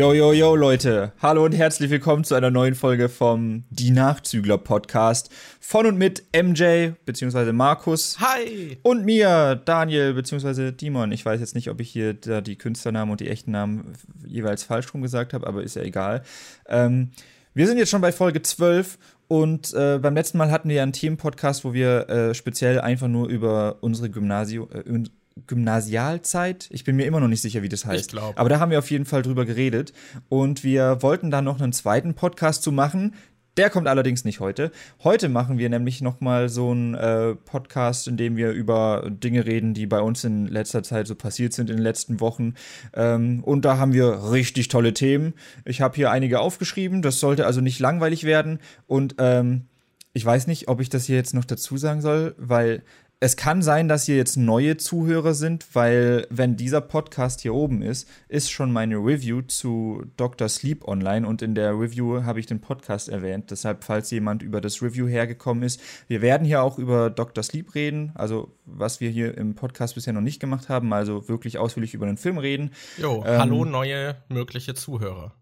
[0.00, 1.12] Yo, yo, yo, Leute.
[1.20, 5.28] Hallo und herzlich willkommen zu einer neuen Folge vom Die Nachzügler Podcast.
[5.60, 8.18] Von und mit MJ, beziehungsweise Markus.
[8.18, 8.78] Hi.
[8.80, 11.12] Und mir, Daniel, beziehungsweise Dimon.
[11.12, 13.92] Ich weiß jetzt nicht, ob ich hier da die Künstlernamen und die echten Namen
[14.26, 16.22] jeweils falsch rum gesagt habe, aber ist ja egal.
[16.66, 17.10] Ähm,
[17.52, 18.96] wir sind jetzt schon bei Folge 12
[19.28, 23.08] und äh, beim letzten Mal hatten wir ja einen Themenpodcast, wo wir äh, speziell einfach
[23.08, 25.04] nur über unsere Gymnasium, äh,
[25.46, 26.68] Gymnasialzeit.
[26.70, 28.16] Ich bin mir immer noch nicht sicher, wie das heißt.
[28.16, 29.92] Aber da haben wir auf jeden Fall drüber geredet.
[30.28, 33.14] Und wir wollten dann noch einen zweiten Podcast zu machen.
[33.56, 34.70] Der kommt allerdings nicht heute.
[35.02, 39.44] Heute machen wir nämlich noch mal so einen äh, Podcast, in dem wir über Dinge
[39.44, 42.54] reden, die bei uns in letzter Zeit so passiert sind in den letzten Wochen.
[42.94, 45.34] Ähm, und da haben wir richtig tolle Themen.
[45.64, 47.02] Ich habe hier einige aufgeschrieben.
[47.02, 48.60] Das sollte also nicht langweilig werden.
[48.86, 49.66] Und ähm,
[50.12, 52.82] ich weiß nicht, ob ich das hier jetzt noch dazu sagen soll, weil
[53.22, 57.82] es kann sein, dass hier jetzt neue Zuhörer sind, weil wenn dieser Podcast hier oben
[57.82, 60.48] ist, ist schon meine Review zu Dr.
[60.48, 63.50] Sleep online und in der Review habe ich den Podcast erwähnt.
[63.50, 67.44] Deshalb, falls jemand über das Review hergekommen ist, wir werden hier auch über Dr.
[67.44, 71.58] Sleep reden, also was wir hier im Podcast bisher noch nicht gemacht haben, also wirklich
[71.58, 72.70] ausführlich über den Film reden.
[72.96, 75.34] Jo, ähm, hallo neue mögliche Zuhörer.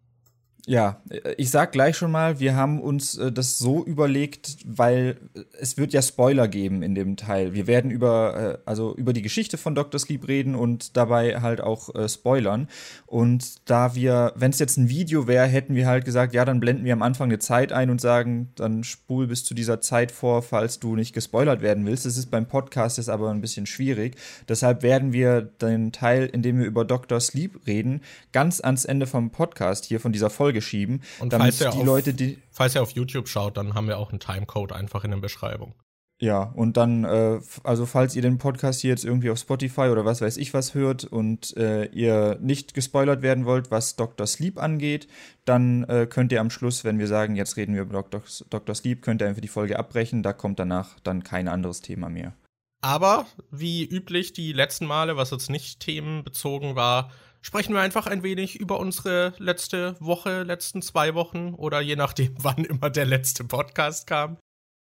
[0.69, 1.01] Ja,
[1.39, 5.17] ich sag gleich schon mal, wir haben uns äh, das so überlegt, weil
[5.59, 7.55] es wird ja Spoiler geben in dem Teil.
[7.55, 9.99] Wir werden über, äh, also über die Geschichte von Dr.
[9.99, 12.69] Sleep reden und dabei halt auch äh, spoilern.
[13.07, 16.61] Und da wir, wenn es jetzt ein Video wäre, hätten wir halt gesagt, ja, dann
[16.61, 20.13] blenden wir am Anfang eine Zeit ein und sagen, dann spul bis zu dieser Zeit
[20.13, 22.05] vor, falls du nicht gespoilert werden willst.
[22.05, 24.17] Das ist beim Podcast jetzt aber ein bisschen schwierig.
[24.51, 27.21] Deshalb werden wir den Teil, in dem wir über Dr.
[27.21, 28.03] Sleep reden,
[28.33, 31.03] ganz ans Ende vom Podcast hier von dieser Folge schieben.
[31.21, 32.39] Und damit die auf, Leute, die.
[32.51, 35.75] Falls ihr auf YouTube schaut, dann haben wir auch einen Timecode einfach in der Beschreibung.
[36.21, 40.05] Ja, und dann, äh, also falls ihr den Podcast hier jetzt irgendwie auf Spotify oder
[40.05, 44.27] was weiß ich was hört und äh, ihr nicht gespoilert werden wollt, was Dr.
[44.27, 45.07] Sleep angeht,
[45.45, 48.23] dann äh, könnt ihr am Schluss, wenn wir sagen, jetzt reden wir über Dr.
[48.51, 48.75] Dr.
[48.75, 52.35] Sleep, könnt ihr einfach die Folge abbrechen, da kommt danach dann kein anderes Thema mehr.
[52.81, 58.23] Aber wie üblich die letzten Male, was jetzt nicht themenbezogen war, sprechen wir einfach ein
[58.23, 63.45] wenig über unsere letzte Woche, letzten zwei Wochen oder je nachdem, wann immer der letzte
[63.45, 64.39] Podcast kam.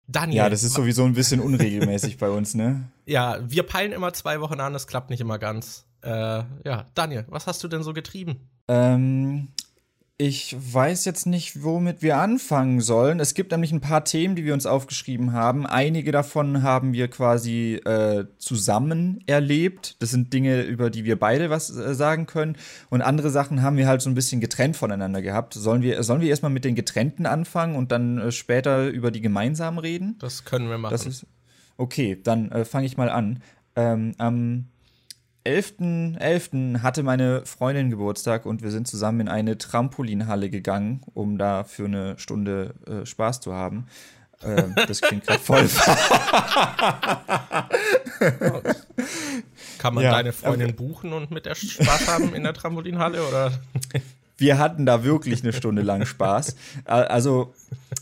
[0.07, 0.39] Daniel.
[0.39, 2.91] Ja, das ist sowieso ein bisschen unregelmäßig bei uns, ne?
[3.07, 5.87] Ja, wir peilen immer zwei Wochen an, das klappt nicht immer ganz.
[6.03, 8.51] Äh, ja, Daniel, was hast du denn so getrieben?
[8.69, 9.49] Ähm,
[10.21, 13.21] ich weiß jetzt nicht, womit wir anfangen sollen.
[13.21, 15.65] Es gibt nämlich ein paar Themen, die wir uns aufgeschrieben haben.
[15.65, 19.95] Einige davon haben wir quasi äh, zusammen erlebt.
[20.03, 22.57] Das sind Dinge, über die wir beide was äh, sagen können.
[22.91, 25.55] Und andere Sachen haben wir halt so ein bisschen getrennt voneinander gehabt.
[25.55, 29.21] Sollen wir, sollen wir erstmal mit den getrennten anfangen und dann äh, später über die
[29.21, 30.17] gemeinsamen reden?
[30.19, 30.91] Das können wir machen.
[30.91, 31.27] Das ist,
[31.77, 33.41] okay, dann äh, fange ich mal an.
[33.77, 34.67] Ähm, am
[35.49, 36.19] 11.11.
[36.19, 36.83] .11.
[36.83, 41.87] hatte meine Freundin Geburtstag und wir sind zusammen in eine Trampolinhalle gegangen, um da für
[41.87, 43.87] eine Stunde äh, Spaß zu haben.
[44.43, 45.67] Äh, das klingt gerade voll.
[49.79, 53.53] Kann man ja, deine Freundin buchen und mit der Spaß haben in der Trampolinhalle oder?
[54.39, 56.55] wir hatten da wirklich eine Stunde lang Spaß.
[56.85, 57.53] Also,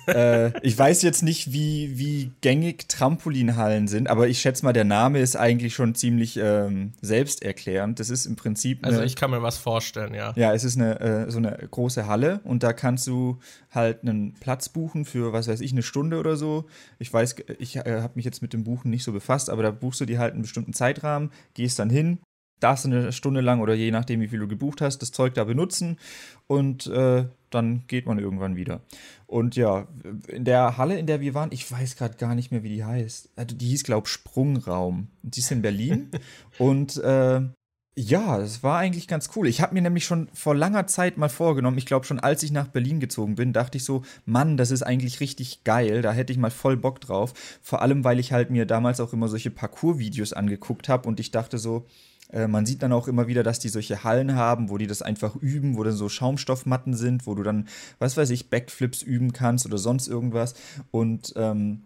[0.06, 4.84] äh, ich weiß jetzt nicht, wie, wie gängig Trampolinhallen sind, aber ich schätze mal, der
[4.84, 7.98] Name ist eigentlich schon ziemlich ähm, selbsterklärend.
[7.98, 8.84] Das ist im Prinzip.
[8.84, 10.34] Also, eine, also, ich kann mir was vorstellen, ja.
[10.36, 13.38] Ja, es ist eine, äh, so eine große Halle und da kannst du
[13.70, 16.66] halt einen Platz buchen für, was weiß ich, eine Stunde oder so.
[16.98, 19.70] Ich weiß, ich äh, habe mich jetzt mit dem Buchen nicht so befasst, aber da
[19.70, 22.18] buchst du dir halt einen bestimmten Zeitrahmen, gehst dann hin,
[22.60, 25.34] darfst du eine Stunde lang oder je nachdem, wie viel du gebucht hast, das Zeug
[25.34, 25.98] da benutzen
[26.46, 28.80] und äh, dann geht man irgendwann wieder.
[29.26, 29.88] Und ja,
[30.28, 32.84] in der Halle, in der wir waren, ich weiß gerade gar nicht mehr, wie die
[32.84, 33.30] heißt.
[33.36, 35.08] Also die hieß, glaube ich, Sprungraum.
[35.22, 36.10] Die ist in Berlin.
[36.58, 37.40] und äh,
[37.98, 39.48] ja, es war eigentlich ganz cool.
[39.48, 42.52] Ich habe mir nämlich schon vor langer Zeit mal vorgenommen, ich glaube schon als ich
[42.52, 46.30] nach Berlin gezogen bin, dachte ich so, Mann, das ist eigentlich richtig geil, da hätte
[46.30, 47.32] ich mal voll Bock drauf.
[47.62, 51.30] Vor allem, weil ich halt mir damals auch immer solche Parcours-Videos angeguckt habe und ich
[51.30, 51.86] dachte so,
[52.32, 55.02] äh, man sieht dann auch immer wieder, dass die solche Hallen haben, wo die das
[55.02, 57.68] einfach üben, wo dann so Schaumstoffmatten sind, wo du dann,
[57.98, 60.54] was weiß ich, Backflips üben kannst oder sonst irgendwas.
[60.90, 61.84] Und ähm,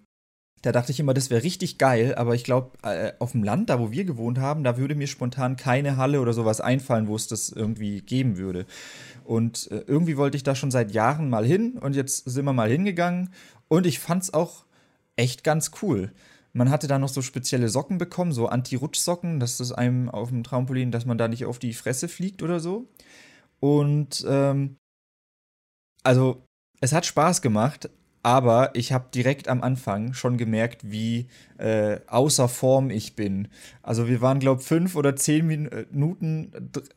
[0.62, 3.70] da dachte ich immer, das wäre richtig geil, aber ich glaube, äh, auf dem Land,
[3.70, 7.16] da wo wir gewohnt haben, da würde mir spontan keine Halle oder sowas einfallen, wo
[7.16, 8.66] es das irgendwie geben würde.
[9.25, 12.52] Und äh, irgendwie wollte ich da schon seit Jahren mal hin und jetzt sind wir
[12.52, 13.31] mal hingegangen
[13.69, 14.64] und ich fand es auch
[15.16, 16.12] echt ganz cool.
[16.52, 20.43] Man hatte da noch so spezielle Socken bekommen, so Anti-Rutschsocken, dass das einem auf dem
[20.43, 22.88] Trampolin, dass man da nicht auf die Fresse fliegt oder so.
[23.61, 24.76] Und ähm,
[26.02, 26.43] also
[26.81, 27.91] es hat Spaß gemacht,
[28.23, 33.49] aber ich habe direkt am Anfang schon gemerkt, wie äh, außer Form ich bin.
[33.82, 36.52] Also wir waren, glaube ich, fünf oder zehn Minuten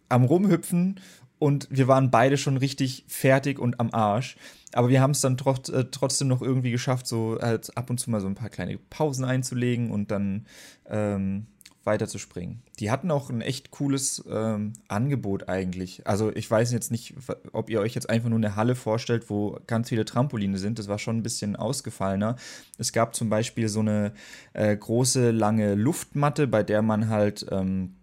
[0.09, 0.99] am Rumhüpfen
[1.43, 4.37] und wir waren beide schon richtig fertig und am Arsch.
[4.71, 7.99] Aber wir haben es dann trot äh, trotzdem noch irgendwie geschafft, so halt ab und
[7.99, 10.45] zu mal so ein paar kleine Pausen einzulegen und dann
[10.89, 11.47] ähm,
[11.83, 12.61] weiter zu springen.
[12.79, 16.07] Die hatten auch ein echt cooles ähm, Angebot eigentlich.
[16.07, 17.13] Also ich weiß jetzt nicht,
[17.51, 20.79] ob ihr euch jetzt einfach nur eine Halle vorstellt, wo ganz viele Trampoline sind.
[20.79, 22.37] Das war schon ein bisschen ausgefallener.
[22.77, 24.13] Es gab zum Beispiel so eine
[24.53, 27.95] äh, große, lange Luftmatte, bei der man halt ähm,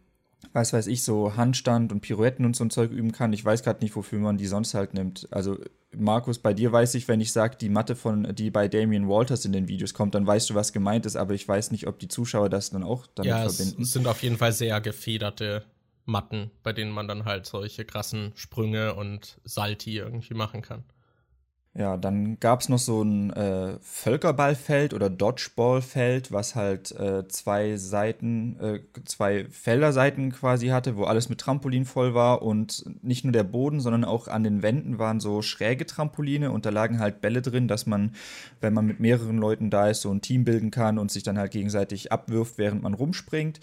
[0.53, 3.33] was weiß ich, so Handstand und Pirouetten und so ein Zeug üben kann.
[3.33, 5.29] Ich weiß gerade nicht, wofür man die sonst halt nimmt.
[5.31, 5.59] Also,
[5.97, 9.45] Markus, bei dir weiß ich, wenn ich sage, die Matte von, die bei Damien Walters
[9.45, 11.99] in den Videos kommt, dann weißt du, was gemeint ist, aber ich weiß nicht, ob
[11.99, 13.83] die Zuschauer das dann auch damit ja, verbinden.
[13.83, 15.65] Es sind auf jeden Fall sehr gefederte
[16.05, 20.85] Matten, bei denen man dann halt solche krassen Sprünge und Salti irgendwie machen kann.
[21.73, 27.77] Ja, dann gab es noch so ein äh, Völkerballfeld oder Dodgeballfeld, was halt äh, zwei
[27.77, 33.33] Seiten, äh, zwei Felderseiten quasi hatte, wo alles mit Trampolin voll war und nicht nur
[33.33, 37.21] der Boden, sondern auch an den Wänden waren so schräge Trampoline und da lagen halt
[37.21, 38.17] Bälle drin, dass man,
[38.61, 41.39] wenn man mit mehreren Leuten da ist, so ein Team bilden kann und sich dann
[41.39, 43.61] halt gegenseitig abwirft, während man rumspringt.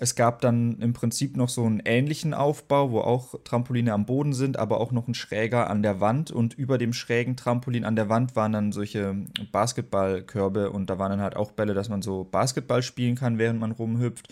[0.00, 4.32] Es gab dann im Prinzip noch so einen ähnlichen Aufbau, wo auch Trampoline am Boden
[4.32, 6.32] sind, aber auch noch ein schräger an der Wand.
[6.32, 9.14] Und über dem schrägen Trampolin an der Wand waren dann solche
[9.52, 13.60] Basketballkörbe und da waren dann halt auch Bälle, dass man so Basketball spielen kann, während
[13.60, 14.26] man rumhüpft.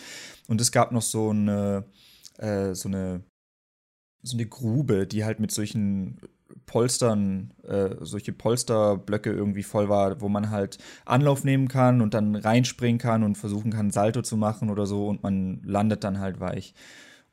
[0.49, 1.85] Und es gab noch so eine,
[2.38, 3.23] äh, so eine,
[4.25, 6.19] so eine Grube, die halt mit solchen
[6.66, 12.37] Polstern, äh, solche Polsterblöcke irgendwie voll war, wo man halt Anlauf nehmen kann und dann
[12.37, 16.40] reinspringen kann und versuchen kann, Salto zu machen oder so und man landet dann halt
[16.40, 16.75] weich.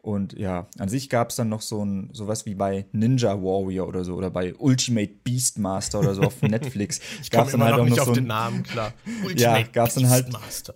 [0.01, 3.85] Und ja, an sich gab es dann noch so ein sowas wie bei Ninja Warrior
[3.85, 7.01] oder so oder bei Ultimate Beastmaster oder so auf Netflix.
[7.21, 8.93] ich komme immer halt noch nicht auf so den Namen klar.
[9.25, 10.73] Ultimate ja, gab's dann halt Beastmaster.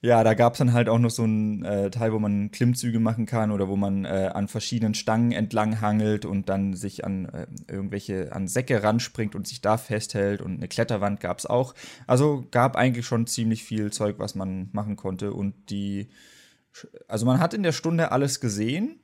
[0.00, 3.00] Ja, da gab es dann halt auch noch so einen äh, Teil, wo man Klimmzüge
[3.00, 7.26] machen kann oder wo man äh, an verschiedenen Stangen entlang hangelt und dann sich an
[7.26, 11.74] äh, irgendwelche, an Säcke ranspringt und sich da festhält und eine Kletterwand gab es auch.
[12.06, 16.08] Also gab eigentlich schon ziemlich viel Zeug, was man machen konnte und die,
[17.08, 19.00] also man hat in der Stunde alles gesehen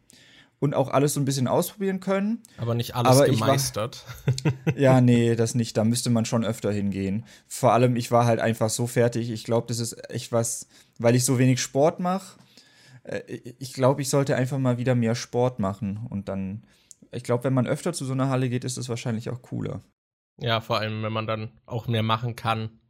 [0.65, 2.43] und auch alles so ein bisschen ausprobieren können.
[2.57, 4.05] Aber nicht alles aber gemeistert.
[4.65, 5.77] War, ja, nee, das nicht.
[5.77, 7.27] Da müsste man schon öfter hingehen.
[7.47, 9.31] Vor allem, ich war halt einfach so fertig.
[9.31, 10.69] Ich glaube, das ist echt was,
[10.99, 12.39] weil ich so wenig Sport mache.
[13.05, 13.21] Äh,
[13.59, 16.07] ich glaube, ich sollte einfach mal wieder mehr Sport machen.
[16.09, 16.65] Und dann,
[17.13, 19.83] ich glaube, wenn man öfter zu so einer Halle geht, ist es wahrscheinlich auch cooler.
[20.41, 22.81] Ja, vor allem, wenn man dann auch mehr machen kann.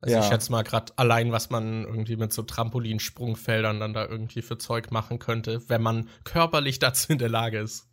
[0.00, 0.22] Also ja.
[0.22, 4.56] ich schätze mal gerade allein, was man irgendwie mit so Trampolinsprungfeldern dann da irgendwie für
[4.56, 7.88] Zeug machen könnte, wenn man körperlich dazu in der Lage ist.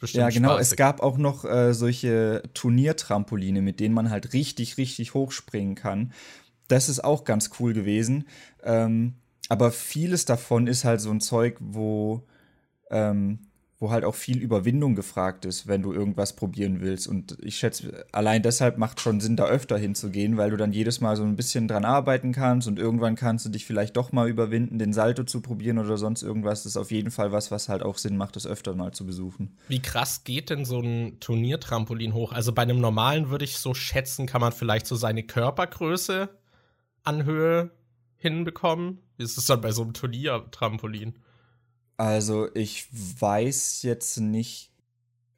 [0.00, 0.50] ist ja, genau.
[0.50, 0.72] Spaßig.
[0.72, 5.74] Es gab auch noch äh, solche Turniertrampoline, mit denen man halt richtig, richtig hoch springen
[5.74, 6.12] kann.
[6.68, 8.26] Das ist auch ganz cool gewesen.
[8.62, 9.14] Ähm,
[9.48, 12.24] aber vieles davon ist halt so ein Zeug, wo
[12.90, 13.38] ähm,
[13.84, 17.06] wo halt auch viel Überwindung gefragt ist, wenn du irgendwas probieren willst.
[17.06, 21.02] Und ich schätze, allein deshalb macht schon Sinn, da öfter hinzugehen, weil du dann jedes
[21.02, 24.28] Mal so ein bisschen dran arbeiten kannst und irgendwann kannst du dich vielleicht doch mal
[24.28, 26.62] überwinden, den Salto zu probieren oder sonst irgendwas.
[26.62, 29.04] Das ist auf jeden Fall was, was halt auch Sinn macht, das öfter mal zu
[29.04, 29.58] besuchen.
[29.68, 32.32] Wie krass geht denn so ein Turniertrampolin hoch?
[32.32, 36.30] Also bei einem normalen würde ich so schätzen, kann man vielleicht so seine Körpergröße
[37.04, 37.70] an Höhe
[38.16, 38.98] hinbekommen.
[39.16, 41.14] Wie ist es dann bei so einem Turniertrampolin?
[41.96, 44.72] Also ich weiß jetzt nicht.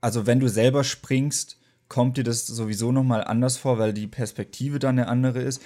[0.01, 1.59] Also wenn du selber springst,
[1.89, 5.63] kommt dir das sowieso noch mal anders vor, weil die Perspektive dann eine andere ist.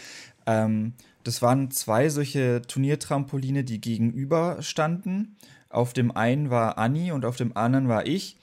[0.47, 5.37] Ähm, das waren zwei solche Turniertrampoline, die gegenüber standen.
[5.69, 8.37] Auf dem einen war Anni und auf dem anderen war ich.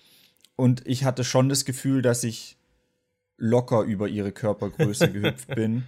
[0.56, 2.58] Und ich hatte schon das Gefühl, dass ich
[3.38, 5.88] locker über ihre Körpergröße gehüpft bin.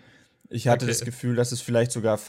[0.50, 0.91] Ich hatte okay.
[0.91, 2.20] das Gefühl, dass es vielleicht sogar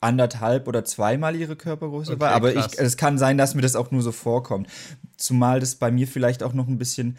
[0.00, 2.30] anderthalb oder zweimal ihre Körpergröße okay, war.
[2.32, 4.68] Aber ich, es kann sein, dass mir das auch nur so vorkommt.
[5.16, 7.16] Zumal das bei mir vielleicht auch noch ein bisschen.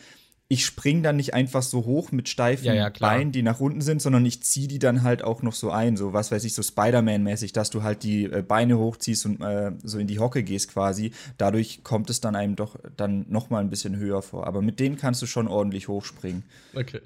[0.50, 3.82] Ich spring dann nicht einfach so hoch mit steifen ja, ja, Beinen, die nach unten
[3.82, 6.54] sind, sondern ich ziehe die dann halt auch noch so ein, so was weiß ich,
[6.54, 10.44] so Spider-Man-mäßig, dass du halt die äh, Beine hochziehst und äh, so in die Hocke
[10.44, 11.14] gehst quasi.
[11.38, 14.46] Dadurch kommt es dann einem doch dann noch mal ein bisschen höher vor.
[14.46, 16.44] Aber mit denen kannst du schon ordentlich hochspringen.
[16.76, 17.02] Okay.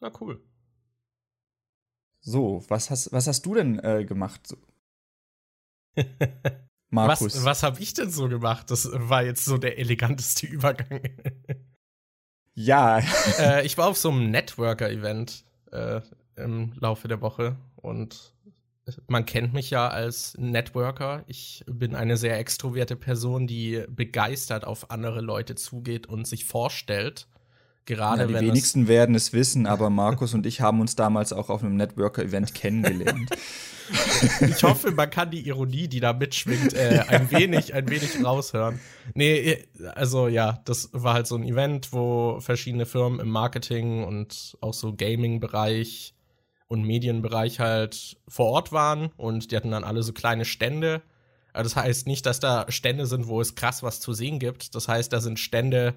[0.00, 0.40] Na cool.
[2.24, 4.56] So, was hast, was hast du denn äh, gemacht?
[6.90, 7.36] Markus.
[7.36, 8.70] Was, was habe ich denn so gemacht?
[8.70, 11.00] Das war jetzt so der eleganteste Übergang.
[12.54, 13.00] ja.
[13.38, 16.00] äh, ich war auf so einem Networker-Event äh,
[16.36, 18.34] im Laufe der Woche und
[19.06, 21.24] man kennt mich ja als Networker.
[21.26, 27.28] Ich bin eine sehr extrovierte Person, die begeistert auf andere Leute zugeht und sich vorstellt
[27.84, 31.32] Gerade Ja, die wenn wenigsten werden es wissen, aber Markus und ich haben uns damals
[31.32, 33.30] auch auf einem Networker-Event kennengelernt.
[34.40, 38.78] ich hoffe, man kann die Ironie, die da mitschwingt, äh, ein wenig, ein wenig raushören.
[39.14, 44.56] Nee, also ja, das war halt so ein Event, wo verschiedene Firmen im Marketing und
[44.60, 46.14] auch so Gaming-Bereich
[46.68, 51.02] und Medienbereich halt vor Ort waren und die hatten dann alle so kleine Stände.
[51.52, 54.74] Aber das heißt nicht, dass da Stände sind, wo es krass was zu sehen gibt.
[54.74, 55.94] Das heißt, da sind Stände,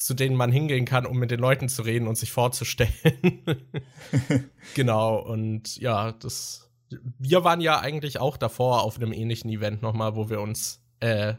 [0.00, 2.90] zu denen man hingehen kann, um mit den Leuten zu reden und sich vorzustellen.
[4.74, 6.70] genau, und ja, das.
[7.18, 11.34] Wir waren ja eigentlich auch davor auf einem ähnlichen Event nochmal, wo wir uns äh,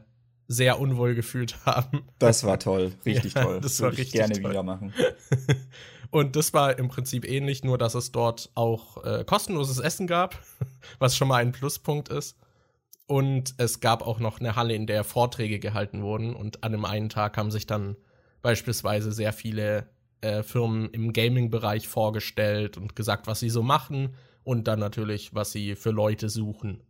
[0.48, 2.04] sehr unwohl gefühlt haben.
[2.20, 3.62] Das war toll, richtig Ja, toll.
[3.62, 4.52] das Würde war ich richtig gerne toll.
[4.52, 4.94] wieder machen.
[6.12, 10.38] Und das war im Prinzip ähnlich, nur dass es dort auch äh, kostenloses Essen gab,
[11.00, 12.38] was schon mal ein Pluspunkt ist.
[13.08, 16.36] Und es gab auch noch eine Halle, in der Vorträge gehalten wurden.
[16.36, 17.96] Und an dem einen Tag haben sich dann
[18.42, 19.90] beispielsweise sehr viele
[20.22, 25.52] äh, Firmen im Gaming-Bereich vorgestellt und gesagt, was sie so machen und dann natürlich, was
[25.52, 26.84] sie für Leute suchen.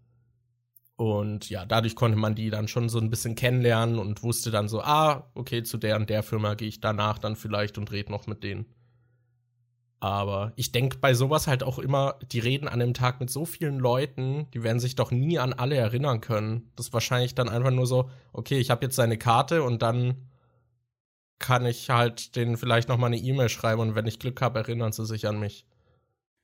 [0.95, 4.67] Und ja, dadurch konnte man die dann schon so ein bisschen kennenlernen und wusste dann
[4.67, 8.11] so, ah, okay, zu der und der Firma gehe ich danach dann vielleicht und rede
[8.11, 8.65] noch mit denen.
[9.99, 13.45] Aber ich denke bei sowas halt auch immer, die reden an dem Tag mit so
[13.45, 16.71] vielen Leuten, die werden sich doch nie an alle erinnern können.
[16.75, 20.27] Das ist wahrscheinlich dann einfach nur so, okay, ich habe jetzt seine Karte und dann
[21.41, 24.59] kann ich halt denen vielleicht noch mal eine E-Mail schreiben und wenn ich Glück habe,
[24.59, 25.65] erinnern sie sich an mich.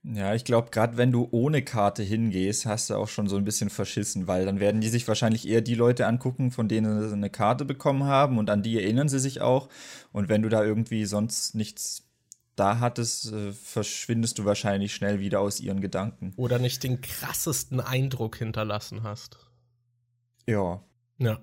[0.02, 3.44] Ja, ich glaube, gerade wenn du ohne Karte hingehst, hast du auch schon so ein
[3.44, 7.12] bisschen verschissen, weil dann werden die sich wahrscheinlich eher die Leute angucken, von denen sie
[7.12, 9.68] eine Karte bekommen haben und an die erinnern sie sich auch.
[10.12, 12.04] Und wenn du da irgendwie sonst nichts
[12.56, 16.32] da hattest, äh, verschwindest du wahrscheinlich schnell wieder aus ihren Gedanken.
[16.36, 19.38] Oder nicht den krassesten Eindruck hinterlassen hast.
[20.46, 20.82] Ja.
[21.18, 21.38] Ja.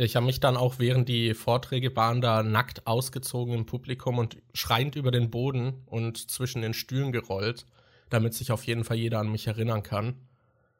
[0.00, 4.36] Ich habe mich dann auch während die Vorträge waren da nackt ausgezogen im Publikum und
[4.54, 7.66] schreiend über den Boden und zwischen den Stühlen gerollt,
[8.08, 10.14] damit sich auf jeden Fall jeder an mich erinnern kann.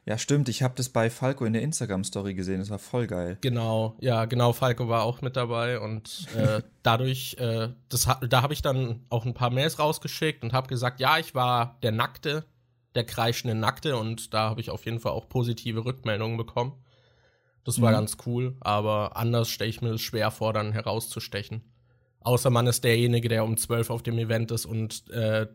[0.04, 0.48] Ja, stimmt.
[0.48, 2.60] Ich habe das bei Falco in der Instagram-Story gesehen.
[2.60, 3.38] Das war voll geil.
[3.40, 8.52] Genau, ja, genau, Falco war auch mit dabei und äh, dadurch, äh, das, da habe
[8.52, 12.44] ich dann auch ein paar Mails rausgeschickt und habe gesagt, ja, ich war der Nackte,
[12.94, 16.74] der kreischende Nackte und da habe ich auf jeden Fall auch positive Rückmeldungen bekommen.
[17.68, 17.96] Das war Mhm.
[17.96, 21.60] ganz cool, aber anders stelle ich mir das schwer vor, dann herauszustechen.
[22.20, 25.46] Außer man ist derjenige, der um 12 auf dem Event ist und äh,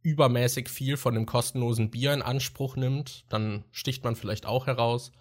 [0.00, 5.12] übermäßig viel von dem kostenlosen Bier in Anspruch nimmt, dann sticht man vielleicht auch heraus.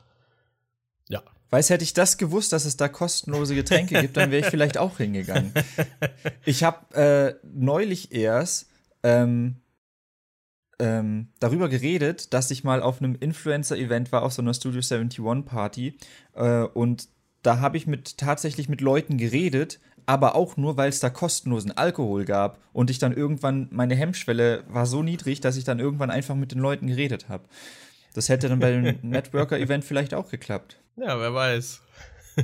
[1.09, 4.49] Ja, Weiß, hätte ich das gewusst, dass es da kostenlose Getränke gibt, dann wäre ich
[4.49, 5.53] vielleicht auch hingegangen.
[6.45, 8.69] Ich habe äh, neulich erst
[9.03, 9.57] ähm,
[10.79, 15.46] ähm, darüber geredet, dass ich mal auf einem Influencer-Event war, auf so einer Studio 71
[15.46, 15.98] Party.
[16.34, 17.07] Äh, und
[17.41, 21.72] da habe ich mit tatsächlich mit Leuten geredet, aber auch nur, weil es da kostenlosen
[21.72, 26.12] Alkohol gab und ich dann irgendwann, meine Hemmschwelle war so niedrig, dass ich dann irgendwann
[26.12, 27.46] einfach mit den Leuten geredet habe.
[28.13, 30.79] Das hätte dann bei dem Networker-Event vielleicht auch geklappt.
[30.96, 31.81] Ja, wer weiß.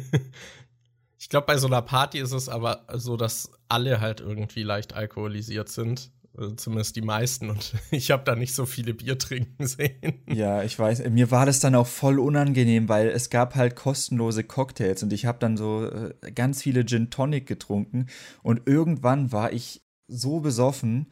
[1.19, 4.93] ich glaube, bei so einer Party ist es aber so, dass alle halt irgendwie leicht
[4.93, 6.11] alkoholisiert sind.
[6.35, 7.49] Also zumindest die meisten.
[7.49, 10.23] Und ich habe da nicht so viele Bier trinken sehen.
[10.27, 11.07] Ja, ich weiß.
[11.09, 15.25] Mir war das dann auch voll unangenehm, weil es gab halt kostenlose Cocktails und ich
[15.25, 18.07] habe dann so äh, ganz viele Gin Tonic getrunken
[18.41, 21.07] und irgendwann war ich so besoffen,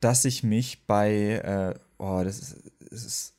[0.00, 3.34] dass ich mich bei, äh, oh, das ist, das ist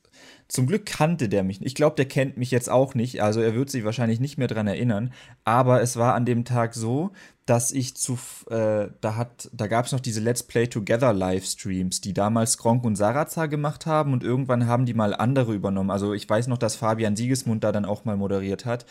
[0.50, 1.64] zum Glück kannte der mich.
[1.64, 3.22] Ich glaube, der kennt mich jetzt auch nicht.
[3.22, 5.14] Also er wird sich wahrscheinlich nicht mehr dran erinnern.
[5.44, 7.12] Aber es war an dem Tag so,
[7.50, 8.20] dass ich zu,
[8.52, 12.84] äh, da hat, da gab es noch diese Let's Play Together Livestreams, die damals Gronk
[12.84, 15.90] und Sarazar gemacht haben und irgendwann haben die mal andere übernommen.
[15.90, 18.86] Also ich weiß noch, dass Fabian Siegesmund da dann auch mal moderiert hat.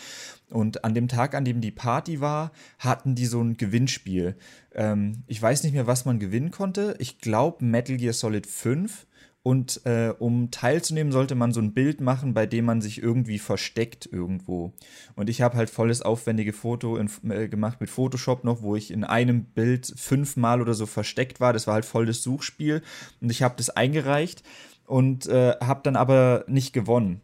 [0.51, 2.51] Und an dem Tag, an dem die Party war,
[2.81, 4.35] hatten die so ein Gewinnspiel.
[4.75, 6.97] Ähm, ich weiß nicht mehr, was man gewinnen konnte.
[6.99, 9.07] Ich glaube Metal Gear Solid 5.
[9.43, 13.39] Und äh, um teilzunehmen, sollte man so ein Bild machen, bei dem man sich irgendwie
[13.39, 14.73] versteckt irgendwo.
[15.15, 18.91] Und ich habe halt volles aufwendige Foto in, äh, gemacht mit Photoshop noch, wo ich
[18.91, 21.53] in einem Bild fünfmal oder so versteckt war.
[21.53, 22.83] Das war halt voll das Suchspiel.
[23.21, 24.43] Und ich habe das eingereicht
[24.87, 27.21] und äh, habe dann aber nicht gewonnen.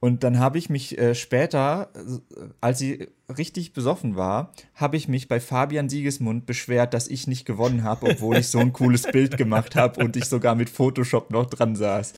[0.00, 5.08] Und dann habe ich mich äh, später, äh, als sie richtig besoffen war, habe ich
[5.08, 9.02] mich bei Fabian Siegesmund beschwert, dass ich nicht gewonnen habe, obwohl ich so ein cooles
[9.10, 12.14] Bild gemacht habe und ich sogar mit Photoshop noch dran saß.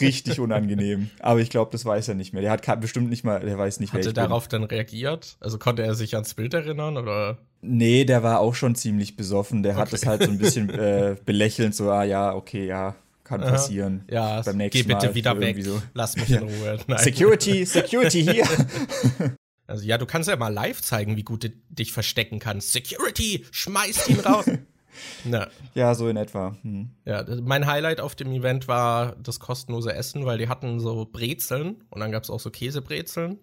[0.00, 1.10] Richtig unangenehm.
[1.20, 2.42] Aber ich glaube, das weiß er nicht mehr.
[2.42, 4.14] Der hat bestimmt nicht mal, der weiß nicht, Hat er ich bin.
[4.14, 5.36] darauf dann reagiert?
[5.40, 7.38] Also konnte er sich ans Bild erinnern oder?
[7.62, 9.62] Nee, der war auch schon ziemlich besoffen.
[9.62, 9.96] Der hat Okay.
[9.96, 12.94] es halt so ein bisschen äh, belächelnd, so, ah ja, okay, ja,
[13.30, 14.04] kann passieren.
[14.10, 15.64] Ja, Beim geh nächsten bitte Mal wieder weg.
[15.64, 15.80] so.
[15.94, 16.78] Lass mich in Ruhe.
[16.86, 16.98] Nein.
[16.98, 18.44] Security, Security hier.
[19.66, 22.72] Also ja, du kannst ja mal live zeigen, wie gut du dich verstecken kannst.
[22.72, 24.44] Security, schmeißt ihn raus.
[25.24, 25.46] Na.
[25.74, 26.56] Ja, so in etwa.
[26.62, 26.90] Hm.
[27.04, 31.84] Ja, mein Highlight auf dem Event war das kostenlose Essen, weil die hatten so Brezeln
[31.88, 33.38] und dann gab es auch so Käsebrezeln.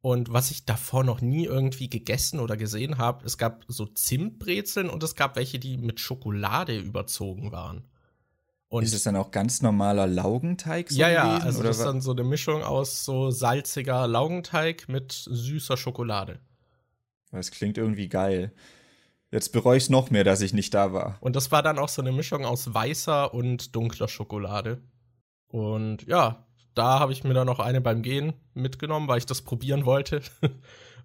[0.00, 4.88] Und was ich davor noch nie irgendwie gegessen oder gesehen habe, es gab so Zimtbrezeln
[4.88, 7.84] und es gab welche, die mit Schokolade überzogen waren.
[8.70, 10.90] Und ist es dann auch ganz normaler Laugenteig?
[10.90, 14.88] So ja, ja, gewesen, also das ist dann so eine Mischung aus so salziger Laugenteig
[14.88, 16.38] mit süßer Schokolade.
[17.32, 18.52] Das klingt irgendwie geil.
[19.32, 21.18] Jetzt bereue ich es noch mehr, dass ich nicht da war.
[21.20, 24.80] Und das war dann auch so eine Mischung aus weißer und dunkler Schokolade.
[25.48, 29.42] Und ja, da habe ich mir dann noch eine beim Gehen mitgenommen, weil ich das
[29.42, 30.22] probieren wollte.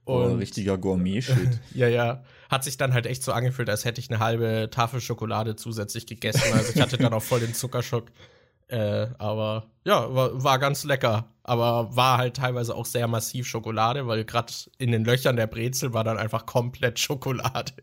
[0.06, 1.60] Und, oh, richtiger Gourmet-Shit.
[1.74, 2.24] ja, ja.
[2.50, 6.06] Hat sich dann halt echt so angefühlt, als hätte ich eine halbe Tafel Schokolade zusätzlich
[6.06, 6.54] gegessen.
[6.54, 8.06] Also ich hatte dann auch voll den Zuckerschock.
[8.68, 11.26] Äh, aber ja, war, war ganz lecker.
[11.44, 15.94] Aber war halt teilweise auch sehr massiv Schokolade, weil gerade in den Löchern der Brezel
[15.94, 17.74] war dann einfach komplett Schokolade.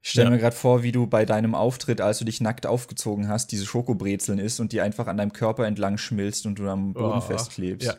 [0.00, 0.30] Ich stelle ja.
[0.30, 3.66] mir gerade vor, wie du bei deinem Auftritt, als du dich nackt aufgezogen hast, diese
[3.66, 7.20] Schokobrezeln isst und die einfach an deinem Körper entlang schmilzt und du am Boden oh,
[7.20, 7.88] festklebst.
[7.88, 7.94] Ja.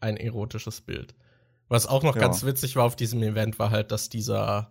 [0.00, 1.14] Ein erotisches Bild.
[1.72, 2.20] Was auch noch ja.
[2.20, 4.70] ganz witzig war auf diesem Event, war halt, dass dieser,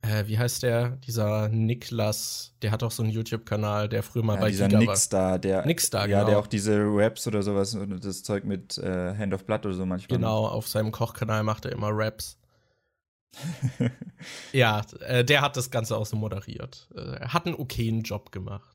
[0.00, 0.96] äh, wie heißt der?
[1.06, 4.80] Dieser Niklas, der hat auch so einen YouTube-Kanal, der früher mal ja, bei dieser Giga
[4.80, 6.30] Nixstar, der, Nixstar, ja, genau.
[6.30, 9.86] der auch diese Raps oder sowas, das Zeug mit äh, Hand of Blood oder so
[9.86, 10.18] manchmal.
[10.18, 12.36] Genau, auf seinem Kochkanal macht er immer Raps.
[14.52, 16.88] ja, äh, der hat das Ganze auch so moderiert.
[16.96, 18.71] Äh, er hat einen okayen Job gemacht.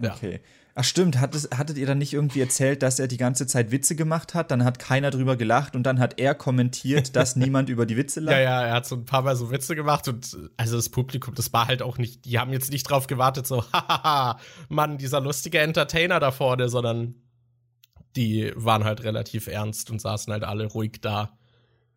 [0.00, 0.14] Ja.
[0.14, 0.40] Okay.
[0.80, 3.96] Ach stimmt, hattet, hattet ihr dann nicht irgendwie erzählt, dass er die ganze Zeit Witze
[3.96, 4.52] gemacht hat?
[4.52, 8.20] Dann hat keiner drüber gelacht und dann hat er kommentiert, dass niemand über die Witze
[8.20, 8.36] lacht.
[8.36, 11.34] Ja, ja, er hat so ein paar Mal so Witze gemacht und also das Publikum,
[11.34, 14.38] das war halt auch nicht, die haben jetzt nicht drauf gewartet, so, hahaha,
[14.68, 17.16] Mann, dieser lustige Entertainer da vorne, sondern
[18.14, 21.37] die waren halt relativ ernst und saßen halt alle ruhig da.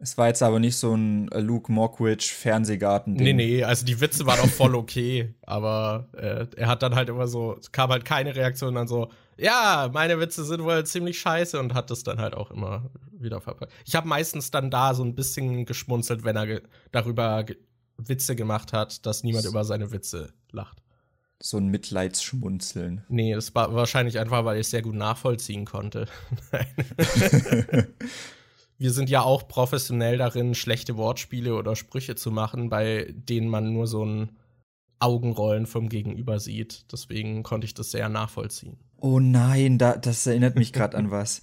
[0.01, 3.15] Es war jetzt aber nicht so ein äh, Luke Mockridge Fernsehgarten.
[3.15, 3.21] -Ding.
[3.21, 7.07] Nee, nee, also die Witze waren auch voll okay, aber äh, er hat dann halt
[7.09, 11.19] immer so, es kam halt keine Reaktion dann so, ja, meine Witze sind wohl ziemlich
[11.19, 13.71] scheiße und hat das dann halt auch immer wieder verpackt.
[13.85, 17.57] Ich habe meistens dann da so ein bisschen geschmunzelt, wenn er ge darüber ge
[17.97, 20.81] Witze gemacht hat, dass niemand über seine Witze lacht.
[21.39, 23.03] So ein Mitleidsschmunzeln.
[23.09, 26.07] Nee, das war wahrscheinlich einfach, weil ich es sehr gut nachvollziehen konnte.
[28.81, 33.71] wir sind ja auch professionell darin, schlechte Wortspiele oder Sprüche zu machen, bei denen man
[33.71, 34.39] nur so ein
[34.97, 36.91] Augenrollen vom Gegenüber sieht.
[36.91, 38.79] Deswegen konnte ich das sehr nachvollziehen.
[39.03, 41.41] Oh nein, da, das erinnert mich gerade an was.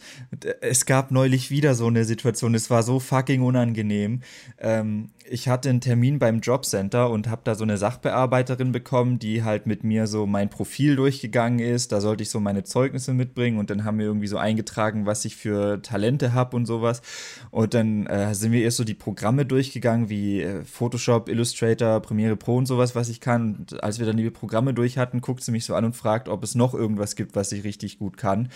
[0.60, 4.20] Es gab neulich wieder so eine Situation, es war so fucking unangenehm.
[4.60, 9.42] Ähm, ich hatte einen Termin beim Jobcenter und habe da so eine Sachbearbeiterin bekommen, die
[9.42, 11.92] halt mit mir so mein Profil durchgegangen ist.
[11.92, 15.24] Da sollte ich so meine Zeugnisse mitbringen und dann haben wir irgendwie so eingetragen, was
[15.24, 17.02] ich für Talente habe und sowas.
[17.50, 22.36] Und dann äh, sind wir erst so die Programme durchgegangen, wie äh, Photoshop, Illustrator, Premiere
[22.36, 23.56] Pro und sowas, was ich kann.
[23.56, 26.28] Und als wir dann die Programme durch hatten, guckt sie mich so an und fragt,
[26.28, 28.50] ob es noch irgendwas gibt, was was ich richtig gut kann.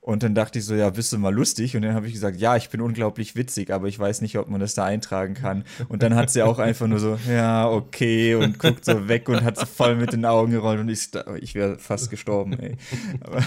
[0.00, 1.74] Und dann dachte ich so, ja, bist du mal lustig?
[1.74, 4.48] Und dann habe ich gesagt, ja, ich bin unglaublich witzig, aber ich weiß nicht, ob
[4.48, 5.64] man das da eintragen kann.
[5.88, 9.42] Und dann hat sie auch einfach nur so, ja, okay, und guckt so weg und
[9.42, 12.76] hat so voll mit den Augen gerollt und ich, ich wäre fast gestorben, ey.
[13.20, 13.42] Aber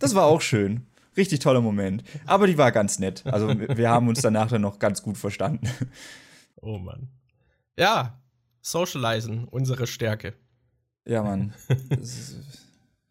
[0.00, 0.86] das war auch schön.
[1.16, 2.02] Richtig toller Moment.
[2.26, 3.24] Aber die war ganz nett.
[3.26, 5.68] Also wir haben uns danach dann noch ganz gut verstanden.
[6.60, 7.08] Oh Mann.
[7.78, 8.20] Ja,
[8.62, 10.34] socializen, unsere Stärke.
[11.06, 11.54] Ja, Mann.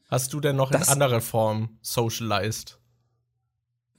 [0.09, 2.79] Hast du denn noch das, in anderer Form socialized?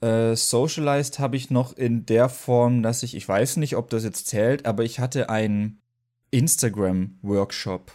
[0.01, 4.03] Äh, socialized habe ich noch in der Form, dass ich, ich weiß nicht, ob das
[4.03, 5.81] jetzt zählt, aber ich hatte einen
[6.31, 7.93] Instagram-Workshop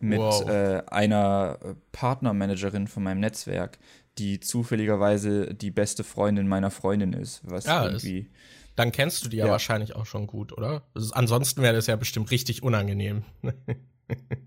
[0.00, 0.48] mit wow.
[0.48, 1.58] äh, einer
[1.92, 3.78] Partnermanagerin von meinem Netzwerk,
[4.18, 7.42] die zufälligerweise die beste Freundin meiner Freundin ist.
[7.44, 8.20] Was ja, irgendwie.
[8.20, 8.30] Ist,
[8.74, 10.82] dann kennst du die ja, ja, wahrscheinlich auch schon gut, oder?
[10.94, 13.24] Ist, ansonsten wäre das ja bestimmt richtig unangenehm.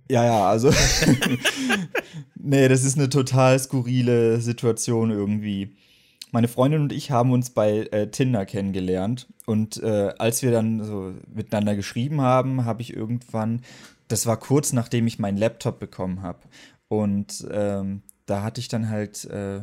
[0.09, 0.71] Ja, ja, also.
[2.35, 5.75] nee, das ist eine total skurrile Situation irgendwie.
[6.31, 9.27] Meine Freundin und ich haben uns bei äh, Tinder kennengelernt.
[9.45, 13.61] Und äh, als wir dann so miteinander geschrieben haben, habe ich irgendwann,
[14.07, 16.39] das war kurz nachdem ich meinen Laptop bekommen habe.
[16.87, 19.61] Und ähm, da hatte ich dann halt äh,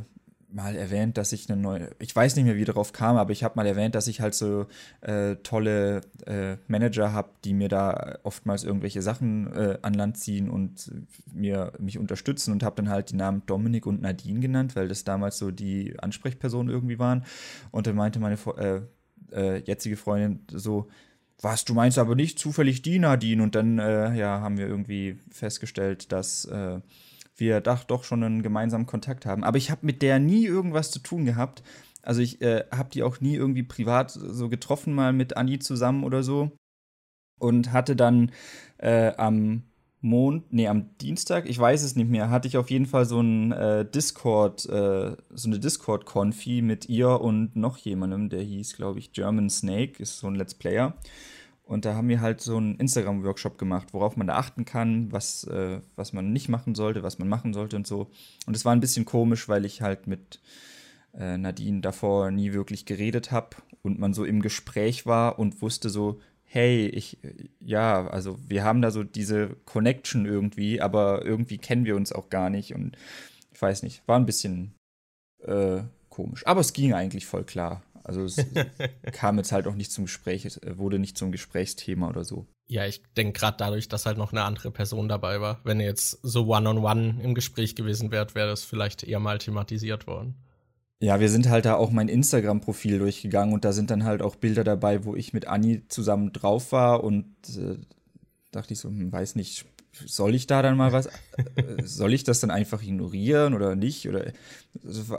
[0.53, 3.45] mal erwähnt, dass ich eine neue, ich weiß nicht mehr, wie darauf kam, aber ich
[3.45, 4.67] habe mal erwähnt, dass ich halt so
[5.01, 10.51] äh, tolle äh, Manager habe, die mir da oftmals irgendwelche Sachen äh, an Land ziehen
[10.51, 10.93] und
[11.33, 15.05] mir mich unterstützen und habe dann halt die Namen Dominik und Nadine genannt, weil das
[15.05, 17.25] damals so die Ansprechpersonen irgendwie waren.
[17.71, 18.81] Und dann meinte meine äh,
[19.33, 20.88] äh, jetzige Freundin so,
[21.41, 23.43] was, du meinst aber nicht zufällig die Nadine?
[23.43, 26.49] Und dann, äh, ja, haben wir irgendwie festgestellt, dass
[27.42, 29.44] wir doch, doch schon einen gemeinsamen Kontakt haben.
[29.44, 31.62] Aber ich habe mit der nie irgendwas zu tun gehabt.
[32.02, 36.05] Also ich äh, habe die auch nie irgendwie privat so getroffen, mal mit Anni zusammen
[36.05, 36.52] oder so.
[37.38, 38.31] Und hatte dann
[38.78, 39.64] äh, am
[40.00, 43.20] Mond, nee, am Dienstag, ich weiß es nicht mehr, hatte ich auf jeden Fall so
[43.20, 48.98] ein äh, Discord, äh, so eine Discord-Konfi mit ihr und noch jemandem, der hieß, glaube
[48.98, 50.94] ich, German Snake, ist so ein Let's Player.
[51.64, 55.44] Und da haben wir halt so einen Instagram-Workshop gemacht, worauf man da achten kann, was,
[55.44, 58.11] äh, was man nicht machen sollte, was man machen sollte und so.
[58.46, 60.40] Und es war ein bisschen komisch, weil ich halt mit
[61.14, 65.88] äh, Nadine davor nie wirklich geredet habe und man so im Gespräch war und wusste
[65.88, 67.18] so, hey, ich,
[67.61, 72.29] ja, also wir haben da so diese Connection irgendwie, aber irgendwie kennen wir uns auch
[72.29, 72.96] gar nicht und
[73.53, 74.75] ich weiß nicht, war ein bisschen
[75.44, 76.46] äh, komisch.
[76.46, 77.83] Aber es ging eigentlich voll klar.
[78.05, 78.37] Also es
[79.12, 82.47] kam jetzt halt auch nicht zum Gespräch, es wurde nicht zum Gesprächsthema oder so.
[82.67, 85.61] Ja, ich denke gerade dadurch, dass halt noch eine andere Person dabei war.
[85.65, 89.21] Wenn ihr jetzt so one-on-one -on -one im Gespräch gewesen wärt, wäre das vielleicht eher
[89.21, 90.37] mal thematisiert worden.
[91.03, 94.37] Ja, wir sind halt da auch mein Instagram-Profil durchgegangen und da sind dann halt auch
[94.37, 97.77] Bilder dabei, wo ich mit Anni zusammen drauf war und äh,
[98.53, 99.65] dachte ich so, hm, weiß nicht,
[100.07, 101.09] soll ich da dann mal was,
[101.85, 104.09] soll ich das dann einfach ignorieren oder nicht?
[104.09, 104.33] Oder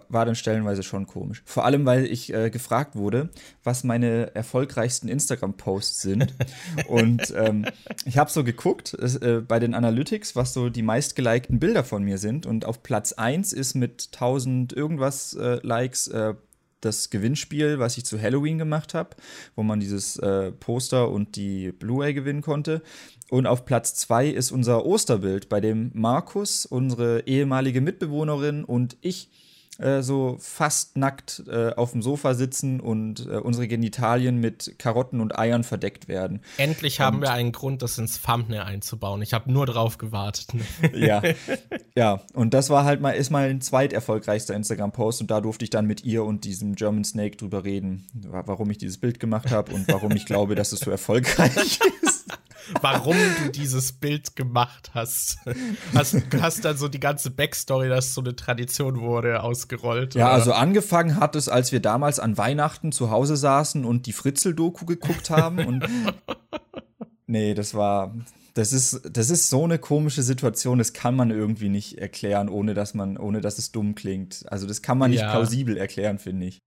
[0.10, 1.44] war dann stellenweise schon komisch.
[1.46, 3.30] Vor allem, weil ich äh, gefragt wurde,
[3.64, 6.34] was meine erfolgreichsten Instagram-Posts sind.
[6.88, 7.66] Und ähm,
[8.06, 12.18] ich habe so geguckt äh, bei den Analytics, was so die meistgelikten Bilder von mir
[12.18, 12.46] sind.
[12.46, 16.34] Und auf Platz 1 ist mit 1000 irgendwas äh, Likes äh,
[16.84, 19.12] das Gewinnspiel, was ich zu Halloween gemacht habe,
[19.56, 22.82] wo man dieses äh, Poster und die Blu-ray gewinnen konnte.
[23.34, 29.32] Und auf Platz zwei ist unser Osterbild, bei dem Markus, unsere ehemalige Mitbewohnerin und ich
[29.80, 35.20] äh, so fast nackt äh, auf dem Sofa sitzen und äh, unsere Genitalien mit Karotten
[35.20, 36.42] und Eiern verdeckt werden.
[36.58, 39.24] Endlich haben und, wir einen Grund, das ins Thumbnail einzubauen.
[39.24, 40.50] Ich habe nur drauf gewartet.
[40.94, 41.24] ja,
[41.96, 42.22] ja.
[42.34, 46.04] Und das war halt mal ist mein zweiterfolgreichster Instagram-Post und da durfte ich dann mit
[46.06, 50.12] ihr und diesem German Snake drüber reden, warum ich dieses Bild gemacht habe und warum
[50.12, 52.13] ich glaube, dass es so erfolgreich ist
[52.82, 55.40] warum du dieses Bild gemacht hast.
[55.94, 60.16] Hast, hast dann so die ganze Backstory, dass so eine Tradition wurde, ausgerollt.
[60.16, 60.34] Ja, oder?
[60.34, 64.86] also angefangen hat es, als wir damals an Weihnachten zu Hause saßen und die Fritzel-Doku
[64.86, 65.60] geguckt haben.
[65.66, 65.86] Und
[67.28, 68.14] nee, das war.
[68.56, 72.76] Das ist, das ist so eine komische Situation, das kann man irgendwie nicht erklären, ohne
[72.76, 74.46] dass man, ohne dass es dumm klingt.
[74.46, 75.32] Also das kann man nicht ja.
[75.32, 76.60] plausibel erklären, finde ich.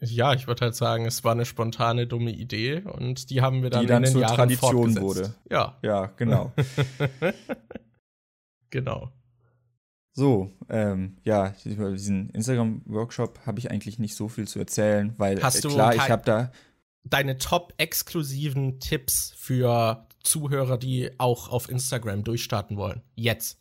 [0.00, 3.70] Ja, ich würde halt sagen, es war eine spontane, dumme Idee und die haben wir
[3.70, 5.34] dann, die dann in den zur Jahren Tradition wurde.
[5.50, 5.78] Ja.
[5.82, 6.52] Ja, genau.
[8.70, 9.10] genau.
[10.12, 15.42] So, ähm, ja, über diesen Instagram-Workshop habe ich eigentlich nicht so viel zu erzählen, weil
[15.42, 16.50] Hast äh, klar, ich habe da
[17.04, 23.02] deine top-exklusiven Tipps für Zuhörer, die auch auf Instagram durchstarten wollen.
[23.14, 23.58] Jetzt.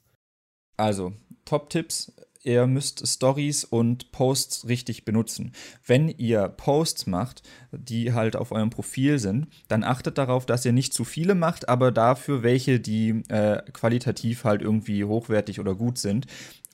[0.77, 1.13] Also,
[1.45, 2.13] Top-Tipps
[2.45, 5.51] ihr müsst Stories und Posts richtig benutzen.
[5.85, 10.73] Wenn ihr Posts macht, die halt auf eurem Profil sind, dann achtet darauf, dass ihr
[10.73, 15.97] nicht zu viele macht, aber dafür welche, die äh, qualitativ halt irgendwie hochwertig oder gut
[15.97, 16.27] sind.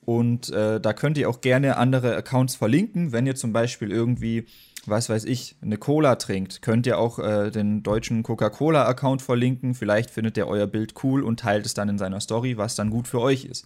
[0.04, 4.46] Und äh, da könnt ihr auch gerne andere Accounts verlinken, wenn ihr zum Beispiel irgendwie
[4.86, 9.76] was weiß ich, eine Cola trinkt, könnt ihr auch äh, den deutschen Coca-Cola-Account verlinken.
[9.76, 12.90] Vielleicht findet ihr euer Bild cool und teilt es dann in seiner Story, was dann
[12.90, 13.66] gut für euch ist.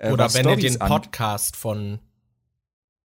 [0.00, 1.98] Äh, Oder wenn Storys ihr den Podcast von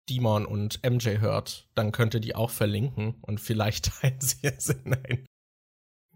[0.09, 4.69] Dimon und MJ hört, dann könnt ihr die auch verlinken und vielleicht teilen sie es
[4.69, 5.27] in ein.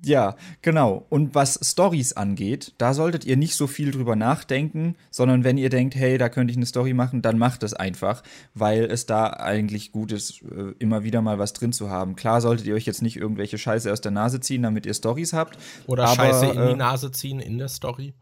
[0.04, 1.06] Ja, genau.
[1.08, 5.70] Und was Stories angeht, da solltet ihr nicht so viel drüber nachdenken, sondern wenn ihr
[5.70, 9.28] denkt, hey, da könnte ich eine Story machen, dann macht es einfach, weil es da
[9.30, 12.14] eigentlich gut ist, äh, immer wieder mal was drin zu haben.
[12.14, 15.32] Klar solltet ihr euch jetzt nicht irgendwelche Scheiße aus der Nase ziehen, damit ihr Stories
[15.32, 15.56] habt.
[15.86, 18.12] Oder aber, Scheiße in die äh, Nase ziehen in der Story.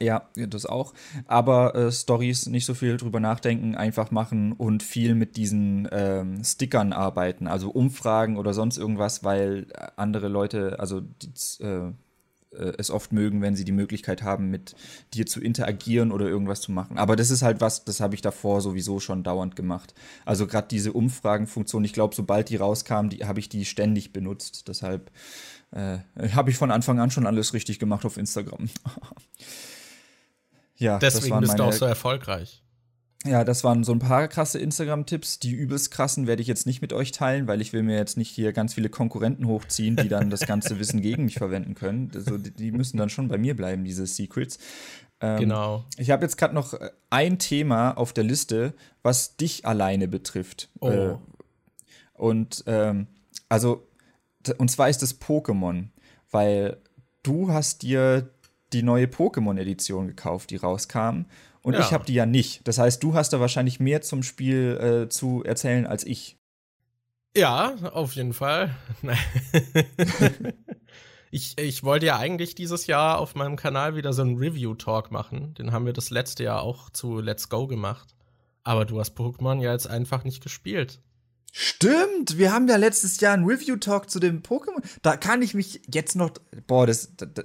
[0.00, 0.92] Ja, das auch.
[1.26, 6.42] Aber äh, Stories nicht so viel drüber nachdenken, einfach machen und viel mit diesen ähm,
[6.42, 9.66] Stickern arbeiten, also Umfragen oder sonst irgendwas, weil
[9.96, 11.92] andere Leute, also die, äh,
[12.54, 14.74] äh, es oft mögen, wenn sie die Möglichkeit haben, mit
[15.12, 16.98] dir zu interagieren oder irgendwas zu machen.
[16.98, 19.94] Aber das ist halt was, das habe ich davor sowieso schon dauernd gemacht.
[20.24, 24.68] Also gerade diese Umfragenfunktion, ich glaube, sobald die rauskam, die habe ich die ständig benutzt.
[24.68, 25.10] Deshalb
[25.72, 25.98] äh,
[26.32, 28.68] habe ich von Anfang an schon alles richtig gemacht auf Instagram.
[30.84, 32.62] Ja, Deswegen bist du auch so erfolgreich.
[33.26, 35.38] Ja, das waren so ein paar krasse Instagram-Tipps.
[35.38, 38.18] Die übelst krassen werde ich jetzt nicht mit euch teilen, weil ich will mir jetzt
[38.18, 42.10] nicht hier ganz viele Konkurrenten hochziehen, die dann das ganze Wissen gegen mich verwenden können.
[42.14, 44.58] Also die, die müssen dann schon bei mir bleiben, diese Secrets.
[45.22, 45.86] Ähm, genau.
[45.96, 50.68] Ich habe jetzt gerade noch äh, ein Thema auf der Liste, was dich alleine betrifft.
[50.80, 50.90] Oh.
[50.90, 51.16] Äh,
[52.12, 53.06] und ähm,
[53.48, 53.88] also,
[54.58, 55.88] und zwar ist das Pokémon,
[56.30, 56.76] weil
[57.22, 58.33] du hast dir
[58.74, 61.24] die neue Pokémon-Edition gekauft, die rauskam.
[61.62, 61.80] und ja.
[61.80, 62.66] ich habe die ja nicht.
[62.68, 66.36] Das heißt, du hast da wahrscheinlich mehr zum Spiel äh, zu erzählen als ich.
[67.36, 68.76] Ja, auf jeden Fall.
[71.30, 75.54] ich, ich wollte ja eigentlich dieses Jahr auf meinem Kanal wieder so einen Review-Talk machen.
[75.54, 78.14] Den haben wir das letzte Jahr auch zu Let's Go gemacht.
[78.62, 81.00] Aber du hast Pokémon ja jetzt einfach nicht gespielt.
[81.56, 84.82] Stimmt, wir haben ja letztes Jahr einen Review-Talk zu dem Pokémon.
[85.02, 86.30] Da kann ich mich jetzt noch.
[86.66, 87.44] Boah, das, das,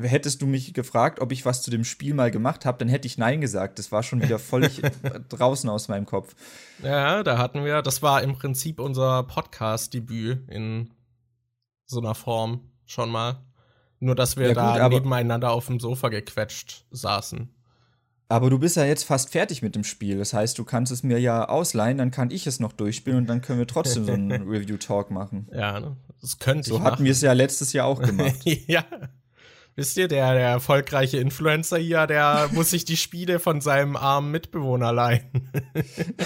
[0.00, 3.06] hättest du mich gefragt, ob ich was zu dem Spiel mal gemacht habe, dann hätte
[3.06, 3.78] ich Nein gesagt.
[3.78, 4.82] Das war schon wieder völlig
[5.28, 6.34] draußen aus meinem Kopf.
[6.82, 10.90] Ja, da hatten wir, das war im Prinzip unser Podcast-Debüt in
[11.86, 13.42] so einer Form schon mal.
[13.98, 17.48] Nur, dass wir ja, da gut, nebeneinander auf dem Sofa gequetscht saßen.
[18.28, 20.18] Aber du bist ja jetzt fast fertig mit dem Spiel.
[20.18, 23.26] Das heißt, du kannst es mir ja ausleihen, dann kann ich es noch durchspielen und
[23.28, 25.48] dann können wir trotzdem so einen Review-Talk machen.
[25.52, 25.96] Ja, ne?
[26.20, 26.82] das könnte so ich.
[26.82, 28.36] So hatten wir es ja letztes Jahr auch gemacht.
[28.44, 28.84] ja.
[29.76, 34.30] Wisst ihr, der, der erfolgreiche Influencer hier, der muss sich die Spiele von seinem armen
[34.30, 35.50] Mitbewohner leihen.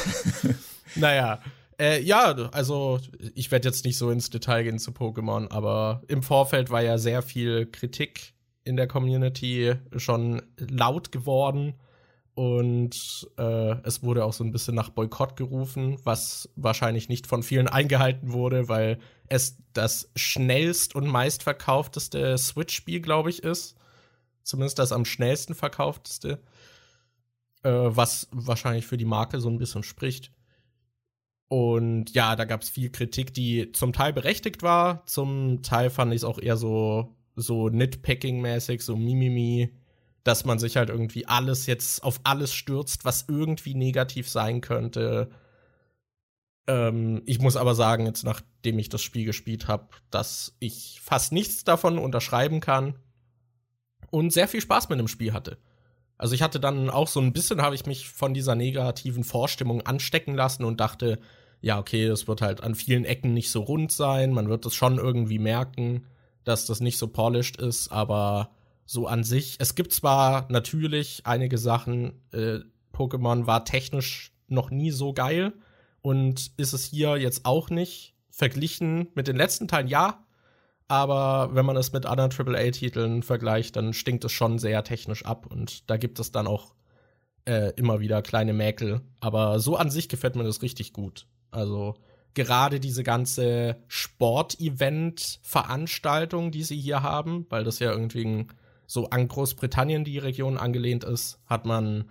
[0.95, 1.41] naja.
[1.79, 3.01] Äh, ja, also
[3.35, 6.99] ich werde jetzt nicht so ins Detail gehen zu Pokémon, aber im Vorfeld war ja
[6.99, 8.35] sehr viel Kritik
[8.65, 11.75] in der Community schon laut geworden.
[12.41, 17.43] Und äh, es wurde auch so ein bisschen nach Boykott gerufen, was wahrscheinlich nicht von
[17.43, 18.99] vielen eingehalten wurde, weil
[19.29, 23.77] es das schnellst und meistverkaufteste Switch-Spiel, glaube ich, ist.
[24.43, 26.41] Zumindest das am schnellsten verkaufteste.
[27.63, 30.33] Äh, was wahrscheinlich für die Marke so ein bisschen spricht.
[31.49, 36.15] Und ja, da gab es viel Kritik, die zum Teil berechtigt war, zum Teil fand
[36.15, 39.75] ich es auch eher so, so Nitpicking-mäßig, so Mimimi
[40.25, 45.31] dass man sich halt irgendwie alles jetzt auf alles stürzt, was irgendwie negativ sein könnte.
[46.67, 51.33] Ähm, ich muss aber sagen, jetzt nachdem ich das Spiel gespielt habe, dass ich fast
[51.33, 52.95] nichts davon unterschreiben kann
[54.11, 55.59] und sehr viel Spaß mit dem Spiel hatte.
[56.19, 59.81] Also ich hatte dann auch so ein bisschen, habe ich mich von dieser negativen Vorstimmung
[59.87, 61.19] anstecken lassen und dachte,
[61.63, 64.75] ja, okay, das wird halt an vielen Ecken nicht so rund sein, man wird es
[64.75, 66.07] schon irgendwie merken,
[66.45, 68.51] dass das nicht so polished ist, aber
[68.91, 69.55] so an sich.
[69.61, 72.59] Es gibt zwar natürlich einige Sachen, äh,
[72.93, 75.53] Pokémon war technisch noch nie so geil
[76.03, 78.17] und ist es hier jetzt auch nicht.
[78.31, 80.25] Verglichen mit den letzten Teilen ja,
[80.89, 85.47] aber wenn man es mit anderen AAA-Titeln vergleicht, dann stinkt es schon sehr technisch ab
[85.47, 86.75] und da gibt es dann auch
[87.45, 89.03] äh, immer wieder kleine Mäkel.
[89.21, 91.29] Aber so an sich gefällt mir das richtig gut.
[91.53, 91.95] Also
[92.35, 98.49] gerade diese ganze Sportevent-Veranstaltung, die sie hier haben, weil das ja irgendwie ein
[98.91, 102.11] so an Großbritannien die Region angelehnt ist, hat man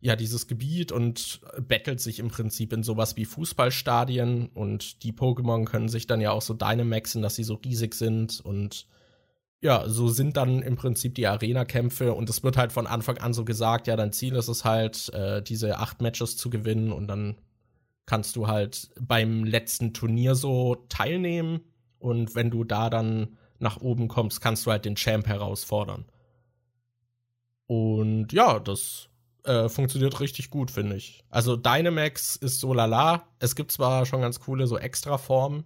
[0.00, 5.64] ja dieses Gebiet und bettelt sich im Prinzip in sowas wie Fußballstadien und die Pokémon
[5.64, 8.86] können sich dann ja auch so Dynamaxen, dass sie so riesig sind und
[9.62, 13.32] ja, so sind dann im Prinzip die Arena-Kämpfe und es wird halt von Anfang an
[13.32, 17.06] so gesagt, ja, dein Ziel ist es halt, äh, diese acht Matches zu gewinnen und
[17.08, 17.38] dann
[18.04, 21.60] kannst du halt beim letzten Turnier so teilnehmen
[21.98, 26.04] und wenn du da dann nach oben kommst, kannst du halt den Champ herausfordern.
[27.66, 29.08] Und ja, das
[29.44, 31.24] äh, funktioniert richtig gut, finde ich.
[31.30, 33.28] Also Dynamax ist so lala.
[33.38, 35.64] Es gibt zwar schon ganz coole so Extra-Formen,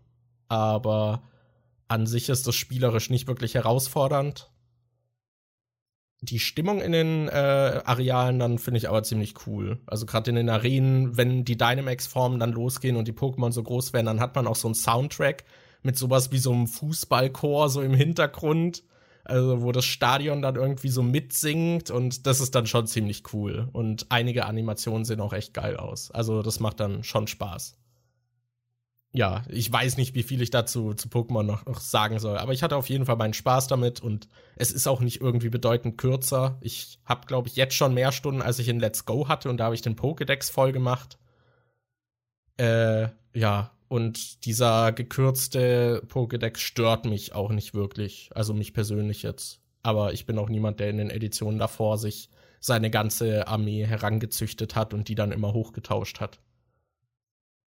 [0.48, 1.22] aber
[1.88, 4.50] an sich ist das spielerisch nicht wirklich herausfordernd.
[6.20, 9.78] Die Stimmung in den äh, Arealen dann finde ich aber ziemlich cool.
[9.86, 13.92] Also gerade in den Arenen, wenn die Dynamax-Formen dann losgehen und die Pokémon so groß
[13.92, 15.44] werden, dann hat man auch so einen Soundtrack,
[15.88, 18.84] mit sowas wie so einem Fußballchor so im Hintergrund.
[19.24, 23.70] Also, wo das Stadion dann irgendwie so mitsingt und das ist dann schon ziemlich cool.
[23.72, 26.10] Und einige Animationen sehen auch echt geil aus.
[26.10, 27.78] Also, das macht dann schon Spaß.
[29.12, 32.52] Ja, ich weiß nicht, wie viel ich dazu zu Pokémon noch, noch sagen soll, aber
[32.52, 35.96] ich hatte auf jeden Fall meinen Spaß damit und es ist auch nicht irgendwie bedeutend
[35.96, 36.58] kürzer.
[36.60, 39.56] Ich habe, glaube ich, jetzt schon mehr Stunden, als ich in Let's Go hatte und
[39.56, 41.18] da habe ich den Pokédex voll gemacht.
[42.58, 48.30] Äh, ja, und dieser gekürzte Pokédex stört mich auch nicht wirklich.
[48.34, 49.60] Also mich persönlich jetzt.
[49.82, 52.28] Aber ich bin auch niemand, der in den Editionen davor sich
[52.60, 56.40] seine ganze Armee herangezüchtet hat und die dann immer hochgetauscht hat.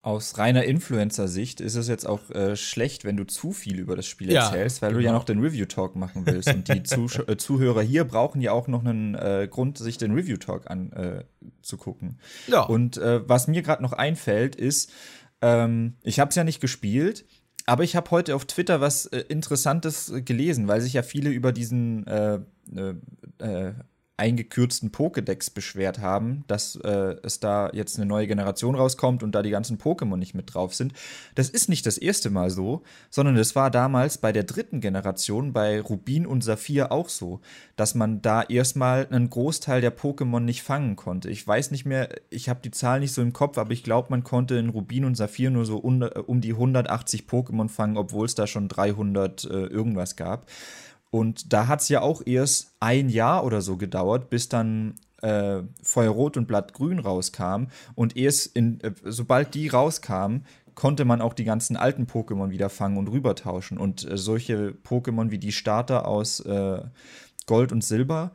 [0.04, 4.06] Aus reiner Influencer-Sicht ist es jetzt auch äh, schlecht, wenn du zu viel über das
[4.06, 4.98] Spiel ja, erzählst, weil genau.
[4.98, 5.18] du ja genau.
[5.20, 6.52] noch den Review-Talk machen willst.
[6.52, 10.12] Und die Zuh äh, Zuhörer hier brauchen ja auch noch einen äh, Grund, sich den
[10.12, 12.18] Review-Talk anzugucken.
[12.48, 12.62] Äh, ja.
[12.62, 14.90] Und äh, was mir gerade noch einfällt, ist,
[15.42, 17.26] ähm, ich habe es ja nicht gespielt,
[17.66, 21.52] aber ich habe heute auf Twitter was äh, Interessantes gelesen, weil sich ja viele über
[21.52, 22.40] diesen äh,
[22.74, 22.94] äh,
[23.38, 23.72] äh
[24.22, 29.42] eingekürzten Pokédex beschwert haben, dass äh, es da jetzt eine neue Generation rauskommt und da
[29.42, 30.92] die ganzen Pokémon nicht mit drauf sind.
[31.34, 35.52] Das ist nicht das erste Mal so, sondern es war damals bei der dritten Generation,
[35.52, 37.40] bei Rubin und Saphir auch so,
[37.74, 41.28] dass man da erstmal einen Großteil der Pokémon nicht fangen konnte.
[41.28, 44.06] Ich weiß nicht mehr, ich habe die Zahl nicht so im Kopf, aber ich glaube,
[44.10, 48.36] man konnte in Rubin und Saphir nur so um die 180 Pokémon fangen, obwohl es
[48.36, 50.46] da schon 300 äh, irgendwas gab.
[51.12, 55.60] Und da hat es ja auch erst ein Jahr oder so gedauert, bis dann äh,
[55.82, 57.66] Feuerrot und Blattgrün rauskam.
[57.94, 62.70] Und erst in, äh, sobald die rauskamen, konnte man auch die ganzen alten Pokémon wieder
[62.70, 63.76] fangen und rübertauschen.
[63.76, 66.80] Und äh, solche Pokémon wie die Starter aus äh,
[67.44, 68.32] Gold und Silber,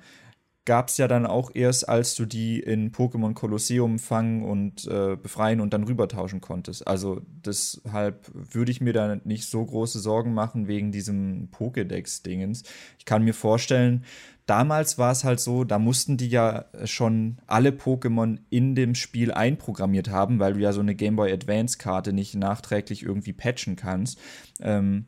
[0.67, 5.15] gab es ja dann auch erst, als du die in Pokémon Kolosseum fangen und äh,
[5.15, 6.85] befreien und dann rübertauschen konntest.
[6.85, 12.63] Also deshalb würde ich mir da nicht so große Sorgen machen wegen diesem Pokédex-Dingens.
[12.99, 14.03] Ich kann mir vorstellen,
[14.45, 19.31] damals war es halt so, da mussten die ja schon alle Pokémon in dem Spiel
[19.31, 24.19] einprogrammiert haben, weil du ja so eine Game Boy Advance-Karte nicht nachträglich irgendwie patchen kannst.
[24.59, 25.05] Ähm,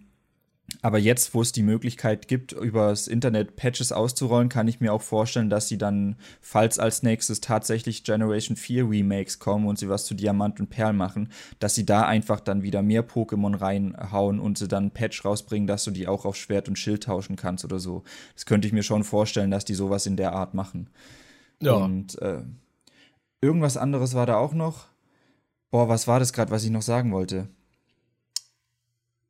[0.82, 5.01] aber jetzt, wo es die Möglichkeit gibt, übers Internet Patches auszurollen, kann ich mir auch
[5.01, 10.05] vorstellen, dass sie dann, falls als nächstes tatsächlich Generation 4 Remakes kommen und sie was
[10.05, 11.29] zu Diamant und Perl machen,
[11.60, 15.67] dass sie da einfach dann wieder mehr Pokémon reinhauen und sie dann ein Patch rausbringen,
[15.67, 18.03] dass du die auch auf Schwert und Schild tauschen kannst oder so.
[18.34, 20.89] Das könnte ich mir schon vorstellen, dass die sowas in der Art machen.
[21.62, 21.73] Ja.
[21.73, 22.41] Und äh,
[23.41, 24.88] irgendwas anderes war da auch noch.
[25.71, 27.47] Boah, was war das gerade, was ich noch sagen wollte?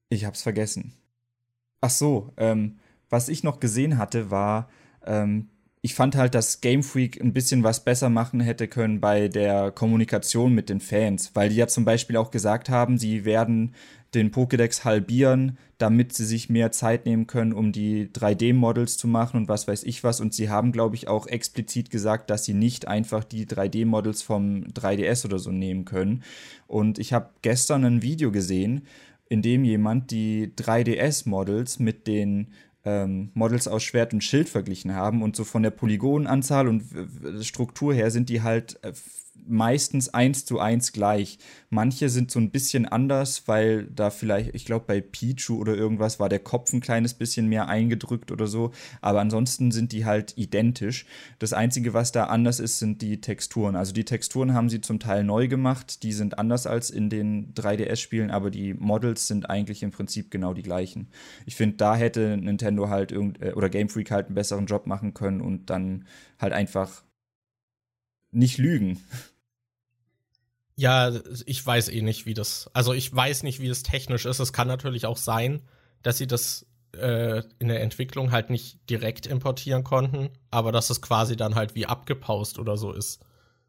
[0.09, 0.93] Ich hab's vergessen.
[1.81, 2.77] Ach so, ähm,
[3.09, 4.69] was ich noch gesehen hatte, war,
[5.05, 5.49] ähm,
[5.81, 9.71] ich fand halt, dass Game Freak ein bisschen was besser machen hätte können bei der
[9.71, 13.73] Kommunikation mit den Fans, weil die ja zum Beispiel auch gesagt haben, sie werden
[14.13, 19.37] den Pokédex halbieren, damit sie sich mehr Zeit nehmen können, um die 3D-Models zu machen
[19.37, 20.19] und was weiß ich was.
[20.19, 24.63] Und sie haben, glaube ich, auch explizit gesagt, dass sie nicht einfach die 3D-Models vom
[24.73, 26.23] 3DS oder so nehmen können.
[26.67, 28.87] Und ich habe gestern ein Video gesehen,
[29.29, 35.21] in dem jemand die 3DS-Models mit den ähm, Models aus Schwert und Schild verglichen haben
[35.21, 36.83] und so von der Polygonanzahl und
[37.41, 38.91] Struktur her sind die halt äh,
[39.47, 41.39] meistens eins zu eins gleich.
[41.69, 46.19] Manche sind so ein bisschen anders, weil da vielleicht, ich glaube, bei Pichu oder irgendwas
[46.19, 48.71] war der Kopf ein kleines bisschen mehr eingedrückt oder so.
[49.01, 51.05] Aber ansonsten sind die halt identisch.
[51.39, 53.75] Das Einzige, was da anders ist, sind die Texturen.
[53.75, 56.03] Also die Texturen haben sie zum Teil neu gemacht.
[56.03, 60.53] Die sind anders als in den 3DS-Spielen, aber die Models sind eigentlich im Prinzip genau
[60.53, 61.07] die gleichen.
[61.45, 64.87] Ich finde, da hätte Nintendo halt irgend äh, oder Game Freak halt einen besseren Job
[64.87, 66.05] machen können und dann
[66.39, 67.03] halt einfach
[68.31, 69.03] nicht lügen.
[70.75, 71.11] Ja,
[71.45, 72.69] ich weiß eh nicht, wie das.
[72.73, 74.39] Also ich weiß nicht, wie das technisch ist.
[74.39, 75.61] Es kann natürlich auch sein,
[76.03, 81.01] dass sie das äh, in der Entwicklung halt nicht direkt importieren konnten, aber dass es
[81.01, 83.19] quasi dann halt wie abgepaust oder so ist.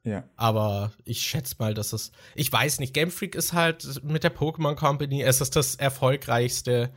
[0.04, 0.24] Ja.
[0.36, 2.12] Aber ich schätze mal, dass es.
[2.34, 6.90] Ich weiß nicht, Game Freak ist halt mit der Pokémon Company, es ist das erfolgreichste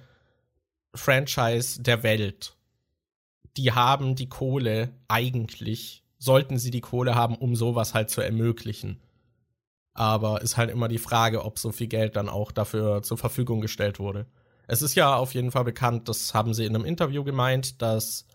[0.94, 2.56] Franchise der Welt.
[3.58, 9.02] Die haben die Kohle eigentlich sollten sie die Kohle haben, um sowas halt zu ermöglichen.
[9.94, 13.60] Aber ist halt immer die Frage, ob so viel Geld dann auch dafür zur Verfügung
[13.60, 14.26] gestellt wurde.
[14.66, 18.26] Es ist ja auf jeden Fall bekannt, das haben sie in einem Interview gemeint, dass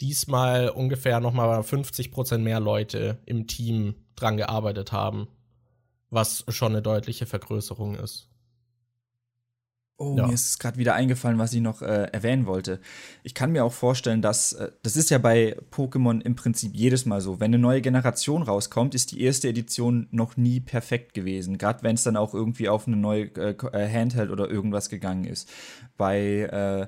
[0.00, 5.28] diesmal ungefähr nochmal 50 Prozent mehr Leute im Team dran gearbeitet haben.
[6.08, 8.30] Was schon eine deutliche Vergrößerung ist.
[9.96, 10.26] Oh, ja.
[10.26, 12.80] mir ist es gerade wieder eingefallen, was ich noch äh, erwähnen wollte.
[13.22, 17.06] Ich kann mir auch vorstellen, dass äh, das ist ja bei Pokémon im Prinzip jedes
[17.06, 17.38] Mal so.
[17.38, 21.58] Wenn eine neue Generation rauskommt, ist die erste Edition noch nie perfekt gewesen.
[21.58, 25.26] Gerade wenn es dann auch irgendwie auf eine neue äh, äh, Handheld oder irgendwas gegangen
[25.26, 25.48] ist.
[25.96, 26.86] Bei äh,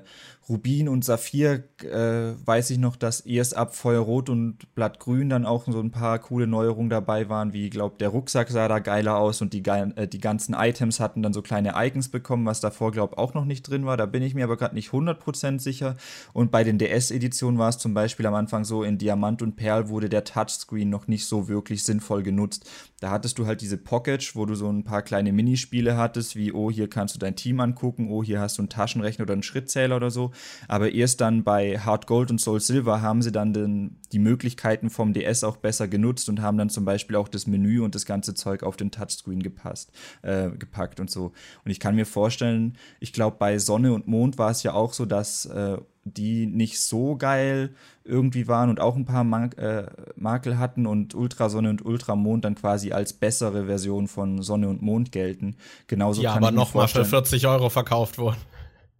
[0.49, 5.65] Rubin und Saphir äh, weiß ich noch, dass erst ab Feuerrot und Blattgrün dann auch
[5.67, 9.41] so ein paar coole Neuerungen dabei waren, wie, glaube der Rucksack sah da geiler aus
[9.41, 13.17] und die, äh, die ganzen Items hatten dann so kleine Icons bekommen, was davor, glaube
[13.17, 13.97] auch noch nicht drin war.
[13.97, 15.97] Da bin ich mir aber gerade nicht 100% sicher.
[16.31, 19.89] Und bei den DS-Editionen war es zum Beispiel am Anfang so, in Diamant und Perl
[19.89, 22.69] wurde der Touchscreen noch nicht so wirklich sinnvoll genutzt.
[22.99, 26.53] Da hattest du halt diese Pocket, wo du so ein paar kleine Minispiele hattest, wie,
[26.53, 29.43] oh, hier kannst du dein Team angucken, oh, hier hast du einen Taschenrechner oder einen
[29.43, 30.31] Schrittzähler oder so.
[30.67, 34.89] Aber erst dann bei Hard Gold und Soul Silver haben sie dann den, die Möglichkeiten
[34.89, 38.05] vom DS auch besser genutzt und haben dann zum Beispiel auch das Menü und das
[38.05, 41.31] ganze Zeug auf den Touchscreen gepasst, äh, gepackt und so.
[41.63, 44.93] Und ich kann mir vorstellen, ich glaube, bei Sonne und Mond war es ja auch
[44.93, 45.77] so, dass äh,
[46.15, 47.71] die nicht so geil
[48.03, 52.55] irgendwie waren und auch ein paar Man äh, Makel hatten und Ultrasonne und Ultramond dann
[52.55, 55.57] quasi als bessere Version von Sonne und Mond gelten.
[55.87, 58.37] Genauso ja, kann aber nochmal für 40 Euro verkauft wurden.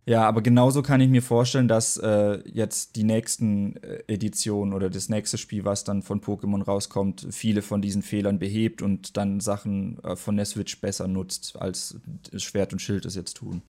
[0.08, 4.90] Ja, aber genauso kann ich mir vorstellen, dass äh, jetzt die nächsten äh, Editionen oder
[4.90, 9.42] das nächste Spiel, was dann von Pokémon rauskommt, viele von diesen Fehlern behebt und dann
[9.42, 12.00] Sachen äh, von der Switch besser nutzt, als
[12.38, 13.64] Schwert und Schild es jetzt tun.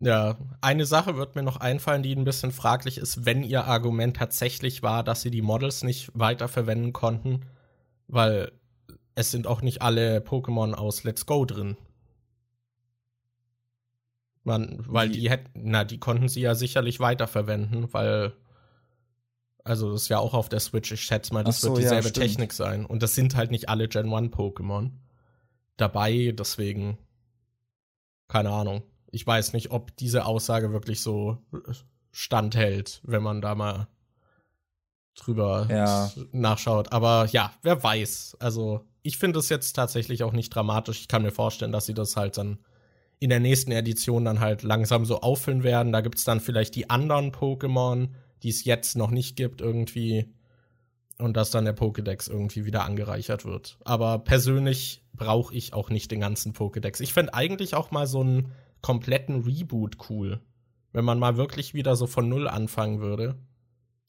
[0.00, 4.16] Ja, eine Sache wird mir noch einfallen, die ein bisschen fraglich ist, wenn ihr Argument
[4.16, 7.42] tatsächlich war, dass sie die Models nicht weiterverwenden konnten,
[8.08, 8.50] weil
[9.14, 11.76] es sind auch nicht alle Pokémon aus Let's Go drin.
[14.46, 18.32] Man, weil die, die hätten, na, die konnten sie ja sicherlich weiterverwenden, weil,
[19.64, 22.06] also das ist ja auch auf der Switch, ich schätze mal, das so, wird dieselbe
[22.06, 22.86] ja, Technik sein.
[22.86, 24.92] Und das sind halt nicht alle Gen 1 Pokémon
[25.76, 26.96] dabei, deswegen,
[28.28, 28.84] keine Ahnung.
[29.10, 31.38] Ich weiß nicht, ob diese Aussage wirklich so
[32.12, 33.88] standhält, wenn man da mal
[35.16, 36.12] drüber ja.
[36.30, 36.92] nachschaut.
[36.92, 38.36] Aber ja, wer weiß.
[38.38, 41.00] Also, ich finde es jetzt tatsächlich auch nicht dramatisch.
[41.00, 42.58] Ich kann mir vorstellen, dass sie das halt dann
[43.18, 45.92] in der nächsten Edition dann halt langsam so auffüllen werden.
[45.92, 48.10] Da gibt es dann vielleicht die anderen Pokémon,
[48.42, 50.32] die es jetzt noch nicht gibt, irgendwie.
[51.18, 53.78] Und dass dann der Pokédex irgendwie wieder angereichert wird.
[53.84, 57.00] Aber persönlich brauche ich auch nicht den ganzen Pokédex.
[57.00, 58.52] Ich fände eigentlich auch mal so einen
[58.82, 60.40] kompletten Reboot cool.
[60.92, 63.36] Wenn man mal wirklich wieder so von Null anfangen würde.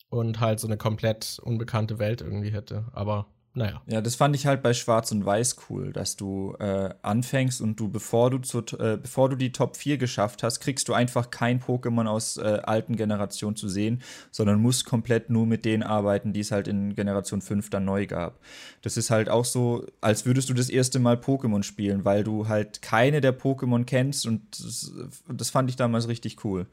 [0.10, 2.86] Und halt so eine komplett unbekannte Welt irgendwie hätte.
[2.93, 3.28] Aber
[3.58, 3.82] naja.
[3.88, 7.80] Ja, das fand ich halt bei Schwarz und Weiß cool, dass du äh, anfängst und
[7.80, 11.32] du, bevor du, zu, äh, bevor du die Top 4 geschafft hast, kriegst du einfach
[11.32, 16.34] kein Pokémon aus äh, alten Generationen zu sehen, sondern musst komplett nur mit denen arbeiten,
[16.34, 18.39] die es halt in Generation 5 dann neu gab.
[18.84, 22.47] Das ist halt auch so, als würdest du das erste Mal Pokémon spielen, weil du
[22.47, 24.93] halt keine der Pokémon kennst und das,
[25.34, 26.68] das fand ich damals richtig cool.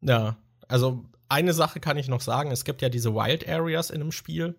[0.00, 0.38] Ja,
[0.68, 4.12] also eine Sache kann ich noch sagen, es gibt ja diese Wild Areas in einem
[4.12, 4.54] Spiel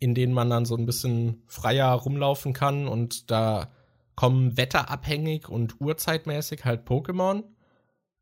[0.00, 3.70] in denen man dann so ein bisschen freier rumlaufen kann und da
[4.16, 7.44] kommen wetterabhängig und urzeitmäßig halt Pokémon.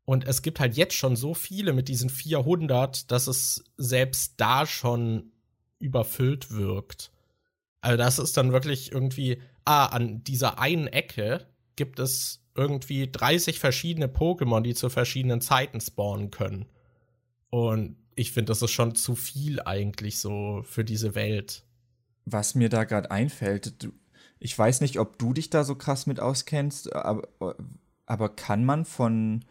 [0.05, 4.65] Und es gibt halt jetzt schon so viele mit diesen 400, dass es selbst da
[4.65, 5.31] schon
[5.79, 7.11] überfüllt wirkt.
[7.81, 13.59] Also das ist dann wirklich irgendwie, ah, an dieser einen Ecke gibt es irgendwie 30
[13.59, 16.65] verschiedene Pokémon, die zu verschiedenen Zeiten spawnen können.
[17.49, 21.63] Und ich finde, das ist schon zu viel eigentlich so für diese Welt
[22.31, 23.91] was mir da gerade einfällt, du,
[24.39, 27.55] ich weiß nicht, ob du dich da so krass mit auskennst, aber,
[28.05, 29.45] aber kann man von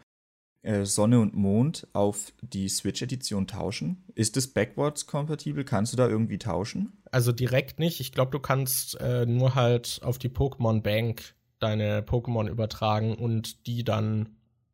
[0.61, 4.03] äh, Sonne und Mond auf die Switch-Edition tauschen?
[4.15, 5.63] Ist es backwards kompatibel?
[5.63, 7.01] Kannst du da irgendwie tauschen?
[7.11, 7.99] Also direkt nicht.
[7.99, 13.67] Ich glaube, du kannst äh, nur halt auf die Pokémon Bank deine Pokémon übertragen und
[13.67, 14.29] die dann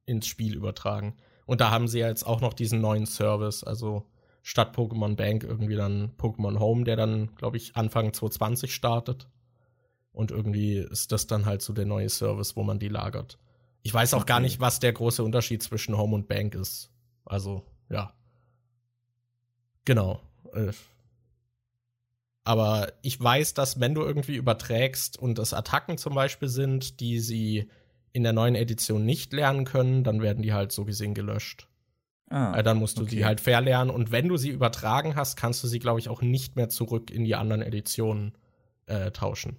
[0.06, 1.16] ins Spiel übertragen.
[1.46, 3.64] Und da haben sie ja jetzt auch noch diesen neuen Service.
[3.64, 4.06] Also
[4.46, 9.28] statt Pokémon Bank irgendwie dann Pokémon Home, der dann, glaube ich, Anfang 2020 startet.
[10.12, 13.40] Und irgendwie ist das dann halt so der neue Service, wo man die lagert.
[13.82, 14.28] Ich weiß auch okay.
[14.28, 16.92] gar nicht, was der große Unterschied zwischen Home und Bank ist.
[17.26, 18.14] Also, ja.
[19.84, 20.22] Genau.
[20.54, 20.74] Äh.
[22.44, 27.20] Aber ich weiß, dass wenn du irgendwie überträgst und es Attacken zum Beispiel sind, die
[27.20, 27.68] sie
[28.14, 31.68] in der neuen Edition nicht lernen können, dann werden die halt so gesehen gelöscht.
[32.30, 33.18] Ah, äh, dann musst du okay.
[33.18, 36.22] sie halt verlernen und wenn du sie übertragen hast, kannst du sie, glaube ich, auch
[36.22, 38.34] nicht mehr zurück in die anderen Editionen
[38.88, 39.58] äh, tauschen.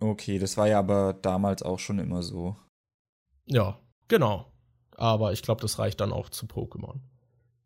[0.00, 2.56] Okay, das war ja aber damals auch schon immer so.
[3.46, 4.50] Ja, genau.
[4.96, 7.00] Aber ich glaube, das reicht dann auch zu Pokémon.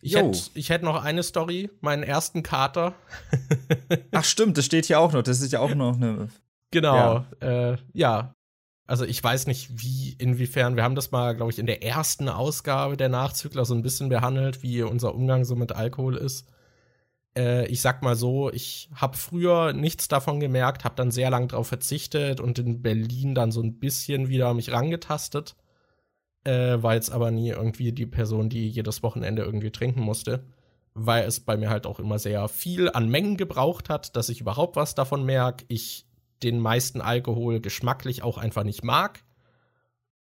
[0.01, 2.95] Ich hätte hätt noch eine Story, meinen ersten Kater.
[4.12, 5.22] Ach stimmt, das steht hier auch noch.
[5.22, 6.28] Das ist ja auch noch eine.
[6.70, 7.24] Genau.
[7.40, 8.34] Ja, äh, ja
[8.87, 12.28] also ich weiß nicht, wie, inwiefern, wir haben das mal, glaube ich, in der ersten
[12.28, 16.47] Ausgabe der Nachzügler so ein bisschen behandelt, wie unser Umgang so mit Alkohol ist.
[17.37, 21.49] Äh, ich sag mal so, ich habe früher nichts davon gemerkt, habe dann sehr lang
[21.49, 25.57] darauf verzichtet und in Berlin dann so ein bisschen wieder mich rangetastet.
[26.45, 30.45] Äh, war jetzt aber nie irgendwie die Person, die jedes Wochenende irgendwie trinken musste,
[30.93, 34.43] weil es bei mir halt auch immer sehr viel an Mengen gebraucht hat, dass ich
[34.43, 35.64] überhaupt was davon merke.
[35.68, 36.04] Ich
[36.45, 39.24] den meisten Alkohol geschmacklich auch einfach nicht mag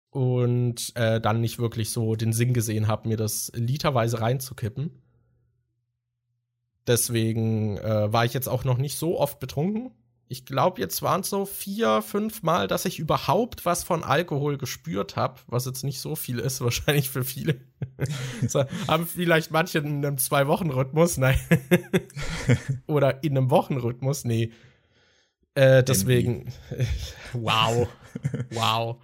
[0.09, 5.01] und äh, dann nicht wirklich so den Sinn gesehen habe, mir das literweise reinzukippen.
[6.87, 9.91] Deswegen äh, war ich jetzt auch noch nicht so oft betrunken.
[10.27, 14.57] Ich glaube, jetzt waren es so vier, fünf Mal, dass ich überhaupt was von Alkohol
[14.57, 17.59] gespürt habe, was jetzt nicht so viel ist, wahrscheinlich für viele.
[18.87, 21.39] haben vielleicht manche in einem Zwei-Wochen-Rhythmus, nein.
[22.87, 24.51] Oder in einem Wochenrhythmus, nee.
[25.55, 26.51] Äh, deswegen,
[27.33, 27.87] wow,
[28.51, 28.97] wow.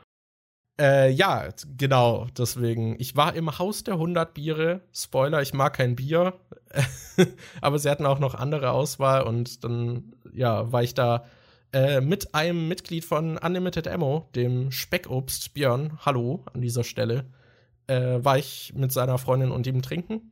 [0.80, 2.96] Äh, ja, genau, deswegen.
[3.00, 4.82] Ich war im Haus der 100 Biere.
[4.94, 6.40] Spoiler, ich mag kein Bier.
[7.62, 11.26] Aber sie hatten auch noch andere Auswahl und dann, ja, war ich da
[11.74, 16.00] äh, mit einem Mitglied von Unlimited Ammo, dem Speckobst Björn.
[16.06, 17.26] Hallo an dieser Stelle.
[17.88, 20.32] äh, war ich mit seiner Freundin und ihm trinken.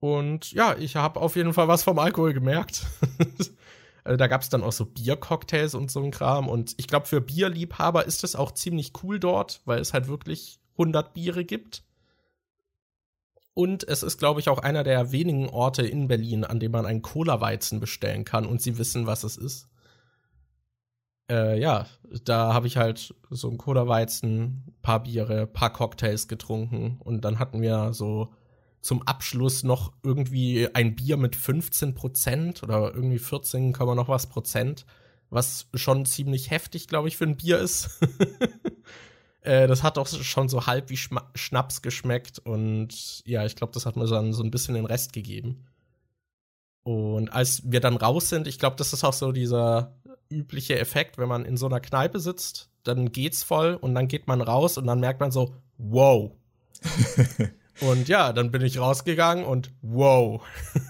[0.00, 2.86] Und ja, ich habe auf jeden Fall was vom Alkohol gemerkt.
[4.08, 6.48] also, da gab es dann auch so Biercocktails und so ein Kram.
[6.48, 10.60] Und ich glaube, für Bierliebhaber ist es auch ziemlich cool dort, weil es halt wirklich
[10.78, 11.82] 100 Biere gibt.
[13.52, 16.86] Und es ist, glaube ich, auch einer der wenigen Orte in Berlin, an dem man
[16.86, 19.68] einen Cola-Weizen bestellen kann und sie wissen, was es ist.
[21.30, 21.84] Äh, ja,
[22.24, 27.60] da habe ich halt so ein Cola-Weizen, paar Biere, paar Cocktails getrunken und dann hatten
[27.60, 28.32] wir so
[28.80, 34.86] zum Abschluss noch irgendwie ein Bier mit 15 Prozent oder irgendwie 14, noch was Prozent,
[35.30, 38.00] was schon ziemlich heftig, glaube ich, für ein Bier ist.
[39.42, 43.72] äh, das hat auch schon so halb wie Schma Schnaps geschmeckt und ja, ich glaube,
[43.72, 45.66] das hat mir dann so ein bisschen den Rest gegeben.
[46.84, 49.94] Und als wir dann raus sind, ich glaube, das ist auch so dieser
[50.30, 54.26] übliche Effekt, wenn man in so einer Kneipe sitzt, dann geht's voll und dann geht
[54.26, 56.32] man raus und dann merkt man so, wow.
[57.80, 60.42] Und ja, dann bin ich rausgegangen und wow,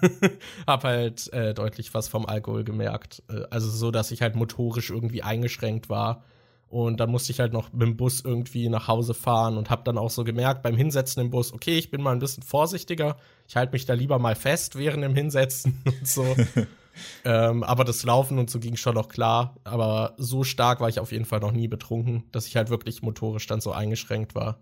[0.66, 3.22] hab halt äh, deutlich was vom Alkohol gemerkt.
[3.28, 6.24] Äh, also so, dass ich halt motorisch irgendwie eingeschränkt war.
[6.68, 9.86] Und dann musste ich halt noch mit dem Bus irgendwie nach Hause fahren und hab
[9.86, 13.16] dann auch so gemerkt beim Hinsetzen im Bus, okay, ich bin mal ein bisschen vorsichtiger.
[13.46, 16.36] Ich halte mich da lieber mal fest während dem Hinsetzen und so.
[17.24, 19.56] ähm, aber das Laufen und so ging schon noch klar.
[19.64, 23.02] Aber so stark war ich auf jeden Fall noch nie betrunken, dass ich halt wirklich
[23.02, 24.58] motorisch dann so eingeschränkt war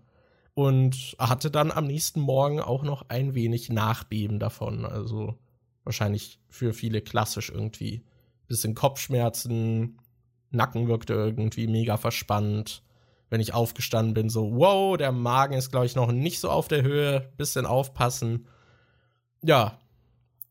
[0.57, 4.85] und hatte dann am nächsten Morgen auch noch ein wenig Nachbeben davon.
[4.85, 5.35] Also
[5.83, 8.03] wahrscheinlich für viele klassisch irgendwie.
[8.47, 9.99] Bisschen Kopfschmerzen,
[10.49, 12.81] Nacken wirkte irgendwie mega verspannt.
[13.29, 16.67] Wenn ich aufgestanden bin, so, wow, der Magen ist, glaube ich, noch nicht so auf
[16.67, 18.47] der Höhe, bisschen aufpassen.
[19.43, 19.77] Ja,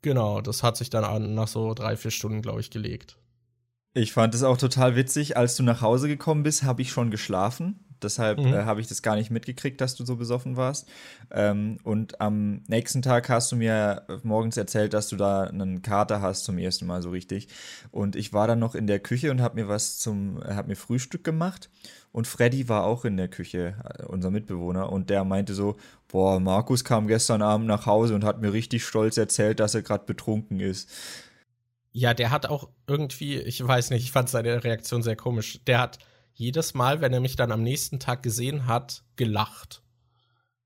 [0.03, 3.17] genau, das hat sich dann an, nach so drei, vier Stunden, glaube ich, gelegt.
[3.93, 7.11] Ich fand es auch total witzig, als du nach Hause gekommen bist, habe ich schon
[7.11, 7.86] geschlafen.
[8.07, 8.55] Deshalb mhm.
[8.55, 10.89] äh, habe ich das gar nicht mitgekriegt, dass du so besoffen warst.
[11.33, 16.23] Ähm, und am nächsten Tag hast du mir morgens erzählt, dass du da einen Kater
[16.23, 17.49] hast zum ersten Mal so richtig.
[17.91, 20.77] Und ich war dann noch in der Küche und habe mir was zum, habe mir
[20.77, 21.69] Frühstück gemacht.
[22.13, 25.77] Und Freddy war auch in der Küche, äh, unser Mitbewohner, und der meinte so:
[26.07, 29.83] Boah, Markus kam gestern Abend nach Hause und hat mir richtig stolz erzählt, dass er
[29.83, 30.89] gerade betrunken ist.
[31.93, 35.61] Ja, der hat auch irgendwie, ich weiß nicht, ich fand seine Reaktion sehr komisch.
[35.67, 35.99] Der hat
[36.39, 39.83] jedes Mal, wenn er mich dann am nächsten Tag gesehen hat, gelacht.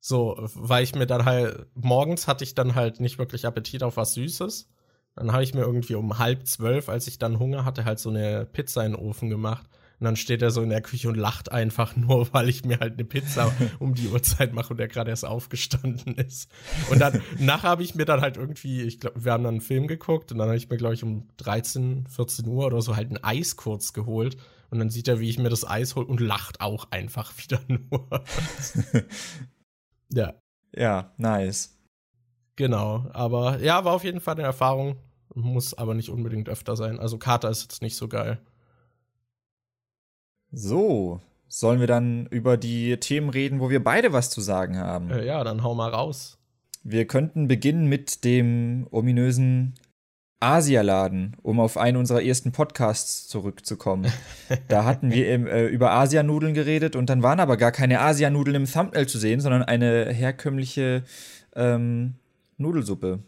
[0.00, 3.96] So, weil ich mir dann halt, morgens hatte ich dann halt nicht wirklich Appetit auf
[3.96, 4.68] was Süßes.
[5.14, 8.10] Dann habe ich mir irgendwie um halb zwölf, als ich dann Hunger hatte, halt so
[8.10, 9.68] eine Pizza in den Ofen gemacht.
[10.00, 12.80] Und dann steht er so in der Küche und lacht einfach nur, weil ich mir
[12.80, 16.50] halt eine Pizza um die Uhrzeit mache und er gerade erst aufgestanden ist.
[16.90, 19.60] Und dann, nachher habe ich mir dann halt irgendwie, ich glaube, wir haben dann einen
[19.60, 22.96] Film geguckt und dann habe ich mir, glaube ich, um 13, 14 Uhr oder so
[22.96, 24.36] halt ein Eis kurz geholt
[24.70, 27.60] und dann sieht er, wie ich mir das Eis hole und lacht auch einfach wieder
[27.68, 28.24] nur.
[30.12, 30.34] ja.
[30.72, 31.76] Ja, nice.
[32.56, 34.96] Genau, aber ja, war auf jeden Fall eine Erfahrung.
[35.34, 36.98] Muss aber nicht unbedingt öfter sein.
[36.98, 38.40] Also Kater ist jetzt nicht so geil.
[40.52, 45.10] So, sollen wir dann über die Themen reden, wo wir beide was zu sagen haben?
[45.10, 46.38] Äh, ja, dann hau mal raus.
[46.82, 49.74] Wir könnten beginnen mit dem ominösen
[50.40, 54.10] Asialaden, um auf einen unserer ersten Podcasts zurückzukommen.
[54.68, 58.56] da hatten wir im, äh, über Asianudeln geredet und dann waren aber gar keine Asianudeln
[58.56, 61.04] im Thumbnail zu sehen, sondern eine herkömmliche
[61.54, 62.14] ähm,
[62.56, 63.20] Nudelsuppe.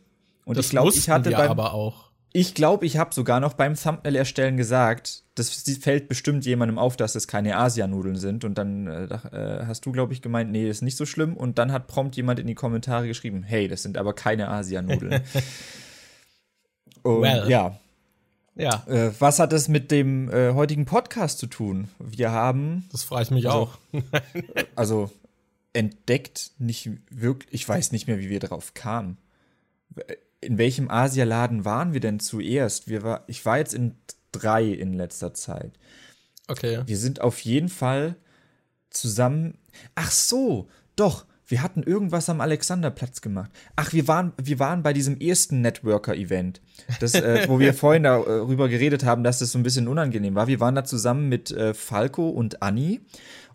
[0.47, 2.11] Und das ich glaube, ich hatte beim, aber auch.
[2.33, 6.97] Ich glaube, ich habe sogar noch beim Thumbnail erstellen gesagt, das fällt bestimmt jemandem auf,
[6.97, 8.47] dass es keine Asianudeln sind.
[8.47, 11.37] Und dann äh, äh hast du, glaube ich, gemeint, nee, das ist nicht so schlimm.
[11.37, 15.21] Und dann hat prompt jemand in die Kommentare geschrieben, hey, das sind aber keine Asianudeln.
[17.03, 17.49] Und, well.
[17.49, 17.79] Ja.
[18.55, 18.85] Ja.
[18.87, 21.89] Äh, was hat es mit dem äh, heutigen Podcast zu tun?
[21.99, 22.89] Wir haben.
[22.93, 23.79] Das frage ich mich also, auch.
[24.77, 25.11] also
[25.73, 27.53] entdeckt, nicht wirklich.
[27.53, 29.17] Ich weiß nicht mehr, wie wir darauf kamen.
[30.41, 32.89] In welchem Asialaden waren wir denn zuerst?
[32.89, 33.97] Wir war, ich war jetzt in
[34.33, 35.79] drei in letzter Zeit.
[36.49, 36.83] Okay.
[36.85, 38.17] Wir sind auf jeden Fall
[38.91, 39.59] zusammen.
[39.95, 41.25] Ach so, doch.
[41.53, 43.51] Wir hatten irgendwas am Alexanderplatz gemacht.
[43.77, 46.63] Ach, wir waren, wir waren bei diesem ersten Networker-Event,
[46.99, 50.47] äh, wo wir vorhin darüber geredet haben, dass das so ein bisschen unangenehm war.
[50.47, 53.03] Wir waren da zusammen mit äh, Falco und Anni.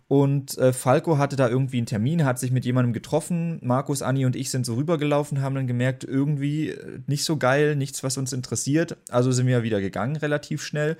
[0.06, 3.58] Und äh, Falco hatte da irgendwie einen Termin, hat sich mit jemandem getroffen.
[3.64, 7.74] Markus, Anni und ich sind so rübergelaufen, haben dann gemerkt, irgendwie äh, nicht so geil,
[7.74, 8.96] nichts, was uns interessiert.
[9.10, 10.96] Also sind wir wieder gegangen, relativ schnell.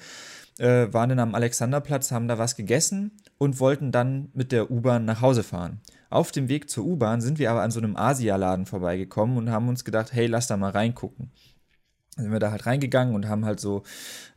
[0.58, 5.04] Äh, waren dann am Alexanderplatz, haben da was gegessen und wollten dann mit der U-Bahn
[5.04, 5.80] nach Hause fahren.
[6.10, 9.68] Auf dem Weg zur U-Bahn sind wir aber an so einem Asialaden vorbeigekommen und haben
[9.68, 11.30] uns gedacht, hey, lass da mal reingucken.
[12.16, 13.82] Dann sind wir da halt reingegangen und haben halt so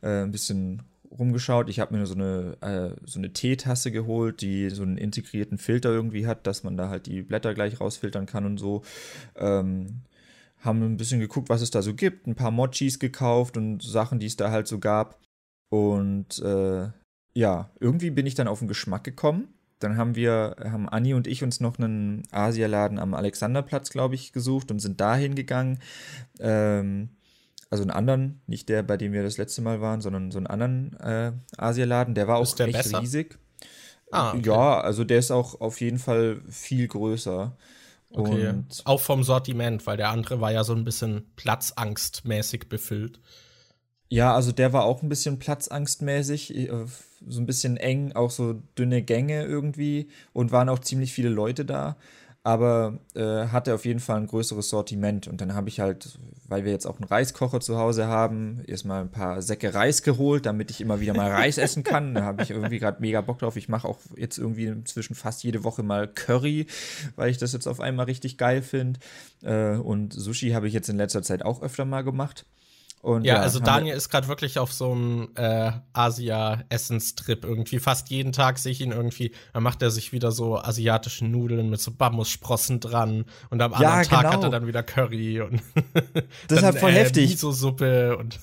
[0.02, 1.68] äh, ein bisschen rumgeschaut.
[1.68, 5.90] Ich habe mir so eine, äh, so eine Teetasse geholt, die so einen integrierten Filter
[5.90, 8.82] irgendwie hat, dass man da halt die Blätter gleich rausfiltern kann und so.
[9.36, 10.02] Ähm,
[10.60, 14.20] haben ein bisschen geguckt, was es da so gibt, ein paar Mochis gekauft und Sachen,
[14.20, 15.18] die es da halt so gab.
[15.70, 16.88] Und äh,
[17.34, 19.48] ja, irgendwie bin ich dann auf den Geschmack gekommen.
[19.82, 24.32] Dann haben wir, haben Anni und ich uns noch einen Asialaden am Alexanderplatz, glaube ich,
[24.32, 25.80] gesucht und sind da hingegangen.
[26.40, 27.10] Ähm,
[27.70, 30.46] also einen anderen, nicht der, bei dem wir das letzte Mal waren, sondern so einen
[30.46, 32.14] anderen äh, Asialaden.
[32.14, 33.00] Der war auch der echt besser?
[33.00, 33.38] riesig.
[34.10, 34.42] Ah, okay.
[34.44, 37.56] Ja, also der ist auch auf jeden Fall viel größer.
[38.10, 38.48] Okay.
[38.50, 43.20] Und Auch vom Sortiment, weil der andere war ja so ein bisschen platzangstmäßig befüllt.
[44.12, 46.84] Ja, also der war auch ein bisschen platzangstmäßig, äh,
[47.26, 51.64] so ein bisschen eng, auch so dünne Gänge irgendwie und waren auch ziemlich viele Leute
[51.64, 51.96] da,
[52.42, 55.28] aber äh, hatte auf jeden Fall ein größeres Sortiment.
[55.28, 59.00] Und dann habe ich halt, weil wir jetzt auch einen Reiskocher zu Hause haben, erstmal
[59.00, 62.12] ein paar Säcke Reis geholt, damit ich immer wieder mal Reis essen kann.
[62.12, 63.56] Da habe ich irgendwie gerade mega Bock drauf.
[63.56, 66.66] Ich mache auch jetzt irgendwie inzwischen fast jede Woche mal Curry,
[67.16, 69.00] weil ich das jetzt auf einmal richtig geil finde.
[69.42, 72.44] Äh, und Sushi habe ich jetzt in letzter Zeit auch öfter mal gemacht.
[73.02, 77.80] Und Ja, also haben Daniel ist gerade wirklich auf so einem äh, Asia-Essenstrip irgendwie.
[77.80, 79.32] Fast jeden Tag sehe ich ihn irgendwie.
[79.52, 83.24] Dann macht er sich wieder so asiatische Nudeln mit so Bambussprossen dran.
[83.50, 84.32] Und am Ja, anderen Tag genau.
[84.34, 85.60] hat er dann wieder Curry und
[86.48, 87.30] Das ist halt voll heftig.
[87.30, 88.38] Miso-Suppe und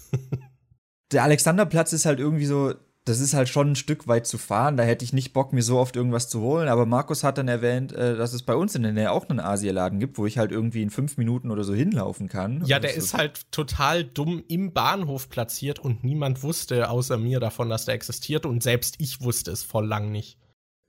[1.14, 2.74] der Alexanderplatz ist halt irgendwie so,
[3.10, 4.78] das ist halt schon ein Stück weit zu fahren.
[4.78, 6.68] Da hätte ich nicht Bock, mir so oft irgendwas zu holen.
[6.68, 9.39] Aber Markus hat dann erwähnt, äh, dass es bei uns in der Nähe auch einen
[9.39, 12.64] Asialaden gibt, wo ich halt irgendwie in fünf Minuten oder so hinlaufen kann.
[12.66, 17.18] Ja, Und der das ist halt total dumm im Bahnhof platziert und niemand wusste außer
[17.18, 20.38] mir davon, dass der existiert und selbst ich wusste es voll lang nicht.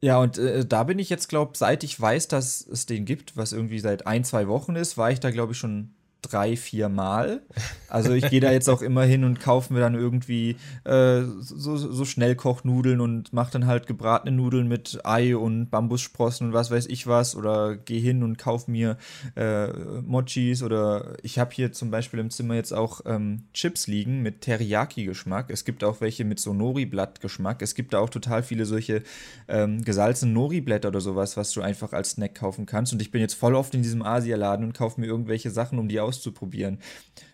[0.02, 3.36] Ja, und äh, da bin ich jetzt, glaube seit ich weiß, dass es den gibt,
[3.36, 6.88] was irgendwie seit ein, zwei Wochen ist, war ich da, glaube ich, schon drei, vier
[6.88, 7.42] Mal.
[7.88, 11.76] Also ich gehe da jetzt auch immer hin und kaufe mir dann irgendwie äh, so,
[11.76, 16.86] so Schnellkochnudeln und mache dann halt gebratene Nudeln mit Ei und Bambussprossen und was weiß
[16.86, 17.34] ich was.
[17.34, 18.96] Oder gehe hin und kaufe mir
[19.36, 19.68] äh,
[20.02, 24.42] Mochis oder ich habe hier zum Beispiel im Zimmer jetzt auch ähm, Chips liegen mit
[24.42, 25.50] Teriyaki-Geschmack.
[25.50, 27.62] Es gibt auch welche mit so Nori-Blatt-Geschmack.
[27.62, 29.02] Es gibt da auch total viele solche
[29.48, 32.92] ähm, gesalzenen Nori-Blätter oder sowas, was du einfach als Snack kaufen kannst.
[32.92, 35.88] Und ich bin jetzt voll oft in diesem Asialaden und kaufe mir irgendwelche Sachen, um
[35.88, 36.78] die auszuprobieren.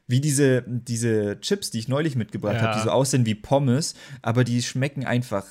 [0.06, 2.62] Wie diese, diese Chips, die ich neulich mitgebracht Ja.
[2.62, 5.46] habe, die so aussehen wie Pommes, aber die schmecken einfach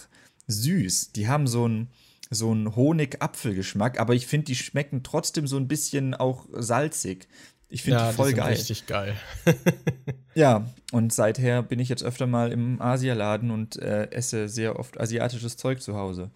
[0.47, 1.11] süß.
[1.13, 1.89] Die haben so einen
[2.31, 7.27] so einen Honig-Apfel-Geschmack, aber ich finde, die schmecken trotzdem so ein bisschen auch salzig.
[7.69, 8.53] Ich finde ja, die voll sind geil.
[8.53, 9.15] richtig geil.
[10.33, 14.99] Ja, und seither bin ich jetzt öfter mal im Asialaden und äh, esse sehr oft
[14.99, 16.29] asiatisches Zeug zu Hause.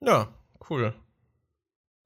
[0.00, 0.28] Ja,
[0.70, 0.94] cool.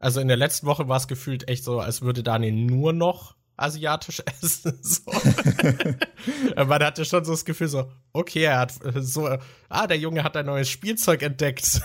[0.00, 3.36] Also in der letzten Woche war es gefühlt echt so, als würde Daniel nur noch
[3.56, 4.78] asiatisch essen.
[4.82, 5.10] So.
[6.56, 9.38] Man hatte schon so das Gefühl so, okay, er hat äh, so, äh,
[9.68, 11.64] ah, der Junge hat ein neues Spielzeug entdeckt.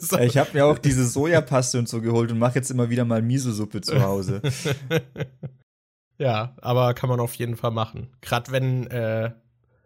[0.00, 0.18] so.
[0.18, 3.22] Ich habe mir auch diese Sojapaste und so geholt und mache jetzt immer wieder mal
[3.22, 4.42] Miso-Suppe zu Hause.
[6.18, 8.08] ja, aber kann man auf jeden Fall machen.
[8.20, 9.32] Gerade wenn, äh,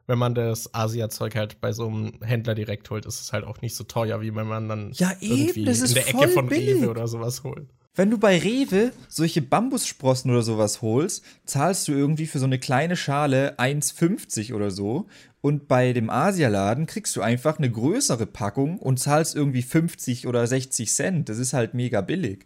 [0.06, 3.60] wenn man das Asia-Zeug halt bei so einem Händler direkt holt, ist es halt auch
[3.60, 6.76] nicht so teuer, wie wenn man dann Ja, eben, irgendwie in der Ecke von billig.
[6.76, 7.68] Rewe oder sowas holt.
[7.96, 12.58] Wenn du bei Rewe solche Bambussprossen oder sowas holst, zahlst du irgendwie für so eine
[12.58, 15.06] kleine Schale 1,50 oder so.
[15.40, 20.46] Und bei dem Asialaden kriegst du einfach eine größere Packung und zahlst irgendwie 50 oder
[20.46, 21.28] 60 Cent.
[21.28, 22.44] Das ist halt mega billig.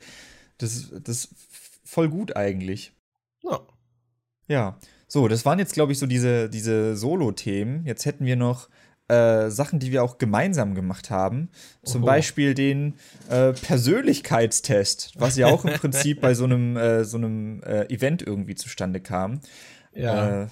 [0.58, 1.34] Das, ist- das ist
[1.84, 2.92] voll gut eigentlich.
[3.42, 3.60] Ja.
[4.48, 4.78] Ja,
[5.08, 7.84] so, das waren jetzt, glaube ich, so diese, diese Solo-Themen.
[7.86, 8.68] Jetzt hätten wir noch
[9.10, 11.48] äh, Sachen, die wir auch gemeinsam gemacht haben.
[11.82, 12.06] Zum Oho.
[12.06, 12.94] Beispiel den
[13.28, 18.22] äh, Persönlichkeitstest, was ja auch im Prinzip bei so einem, äh, so einem äh, Event
[18.22, 19.40] irgendwie zustande kam.
[19.94, 20.42] Ja.
[20.44, 20.48] Äh,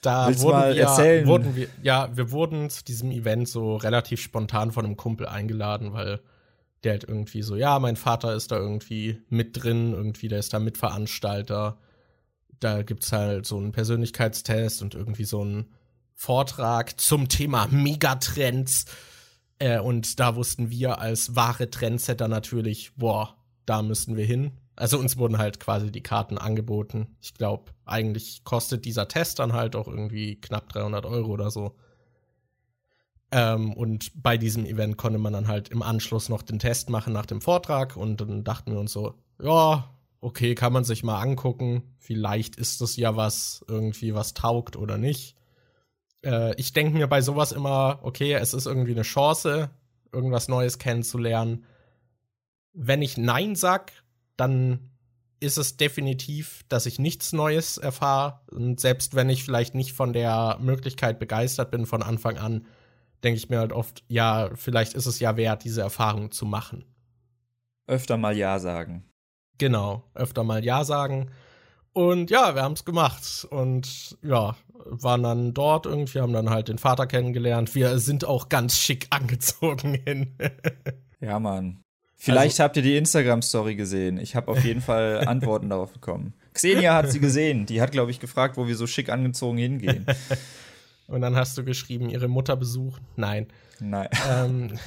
[0.00, 1.26] Da Willst wurden mal wir, erzählen?
[1.26, 5.92] wurden wir, ja, wir wurden zu diesem Event so relativ spontan von einem Kumpel eingeladen,
[5.92, 6.20] weil
[6.82, 10.52] der halt irgendwie so, ja, mein Vater ist da irgendwie mit drin, irgendwie, der ist
[10.52, 11.78] da Mitveranstalter.
[12.58, 15.66] Da gibt's halt so einen Persönlichkeitstest und irgendwie so einen
[16.14, 18.86] Vortrag zum Thema Megatrends.
[19.58, 23.36] Äh, und da wussten wir als wahre Trendsetter natürlich, boah,
[23.66, 24.52] da müssen wir hin.
[24.76, 27.16] Also uns wurden halt quasi die Karten angeboten.
[27.20, 31.76] Ich glaube, eigentlich kostet dieser Test dann halt auch irgendwie knapp 300 Euro oder so.
[33.30, 37.12] Ähm, und bei diesem Event konnte man dann halt im Anschluss noch den Test machen
[37.12, 39.90] nach dem Vortrag und dann dachten wir uns so, ja,
[40.20, 41.82] okay, kann man sich mal angucken.
[41.98, 45.36] Vielleicht ist das ja was irgendwie was taugt oder nicht.
[46.24, 49.70] Äh, ich denke mir bei sowas immer, okay, es ist irgendwie eine Chance,
[50.12, 51.64] irgendwas Neues kennenzulernen.
[52.72, 53.92] Wenn ich Nein sag,
[54.36, 54.90] dann
[55.40, 58.40] ist es definitiv, dass ich nichts Neues erfahre.
[58.50, 62.66] Und selbst wenn ich vielleicht nicht von der Möglichkeit begeistert bin von Anfang an,
[63.24, 66.84] denke ich mir halt oft, ja, vielleicht ist es ja wert, diese Erfahrung zu machen.
[67.86, 69.04] Öfter mal Ja sagen.
[69.58, 71.30] Genau, öfter mal Ja sagen.
[71.92, 73.46] Und ja, wir haben es gemacht.
[73.50, 74.56] Und ja,
[74.86, 77.74] waren dann dort irgendwie, haben dann halt den Vater kennengelernt.
[77.74, 80.36] Wir sind auch ganz schick angezogen hin.
[81.20, 81.82] ja, Mann.
[82.16, 84.18] Vielleicht also, habt ihr die Instagram-Story gesehen.
[84.18, 86.34] Ich habe auf jeden Fall Antworten darauf bekommen.
[86.54, 87.66] Xenia hat sie gesehen.
[87.66, 90.06] Die hat, glaube ich, gefragt, wo wir so schick angezogen hingehen.
[91.08, 93.04] Und dann hast du geschrieben, ihre Mutter besuchen.
[93.16, 93.48] Nein.
[93.80, 94.08] Nein.
[94.30, 94.78] Ähm,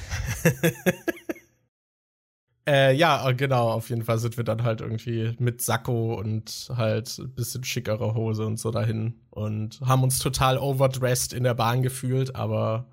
[2.68, 7.18] äh, ja, genau, auf jeden Fall sind wir dann halt irgendwie mit Sakko und halt
[7.18, 11.82] ein bisschen schickere Hose und so dahin und haben uns total overdressed in der Bahn
[11.82, 12.86] gefühlt, aber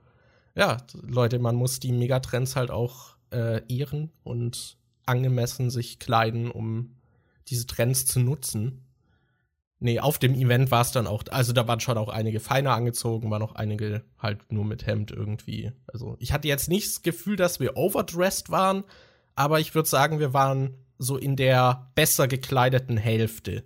[0.56, 6.96] ja, Leute, man muss die Megatrends halt auch äh, ehren und angemessen sich kleiden, um
[7.48, 8.86] diese Trends zu nutzen.
[9.80, 12.74] Nee, auf dem Event war es dann auch, also da waren schon auch einige feiner
[12.74, 15.72] angezogen, waren auch einige halt nur mit Hemd irgendwie.
[15.88, 18.86] Also ich hatte jetzt nicht das Gefühl, dass wir overdressed waren,
[19.36, 23.64] aber ich würde sagen, wir waren so in der besser gekleideten Hälfte.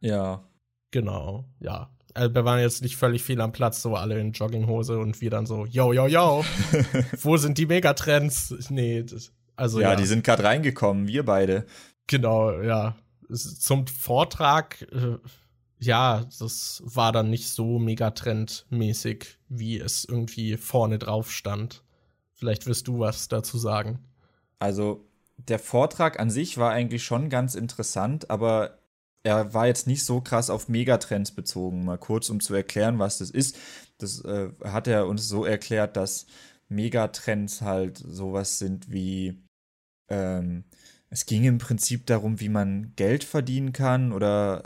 [0.00, 0.44] Ja.
[0.90, 1.90] Genau, ja.
[2.14, 5.30] Also wir waren jetzt nicht völlig viel am Platz, so alle in Jogginghose und wir
[5.30, 6.44] dann so, yo, yo, yo,
[7.22, 8.54] wo sind die Megatrends?
[8.68, 9.90] Nee, das, also ja.
[9.90, 11.66] Ja, die sind gerade reingekommen, wir beide.
[12.08, 12.96] Genau, ja.
[13.32, 15.18] Zum Vortrag äh,
[15.80, 21.82] ja, das war dann nicht so megatrendmäßig, wie es irgendwie vorne drauf stand.
[22.34, 23.98] Vielleicht wirst du was dazu sagen.
[24.60, 25.04] Also,
[25.36, 28.78] der Vortrag an sich war eigentlich schon ganz interessant, aber
[29.22, 31.84] er war jetzt nicht so krass auf Megatrends bezogen.
[31.84, 33.58] Mal kurz, um zu erklären, was das ist.
[33.98, 36.26] Das äh, hat er uns so erklärt, dass
[36.68, 39.42] Megatrends halt sowas sind wie
[40.10, 40.64] ähm,
[41.10, 44.62] es ging im Prinzip darum, wie man Geld verdienen kann oder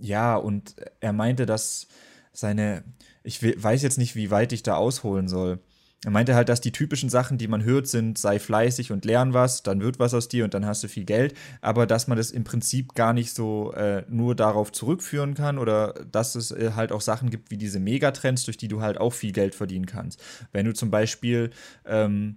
[0.00, 1.88] ja, und er meinte, dass
[2.32, 2.84] seine,
[3.22, 5.60] ich weiß jetzt nicht, wie weit ich da ausholen soll.
[6.04, 9.32] Er meinte halt, dass die typischen Sachen, die man hört, sind, sei fleißig und lern
[9.32, 12.18] was, dann wird was aus dir und dann hast du viel Geld, aber dass man
[12.18, 16.72] das im Prinzip gar nicht so äh, nur darauf zurückführen kann oder dass es äh,
[16.74, 19.86] halt auch Sachen gibt wie diese Megatrends, durch die du halt auch viel Geld verdienen
[19.86, 20.22] kannst.
[20.52, 21.50] Wenn du zum Beispiel,
[21.86, 22.36] ähm,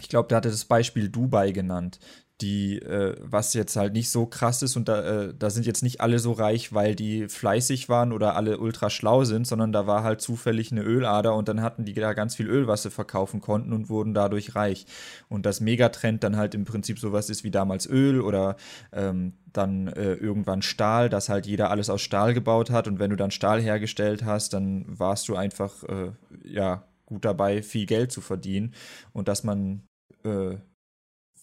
[0.00, 1.98] ich glaube, da hatte das Beispiel Dubai genannt
[2.40, 5.82] die, äh, was jetzt halt nicht so krass ist und da, äh, da sind jetzt
[5.84, 9.86] nicht alle so reich, weil die fleißig waren oder alle ultra schlau sind, sondern da
[9.86, 12.90] war halt zufällig eine Ölader und dann hatten die da ganz viel Öl, was sie
[12.90, 14.86] verkaufen konnten und wurden dadurch reich.
[15.28, 18.56] Und das Megatrend dann halt im Prinzip sowas ist wie damals Öl oder
[18.92, 23.10] ähm, dann äh, irgendwann Stahl, dass halt jeder alles aus Stahl gebaut hat und wenn
[23.10, 26.10] du dann Stahl hergestellt hast, dann warst du einfach, äh,
[26.42, 28.74] ja, gut dabei, viel Geld zu verdienen
[29.12, 29.82] und dass man
[30.24, 30.56] äh,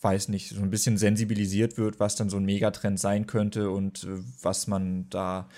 [0.02, 4.04] weiß nicht, so ein bisschen sensibilisiert wird, was dann so ein Megatrend sein könnte und
[4.04, 5.49] äh, was man da,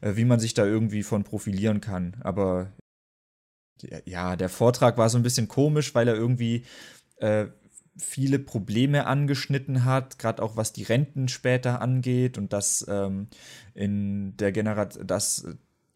[0.00, 2.16] äh, wie man sich da irgendwie von profilieren kann.
[2.20, 2.72] Aber
[4.04, 6.64] ja, der Vortrag war so ein bisschen komisch, weil er irgendwie
[7.16, 7.46] äh,
[7.96, 13.28] viele Probleme angeschnitten hat, gerade auch was die Renten später angeht und dass ähm,
[13.74, 15.46] in der Generation, dass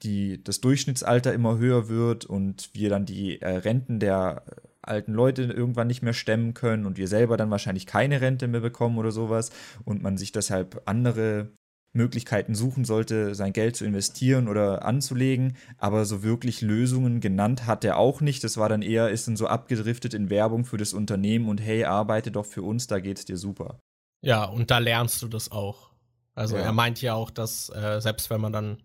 [0.03, 4.43] die, das Durchschnittsalter immer höher wird und wir dann die äh, Renten der
[4.83, 8.61] alten Leute irgendwann nicht mehr stemmen können und wir selber dann wahrscheinlich keine Rente mehr
[8.61, 9.51] bekommen oder sowas
[9.85, 11.51] und man sich deshalb andere
[11.95, 17.85] Möglichkeiten suchen sollte, sein Geld zu investieren oder anzulegen, aber so wirklich Lösungen genannt hat
[17.85, 18.43] er auch nicht.
[18.45, 21.85] Das war dann eher, ist dann so abgedriftet in Werbung für das Unternehmen und hey,
[21.85, 23.79] arbeite doch für uns, da geht's dir super.
[24.23, 25.91] Ja, und da lernst du das auch.
[26.35, 26.63] Also ja.
[26.63, 28.83] er meint ja auch, dass äh, selbst wenn man dann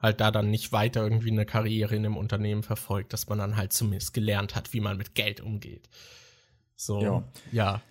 [0.00, 3.56] halt da dann nicht weiter irgendwie eine Karriere in dem Unternehmen verfolgt, dass man dann
[3.56, 5.88] halt zumindest gelernt hat, wie man mit Geld umgeht.
[6.76, 7.24] So, ja.
[7.52, 7.82] ja.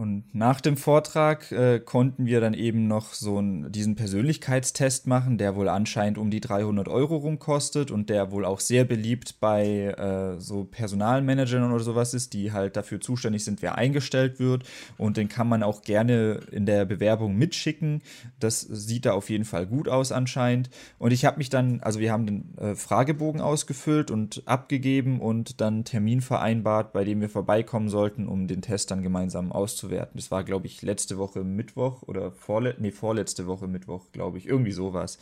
[0.00, 5.36] Und nach dem Vortrag äh, konnten wir dann eben noch so einen, diesen Persönlichkeitstest machen,
[5.36, 9.88] der wohl anscheinend um die 300 Euro rumkostet und der wohl auch sehr beliebt bei
[9.88, 14.64] äh, so Personalmanagern oder sowas ist, die halt dafür zuständig sind, wer eingestellt wird.
[14.96, 18.00] Und den kann man auch gerne in der Bewerbung mitschicken.
[18.38, 20.70] Das sieht da auf jeden Fall gut aus anscheinend.
[20.98, 25.60] Und ich habe mich dann, also wir haben den äh, Fragebogen ausgefüllt und abgegeben und
[25.60, 30.16] dann Termin vereinbart, bei dem wir vorbeikommen sollten, um den Test dann gemeinsam auszuführen auszuwerten.
[30.16, 34.46] Das war, glaube ich, letzte Woche Mittwoch oder vorle nee, vorletzte Woche Mittwoch, glaube ich.
[34.46, 35.18] Irgendwie sowas.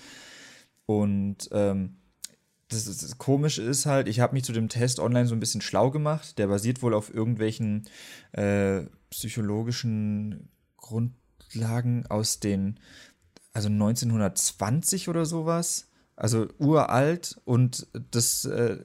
[0.86, 1.96] Und ähm,
[2.68, 5.40] das, das, das Komische ist halt, ich habe mich zu dem Test online so ein
[5.40, 6.38] bisschen schlau gemacht.
[6.38, 7.88] Der basiert wohl auf irgendwelchen
[8.32, 12.78] äh, psychologischen Grundlagen aus den,
[13.52, 15.86] also 1920 oder sowas.
[16.16, 18.78] Also uralt und das äh,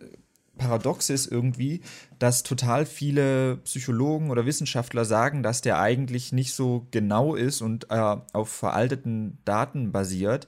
[0.58, 1.82] Paradoxe ist irgendwie,
[2.20, 7.90] dass total viele Psychologen oder Wissenschaftler sagen, dass der eigentlich nicht so genau ist und
[7.90, 10.48] äh, auf veralteten Daten basiert.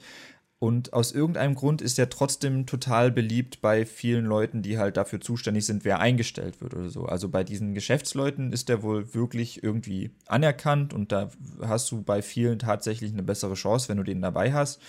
[0.58, 5.20] Und aus irgendeinem Grund ist er trotzdem total beliebt bei vielen Leuten, die halt dafür
[5.20, 7.06] zuständig sind, wer eingestellt wird oder so.
[7.06, 11.30] Also bei diesen Geschäftsleuten ist der wohl wirklich irgendwie anerkannt und da
[11.62, 14.82] hast du bei vielen tatsächlich eine bessere Chance, wenn du den dabei hast.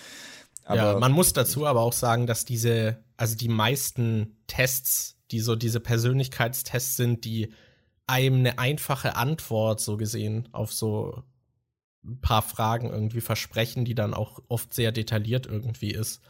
[0.66, 5.38] Aber ja, man muss dazu aber auch sagen, dass diese, also die meisten Tests, die
[5.38, 7.52] so diese Persönlichkeitstests sind, die
[8.08, 11.22] einem eine einfache Antwort so gesehen auf so
[12.04, 16.20] ein paar Fragen irgendwie versprechen, die dann auch oft sehr detailliert irgendwie ist,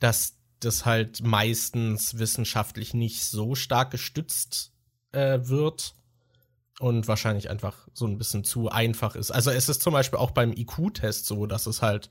[0.00, 4.72] dass das halt meistens wissenschaftlich nicht so stark gestützt
[5.12, 5.94] äh, wird
[6.80, 9.30] und wahrscheinlich einfach so ein bisschen zu einfach ist.
[9.30, 12.10] Also es ist zum Beispiel auch beim IQ-Test so, dass es halt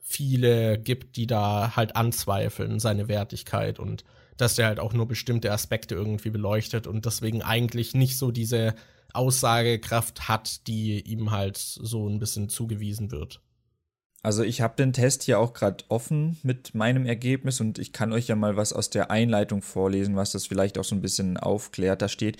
[0.00, 4.04] viele gibt, die da halt anzweifeln, seine Wertigkeit und
[4.36, 8.74] dass der halt auch nur bestimmte Aspekte irgendwie beleuchtet und deswegen eigentlich nicht so diese
[9.12, 13.40] Aussagekraft hat, die ihm halt so ein bisschen zugewiesen wird.
[14.22, 18.12] Also ich habe den Test hier auch gerade offen mit meinem Ergebnis und ich kann
[18.12, 21.38] euch ja mal was aus der Einleitung vorlesen, was das vielleicht auch so ein bisschen
[21.38, 22.02] aufklärt.
[22.02, 22.36] Da steht,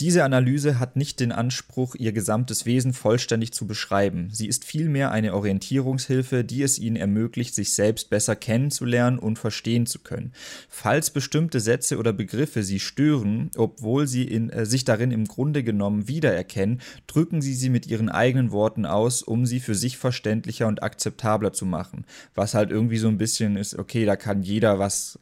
[0.00, 4.30] diese Analyse hat nicht den Anspruch, ihr gesamtes Wesen vollständig zu beschreiben.
[4.32, 9.84] Sie ist vielmehr eine Orientierungshilfe, die es ihnen ermöglicht, sich selbst besser kennenzulernen und verstehen
[9.84, 10.32] zu können.
[10.70, 15.62] Falls bestimmte Sätze oder Begriffe sie stören, obwohl sie in, äh, sich darin im Grunde
[15.62, 20.66] genommen wiedererkennen, drücken sie sie mit ihren eigenen Worten aus, um sie für sich verständlicher
[20.66, 22.06] und akzeptabler zu machen.
[22.34, 25.18] Was halt irgendwie so ein bisschen ist, okay, da kann jeder was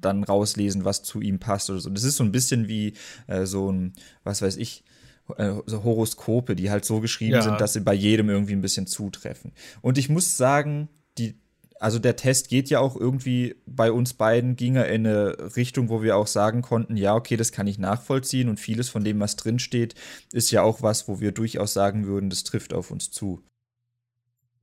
[0.00, 1.90] dann rauslesen, was zu ihm passt oder so.
[1.90, 2.94] Das ist so ein bisschen wie
[3.26, 3.94] äh, so ein,
[4.24, 4.84] was weiß ich,
[5.36, 7.42] äh, so Horoskope, die halt so geschrieben ja.
[7.42, 9.52] sind, dass sie bei jedem irgendwie ein bisschen zutreffen.
[9.82, 10.88] Und ich muss sagen,
[11.18, 11.40] die,
[11.80, 15.88] also der Test geht ja auch irgendwie bei uns beiden, ging er in eine Richtung,
[15.88, 19.20] wo wir auch sagen konnten, ja, okay, das kann ich nachvollziehen und vieles von dem,
[19.20, 19.94] was drinsteht,
[20.32, 23.42] ist ja auch was, wo wir durchaus sagen würden, das trifft auf uns zu.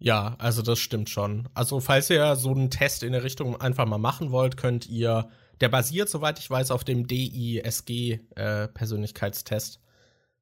[0.05, 1.49] Ja, also das stimmt schon.
[1.55, 5.29] Also falls ihr so einen Test in der Richtung einfach mal machen wollt, könnt ihr,
[5.61, 9.79] der basiert, soweit ich weiß, auf dem DISG-Persönlichkeitstest, äh,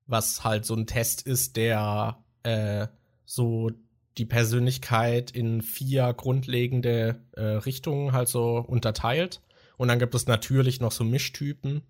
[0.05, 2.87] was halt so ein Test ist, der äh,
[3.23, 3.71] so
[4.17, 9.41] die Persönlichkeit in vier grundlegende äh, Richtungen halt so unterteilt.
[9.77, 11.83] Und dann gibt es natürlich noch so Mischtypen.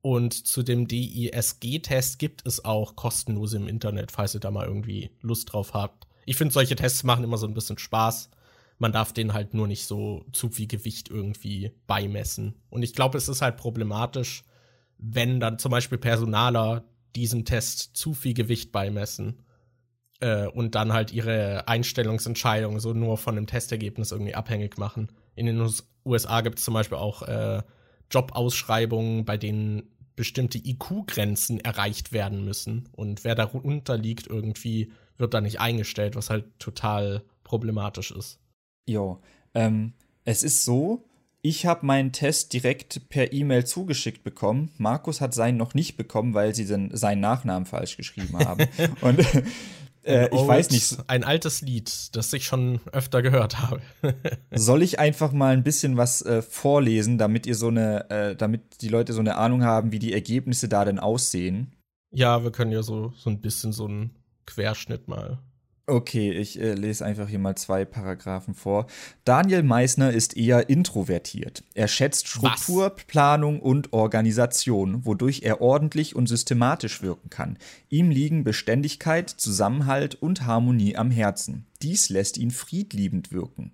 [0.00, 5.10] Und zu dem DISG-Test gibt es auch kostenlos im Internet, falls ihr da mal irgendwie
[5.22, 8.30] Lust drauf habt ich finde, solche Tests machen immer so ein bisschen Spaß.
[8.78, 12.56] Man darf denen halt nur nicht so zu viel Gewicht irgendwie beimessen.
[12.68, 14.44] Und ich glaube, es ist halt problematisch,
[14.98, 19.44] wenn dann zum Beispiel Personaler diesem Test zu viel Gewicht beimessen
[20.20, 25.08] äh, und dann halt ihre Einstellungsentscheidung so nur von dem Testergebnis irgendwie abhängig machen.
[25.36, 25.70] In den
[26.04, 27.62] USA gibt es zum Beispiel auch äh,
[28.10, 32.88] Jobausschreibungen, bei denen bestimmte IQ-Grenzen erreicht werden müssen.
[32.92, 38.38] Und wer darunter liegt, irgendwie wird da nicht eingestellt, was halt total problematisch ist.
[38.88, 39.20] Jo,
[39.54, 39.92] ähm,
[40.24, 41.04] es ist so,
[41.42, 44.72] ich habe meinen Test direkt per E-Mail zugeschickt bekommen.
[44.78, 48.66] Markus hat seinen noch nicht bekommen, weil sie den, seinen Nachnamen falsch geschrieben haben.
[49.00, 49.20] Und
[50.02, 50.98] äh, ich weiß nicht.
[51.08, 53.80] Ein altes Lied, das ich schon öfter gehört habe.
[54.52, 58.82] Soll ich einfach mal ein bisschen was äh, vorlesen, damit ihr so eine, äh, damit
[58.82, 61.72] die Leute so eine Ahnung haben, wie die Ergebnisse da denn aussehen?
[62.12, 64.10] Ja, wir können ja so, so ein bisschen so ein
[64.46, 65.38] Querschnitt mal.
[65.88, 68.88] Okay, ich äh, lese einfach hier mal zwei Paragraphen vor.
[69.24, 71.62] Daniel Meissner ist eher introvertiert.
[71.74, 73.04] Er schätzt Struktur, Was?
[73.04, 77.56] Planung und Organisation, wodurch er ordentlich und systematisch wirken kann.
[77.88, 81.66] Ihm liegen Beständigkeit, Zusammenhalt und Harmonie am Herzen.
[81.82, 83.72] Dies lässt ihn friedliebend wirken.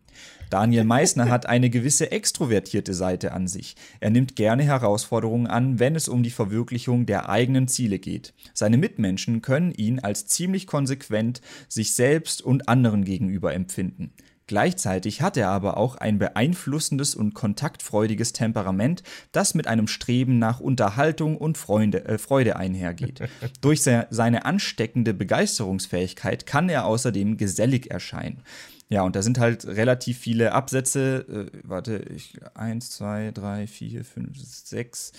[0.50, 3.76] Daniel Meissner hat eine gewisse extrovertierte Seite an sich.
[4.00, 8.34] Er nimmt gerne Herausforderungen an, wenn es um die Verwirklichung der eigenen Ziele geht.
[8.52, 14.12] Seine Mitmenschen können ihn als ziemlich konsequent sich selbst und anderen gegenüber empfinden.
[14.52, 20.60] Gleichzeitig hat er aber auch ein beeinflussendes und kontaktfreudiges Temperament, das mit einem Streben nach
[20.60, 23.22] Unterhaltung und Freunde, äh, Freude einhergeht.
[23.62, 28.42] Durch se seine ansteckende Begeisterungsfähigkeit kann er außerdem gesellig erscheinen.
[28.90, 31.48] Ja, und da sind halt relativ viele Absätze.
[31.54, 35.12] Äh, warte, ich, eins, zwei, drei, vier, fünf, sechs.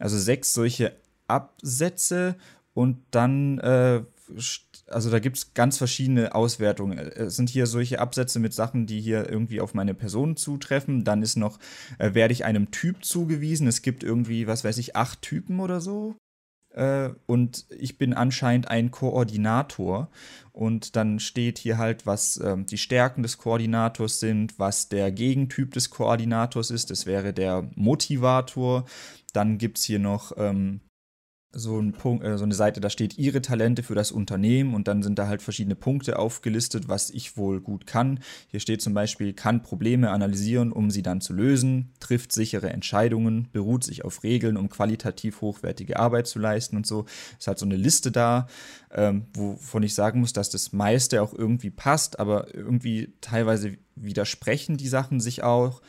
[0.00, 0.96] Also sechs solche
[1.28, 2.34] Absätze
[2.74, 4.02] und dann äh,
[4.86, 6.98] also da gibt es ganz verschiedene Auswertungen.
[6.98, 11.04] Es sind hier solche Absätze mit Sachen, die hier irgendwie auf meine Person zutreffen.
[11.04, 11.58] Dann ist noch,
[11.98, 13.66] äh, werde ich einem Typ zugewiesen.
[13.66, 16.16] Es gibt irgendwie, was weiß ich, acht Typen oder so.
[16.74, 20.10] Äh, und ich bin anscheinend ein Koordinator.
[20.52, 25.72] Und dann steht hier halt, was äh, die Stärken des Koordinators sind, was der Gegentyp
[25.72, 26.90] des Koordinators ist.
[26.90, 28.84] Das wäre der Motivator.
[29.32, 30.80] Dann gibt es hier noch ähm,
[31.52, 34.86] so, ein Punkt, äh, so eine Seite, da steht ihre Talente für das Unternehmen und
[34.86, 38.20] dann sind da halt verschiedene Punkte aufgelistet, was ich wohl gut kann.
[38.48, 43.48] Hier steht zum Beispiel, kann Probleme analysieren, um sie dann zu lösen, trifft sichere Entscheidungen,
[43.52, 47.06] beruht sich auf Regeln, um qualitativ hochwertige Arbeit zu leisten und so.
[47.38, 48.46] Es hat so eine Liste da,
[48.92, 54.76] ähm, wovon ich sagen muss, dass das meiste auch irgendwie passt, aber irgendwie teilweise widersprechen
[54.76, 55.82] die Sachen sich auch.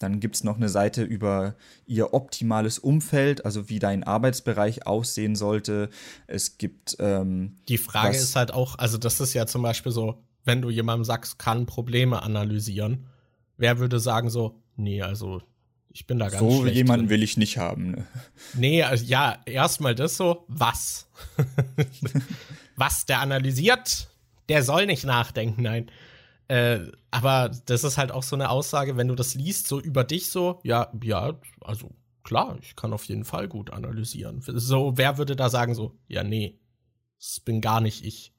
[0.00, 1.54] Dann gibt es noch eine Seite über
[1.86, 5.90] ihr optimales Umfeld, also wie dein Arbeitsbereich aussehen sollte.
[6.26, 6.96] Es gibt.
[6.98, 10.70] Ähm, Die Frage ist halt auch, also das ist ja zum Beispiel so, wenn du
[10.70, 13.06] jemandem sagst, kann Probleme analysieren,
[13.58, 15.42] wer würde sagen so, nee, also
[15.92, 17.10] ich bin da ganz So jemanden drin.
[17.10, 17.90] will ich nicht haben.
[17.90, 18.06] Ne?
[18.54, 21.08] Nee, also ja, erstmal das so, was?
[22.76, 24.08] was der analysiert,
[24.48, 25.90] der soll nicht nachdenken, nein.
[26.50, 30.02] Äh, aber das ist halt auch so eine Aussage, wenn du das liest, so über
[30.02, 31.92] dich so, ja, ja, also
[32.24, 34.42] klar, ich kann auf jeden Fall gut analysieren.
[34.44, 36.58] So, wer würde da sagen so, ja, nee,
[37.20, 38.34] das bin gar nicht ich.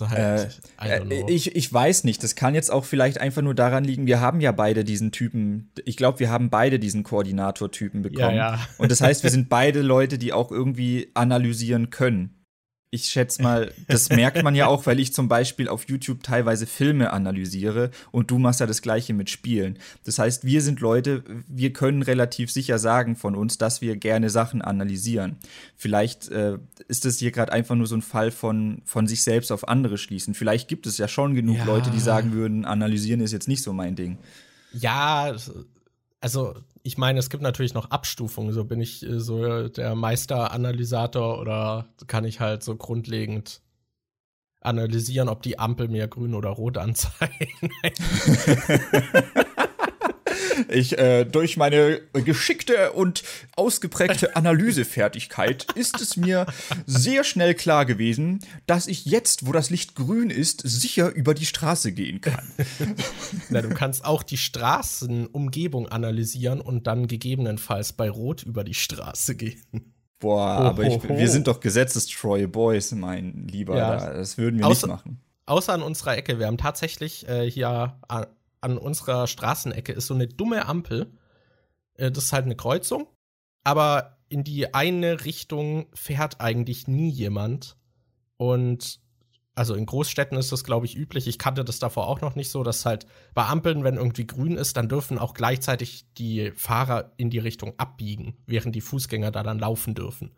[0.00, 3.82] Halt, äh, äh ich, ich weiß nicht, das kann jetzt auch vielleicht einfach nur daran
[3.82, 8.36] liegen, wir haben ja beide diesen Typen, ich glaube, wir haben beide diesen Koordinator-Typen bekommen.
[8.36, 8.68] Ja, ja.
[8.78, 12.37] Und das heißt, wir sind beide Leute, die auch irgendwie analysieren können
[12.90, 16.66] ich schätze mal, das merkt man ja auch, weil ich zum Beispiel auf YouTube teilweise
[16.66, 19.78] Filme analysiere und du machst ja das gleiche mit Spielen.
[20.04, 24.30] Das heißt, wir sind Leute, wir können relativ sicher sagen von uns, dass wir gerne
[24.30, 25.36] Sachen analysieren.
[25.76, 26.58] Vielleicht äh,
[26.88, 29.98] ist das hier gerade einfach nur so ein Fall von, von sich selbst auf andere
[29.98, 30.32] schließen.
[30.32, 31.64] Vielleicht gibt es ja schon genug ja.
[31.64, 34.16] Leute, die sagen würden, analysieren ist jetzt nicht so mein Ding.
[34.72, 35.34] Ja,
[36.20, 36.54] also
[36.88, 38.54] ich meine, es gibt natürlich noch Abstufungen.
[38.54, 43.60] So bin ich äh, so der Meisteranalysator oder kann ich halt so grundlegend
[44.62, 47.70] analysieren, ob die Ampel mir grün oder rot anzeigen.
[50.68, 53.22] Ich, äh, durch meine geschickte und
[53.56, 56.46] ausgeprägte Analysefertigkeit ist es mir
[56.86, 61.46] sehr schnell klar gewesen, dass ich jetzt, wo das Licht grün ist, sicher über die
[61.46, 62.46] Straße gehen kann.
[63.50, 69.36] Na, du kannst auch die Straßenumgebung analysieren und dann gegebenenfalls bei Rot über die Straße
[69.36, 69.94] gehen.
[70.20, 71.16] Boah, oh, aber ich, oh, oh.
[71.16, 73.76] wir sind doch gesetzestreue Boys, mein Lieber.
[73.76, 74.12] Ja.
[74.12, 75.20] Das würden wir außer, nicht machen.
[75.46, 76.38] Außer an unserer Ecke.
[76.38, 77.96] Wir haben tatsächlich äh, hier
[78.60, 81.12] an unserer Straßenecke ist so eine dumme Ampel.
[81.94, 83.06] Äh, das ist halt eine Kreuzung.
[83.64, 87.76] Aber in die eine Richtung fährt eigentlich nie jemand.
[88.36, 89.00] Und
[89.54, 91.26] also in Großstädten ist das, glaube ich, üblich.
[91.26, 94.56] Ich kannte das davor auch noch nicht so, dass halt bei Ampeln, wenn irgendwie grün
[94.56, 99.42] ist, dann dürfen auch gleichzeitig die Fahrer in die Richtung abbiegen, während die Fußgänger da
[99.42, 100.36] dann laufen dürfen.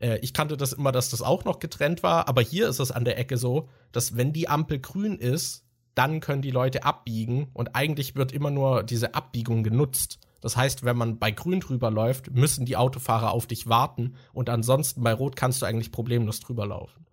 [0.00, 2.92] Äh, ich kannte das immer, dass das auch noch getrennt war, aber hier ist es
[2.92, 5.64] an der Ecke so, dass wenn die Ampel grün ist,
[5.98, 10.20] dann können die Leute abbiegen und eigentlich wird immer nur diese Abbiegung genutzt.
[10.40, 14.48] Das heißt, wenn man bei Grün drüber läuft, müssen die Autofahrer auf dich warten und
[14.48, 17.06] ansonsten bei Rot kannst du eigentlich problemlos drüber laufen.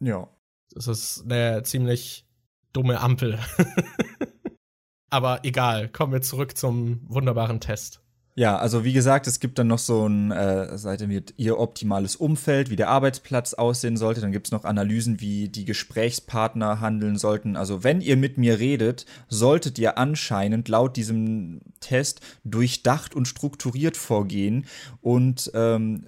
[0.00, 0.28] Ja.
[0.72, 2.26] Das ist eine ziemlich
[2.74, 3.38] dumme Ampel.
[5.10, 8.02] Aber egal, kommen wir zurück zum wunderbaren Test.
[8.38, 12.16] Ja, also wie gesagt, es gibt dann noch so eine äh, Seite mit ihr optimales
[12.16, 14.20] Umfeld, wie der Arbeitsplatz aussehen sollte.
[14.20, 17.56] Dann gibt es noch Analysen, wie die Gesprächspartner handeln sollten.
[17.56, 23.96] Also wenn ihr mit mir redet, solltet ihr anscheinend laut diesem Test durchdacht und strukturiert
[23.96, 24.66] vorgehen
[25.00, 26.04] und ähm,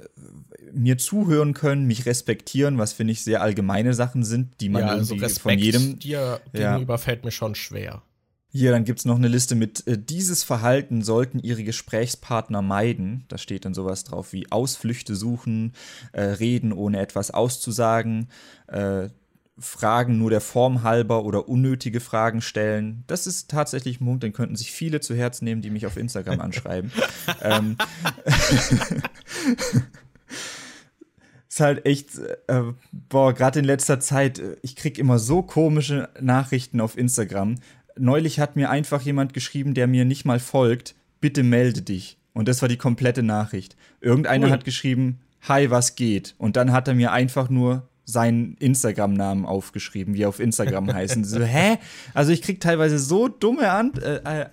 [0.70, 4.89] mir zuhören können, mich respektieren, was finde ich sehr allgemeine Sachen sind, die man ja,
[4.89, 6.99] also irgendwie von jedem dir gegenüber ja.
[6.99, 8.03] fällt mir schon schwer.
[8.51, 13.24] Hier, dann gibt es noch eine Liste mit, äh, dieses Verhalten sollten Ihre Gesprächspartner meiden.
[13.28, 15.74] Da steht dann sowas drauf wie Ausflüchte suchen,
[16.12, 18.28] äh, reden ohne etwas auszusagen,
[18.68, 19.11] äh,
[19.59, 23.05] Fragen nur der Form halber oder unnötige Fragen stellen.
[23.07, 25.96] Das ist tatsächlich ein Punkt, den könnten sich viele zu Herzen nehmen, die mich auf
[25.96, 26.92] Instagram anschreiben.
[27.42, 27.76] ähm,
[31.49, 36.09] ist halt echt, äh, boah, gerade in letzter Zeit, äh, ich krieg immer so komische
[36.20, 37.57] Nachrichten auf Instagram,
[37.99, 42.18] neulich hat mir einfach jemand geschrieben, der mir nicht mal folgt, bitte melde dich.
[42.32, 43.76] Und das war die komplette Nachricht.
[44.01, 44.53] Irgendeiner cool.
[44.53, 46.34] hat geschrieben, hi, was geht?
[46.38, 51.24] Und dann hat er mir einfach nur seinen Instagram-Namen aufgeschrieben, wie er auf Instagram heißen.
[51.24, 51.78] So, hä?
[52.14, 54.46] Also ich krieg teilweise so dumme An äh, äh,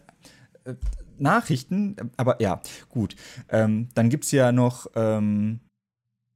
[0.66, 0.76] äh,
[1.18, 3.16] Nachrichten, aber ja, gut.
[3.50, 5.62] Ähm, dann gibt's ja noch ähm,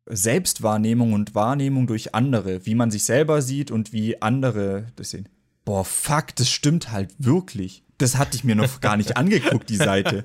[0.05, 5.27] Selbstwahrnehmung und Wahrnehmung durch andere, wie man sich selber sieht und wie andere das sehen
[5.65, 7.83] boah, fuck, das stimmt halt wirklich.
[7.97, 10.23] Das hatte ich mir noch gar nicht angeguckt, die Seite.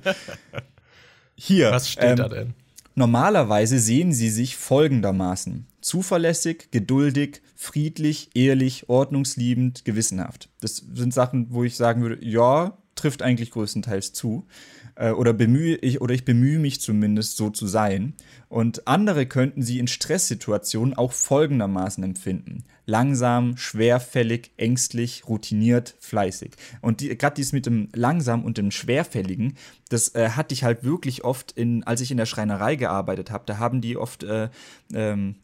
[1.35, 1.71] Hier.
[1.71, 2.53] Was steht ähm, da denn?
[2.95, 5.67] Normalerweise sehen sie sich folgendermaßen.
[5.81, 10.49] Zuverlässig, geduldig, friedlich, ehrlich, ordnungsliebend, gewissenhaft.
[10.61, 14.47] Das sind Sachen, wo ich sagen würde, ja, trifft eigentlich größtenteils zu.
[14.95, 18.13] Äh, oder bemühe ich, oder ich bemühe mich zumindest so zu sein.
[18.47, 22.63] Und andere könnten sie in Stresssituationen auch folgendermaßen empfinden.
[22.85, 26.51] Langsam, schwerfällig, ängstlich, routiniert, fleißig.
[26.81, 29.57] Und die, gerade dies mit dem langsam und dem schwerfälligen,
[29.89, 33.43] das äh, hatte ich halt wirklich oft in, als ich in der Schreinerei gearbeitet habe,
[33.45, 34.49] da haben die oft äh,
[34.93, 35.35] ähm,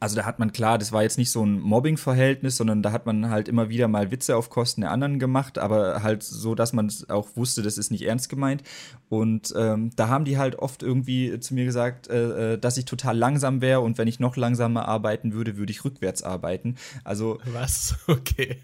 [0.00, 3.06] also da hat man klar, das war jetzt nicht so ein Mobbing-Verhältnis, sondern da hat
[3.06, 6.72] man halt immer wieder mal Witze auf Kosten der anderen gemacht, aber halt so, dass
[6.72, 8.62] man auch wusste, das ist nicht ernst gemeint.
[9.08, 12.84] Und ähm, da haben die halt oft irgendwie zu mir gesagt, äh, äh dass ich
[12.84, 16.76] total langsam wäre und wenn ich noch langsamer arbeiten würde, würde ich rückwärts arbeiten.
[17.02, 17.96] Also was?
[18.06, 18.58] Okay.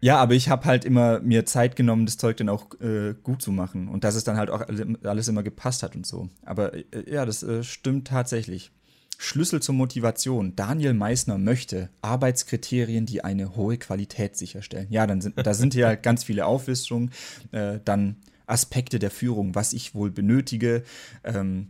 [0.00, 3.40] ja, aber ich habe halt immer mir Zeit genommen, das Zeug dann auch äh, gut
[3.40, 4.62] zu machen und dass es dann halt auch
[5.04, 6.28] alles immer gepasst hat und so.
[6.44, 8.72] Aber äh, ja, das äh, stimmt tatsächlich.
[9.18, 10.56] Schlüssel zur Motivation.
[10.56, 14.88] Daniel Meissner möchte Arbeitskriterien, die eine hohe Qualität sicherstellen.
[14.90, 17.10] Ja, dann sind, da sind ja ganz viele Auflistungen.
[17.52, 20.82] Äh, dann Aspekte der Führung, was ich wohl benötige.
[21.22, 21.68] Ähm,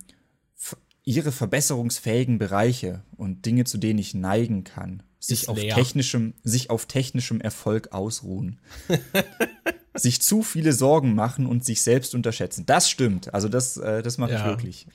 [1.04, 5.02] ihre verbesserungsfähigen Bereiche und Dinge, zu denen ich neigen kann.
[5.20, 8.58] Sich auf, technischem, sich auf technischem Erfolg ausruhen.
[9.94, 12.66] sich zu viele Sorgen machen und sich selbst unterschätzen.
[12.66, 13.32] Das stimmt.
[13.32, 14.40] Also das, äh, das mache ja.
[14.40, 14.86] ich wirklich.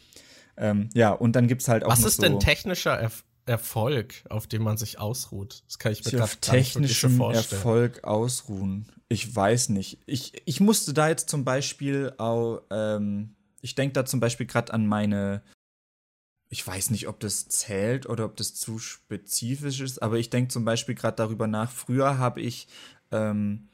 [0.59, 1.89] Ähm, ja, und dann gibt es halt auch.
[1.89, 5.63] Was ist so denn technischer Erf Erfolg, auf dem man sich ausruht?
[5.65, 8.91] Das kann ich mir auf technischem so Erfolg ausruhen.
[9.07, 9.97] Ich weiß nicht.
[10.05, 14.71] Ich, ich musste da jetzt zum Beispiel auch, ähm, ich denke da zum Beispiel gerade
[14.71, 15.41] an meine,
[16.49, 20.49] ich weiß nicht, ob das zählt oder ob das zu spezifisch ist, aber ich denke
[20.49, 21.71] zum Beispiel gerade darüber nach.
[21.71, 22.67] Früher habe ich
[23.11, 23.69] ähm,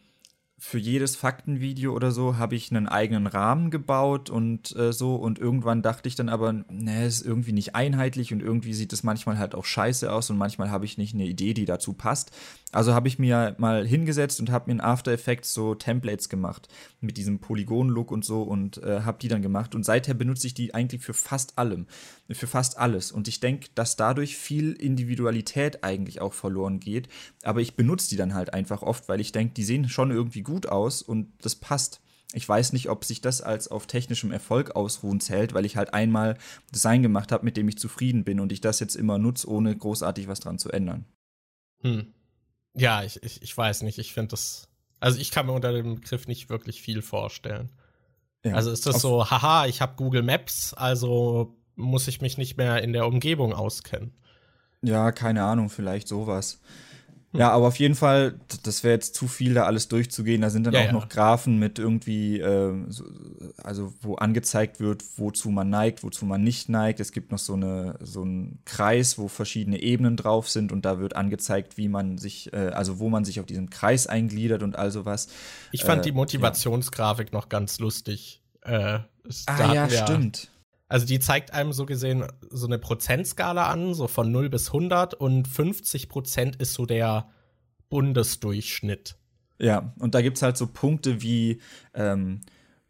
[0.57, 5.37] für jedes Faktenvideo oder so habe ich einen eigenen Rahmen gebaut und äh, so und
[5.37, 9.37] irgendwann dachte ich dann aber, ne, ist irgendwie nicht einheitlich und irgendwie sieht es manchmal
[9.37, 12.31] halt auch scheiße aus und manchmal habe ich nicht eine Idee, die dazu passt.
[12.75, 16.67] Also habe ich mir mal hingesetzt und habe mir in After Effects so Templates gemacht
[16.99, 20.55] mit diesem Polygon-Look und so und äh, habe die dann gemacht und seither benutze ich
[20.55, 21.87] die eigentlich für fast allem,
[22.29, 27.07] für fast alles und ich denke, dass dadurch viel Individualität eigentlich auch verloren geht,
[27.43, 30.41] aber ich benutze die dann halt einfach oft, weil ich denke, die sehen schon irgendwie
[30.41, 32.01] gut aus und das passt.
[32.33, 35.93] Ich weiß nicht, ob sich das als auf technischem Erfolg ausruhen zählt, weil ich halt
[35.93, 36.37] einmal
[36.73, 39.73] Design gemacht habe, mit dem ich zufrieden bin und ich das jetzt immer nutze, ohne
[39.77, 41.05] großartig was dran zu ändern.
[41.81, 42.14] Hm.
[42.75, 43.97] Ja, ich, ich, ich weiß nicht.
[43.97, 44.67] Ich finde das.
[44.99, 47.69] Also ich kann mir unter dem Begriff nicht wirklich viel vorstellen.
[48.43, 48.53] Ja.
[48.53, 52.81] Also ist das so, haha, ich habe Google Maps, also muss ich mich nicht mehr
[52.83, 54.13] in der Umgebung auskennen.
[54.81, 56.61] Ja, keine Ahnung, vielleicht sowas.
[57.37, 60.41] Ja, aber auf jeden Fall, das wäre jetzt zu viel, da alles durchzugehen.
[60.41, 60.91] Da sind dann ja, auch ja.
[60.91, 63.03] noch Graphen mit irgendwie, äh, so,
[63.63, 66.99] also wo angezeigt wird, wozu man neigt, wozu man nicht neigt.
[66.99, 70.99] Es gibt noch so, eine, so einen Kreis, wo verschiedene Ebenen drauf sind und da
[70.99, 74.77] wird angezeigt, wie man sich, äh, also wo man sich auf diesem Kreis eingliedert und
[74.77, 75.27] all sowas.
[75.71, 77.37] Ich fand äh, die Motivationsgrafik ja.
[77.37, 78.41] noch ganz lustig.
[78.61, 78.99] Äh,
[79.47, 80.49] ah ja, stimmt.
[80.95, 85.13] Also die zeigt einem so gesehen so eine Prozentskala an, so von 0 bis 100
[85.13, 87.27] und 50 Prozent ist so der
[87.89, 89.17] Bundesdurchschnitt.
[89.59, 91.59] Ja, und da gibt es halt so Punkte wie
[91.93, 92.39] ähm,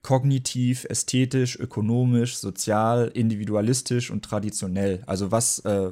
[0.03, 5.01] kognitiv, ästhetisch, ökonomisch, sozial, individualistisch und traditionell.
[5.07, 5.89] Also was äh,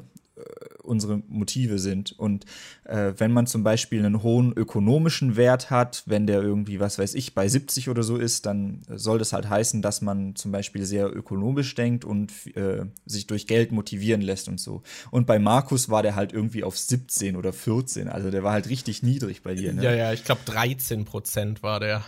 [0.84, 2.11] unsere Motive sind.
[2.17, 2.45] Und
[2.84, 7.13] äh, wenn man zum Beispiel einen hohen ökonomischen Wert hat, wenn der irgendwie, was weiß
[7.15, 10.86] ich, bei 70 oder so ist, dann soll das halt heißen, dass man zum Beispiel
[10.86, 14.84] sehr ökonomisch denkt und äh, sich durch Geld motivieren lässt und so.
[15.11, 18.09] Und bei Markus war der halt irgendwie auf 17 oder 14.
[18.09, 19.73] Also der war halt richtig niedrig bei dir.
[19.73, 19.84] Ne?
[19.84, 22.03] Ja, ja, ich glaube 13 Prozent war der.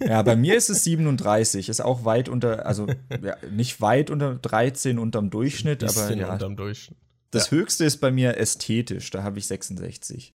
[0.00, 1.68] ja, bei mir ist es 37.
[1.68, 2.86] Ist auch weit unter, also
[3.22, 6.32] ja, nicht weit unter 13 unterm Durchschnitt, aber ja.
[6.32, 6.98] unterm Durchschnitt.
[7.30, 7.58] Das ja.
[7.58, 10.34] höchste ist bei mir ästhetisch, da habe ich 66.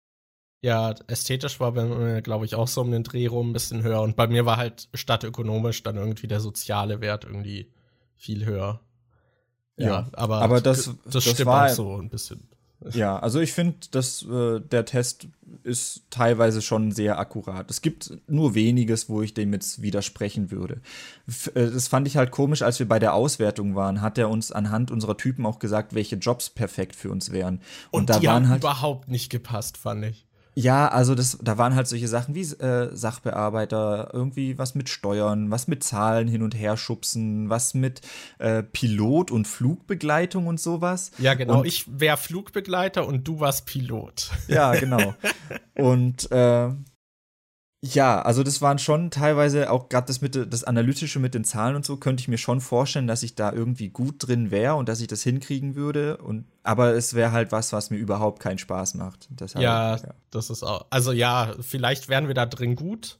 [0.64, 3.82] Ja, ästhetisch war bei mir, glaube ich, auch so um den Dreh rum ein bisschen
[3.82, 4.02] höher.
[4.02, 7.72] Und bei mir war halt statt ökonomisch dann irgendwie der soziale Wert irgendwie
[8.16, 8.82] viel höher.
[9.78, 12.48] Ja, ja aber, aber das, das, das stimmt war, auch so ein bisschen.
[12.90, 15.28] Ja, also ich finde, dass äh, der Test
[15.64, 17.70] ist teilweise schon sehr akkurat.
[17.70, 20.82] Es gibt nur weniges, wo ich dem jetzt widersprechen würde.
[21.28, 24.30] F äh, das fand ich halt komisch, als wir bei der Auswertung waren, hat er
[24.30, 27.62] uns anhand unserer Typen auch gesagt, welche Jobs perfekt für uns wären.
[27.92, 30.26] Und, Und da die waren halt überhaupt nicht gepasst, fand ich.
[30.54, 35.50] Ja, also das, da waren halt solche Sachen wie äh, Sachbearbeiter, irgendwie was mit Steuern,
[35.50, 38.02] was mit Zahlen hin und her schubsen, was mit
[38.40, 41.12] äh, Pilot und Flugbegleitung und sowas.
[41.20, 41.60] Ja, genau.
[41.60, 44.32] Und, ich wäre Flugbegleiter und du warst Pilot.
[44.48, 45.14] Ja, genau.
[45.76, 46.70] und äh,
[47.84, 51.76] ja, also das waren schon teilweise auch gerade das mit das analytische mit den Zahlen
[51.76, 54.88] und so könnte ich mir schon vorstellen, dass ich da irgendwie gut drin wäre und
[54.88, 58.60] dass ich das hinkriegen würde und aber es wäre halt was, was mir überhaupt keinen
[58.60, 59.28] Spaß macht.
[59.32, 63.18] Deshalb, ja, ja, das ist auch also ja, vielleicht wären wir da drin gut.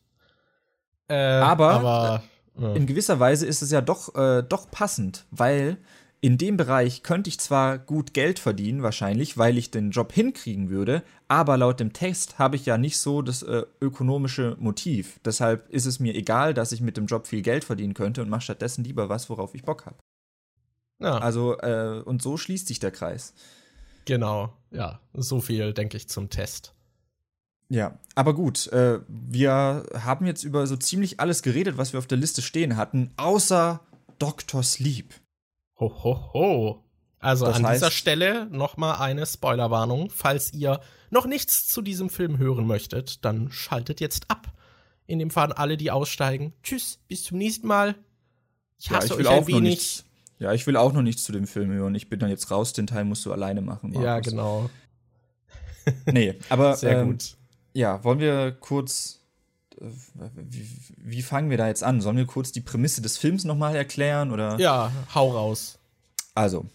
[1.08, 2.24] Äh, aber, aber
[2.60, 2.74] ja.
[2.74, 5.78] in gewisser Weise ist es ja doch, äh, doch passend, weil
[6.24, 10.70] in dem Bereich könnte ich zwar gut Geld verdienen, wahrscheinlich, weil ich den Job hinkriegen
[10.70, 15.20] würde, aber laut dem Text habe ich ja nicht so das äh, ökonomische Motiv.
[15.26, 18.30] Deshalb ist es mir egal, dass ich mit dem Job viel Geld verdienen könnte und
[18.30, 19.98] mache stattdessen lieber was, worauf ich Bock habe.
[21.00, 21.18] Ja.
[21.18, 23.34] Also, äh, und so schließt sich der Kreis.
[24.06, 26.76] Genau, ja, so viel, denke ich, zum Test.
[27.70, 32.06] Ja, aber gut, äh, wir haben jetzt über so ziemlich alles geredet, was wir auf
[32.06, 33.80] der Liste stehen hatten, außer
[34.20, 34.62] Dr.
[34.62, 35.14] Sleep.
[35.82, 36.84] Ho, ho, ho.
[37.20, 40.12] Also das an heißt, dieser Stelle nochmal eine Spoilerwarnung.
[40.12, 40.80] Falls ihr
[41.10, 44.54] noch nichts zu diesem Film hören möchtet, dann schaltet jetzt ab.
[45.08, 46.54] In dem Fall alle, die aussteigen.
[46.62, 47.96] Tschüss, bis zum nächsten Mal.
[48.80, 50.04] Ich hasse ja, ich euch ein wenig.
[50.38, 51.96] Ja, ich will auch noch nichts zu dem Film hören.
[51.96, 53.90] Ich bin dann jetzt raus, den Teil musst du alleine machen.
[53.90, 54.04] Markus.
[54.04, 54.70] Ja, genau.
[56.06, 57.38] nee, aber Sehr ähm, gut.
[57.74, 59.21] Ja, wollen wir kurz
[60.36, 60.68] wie,
[60.98, 62.02] wie, fangen wir da jetzt an?
[62.02, 64.32] Sollen wir kurz die Prämisse des Films nochmal erklären?
[64.32, 64.60] Oder?
[64.60, 65.80] Ja, hau raus.
[66.36, 66.66] Also,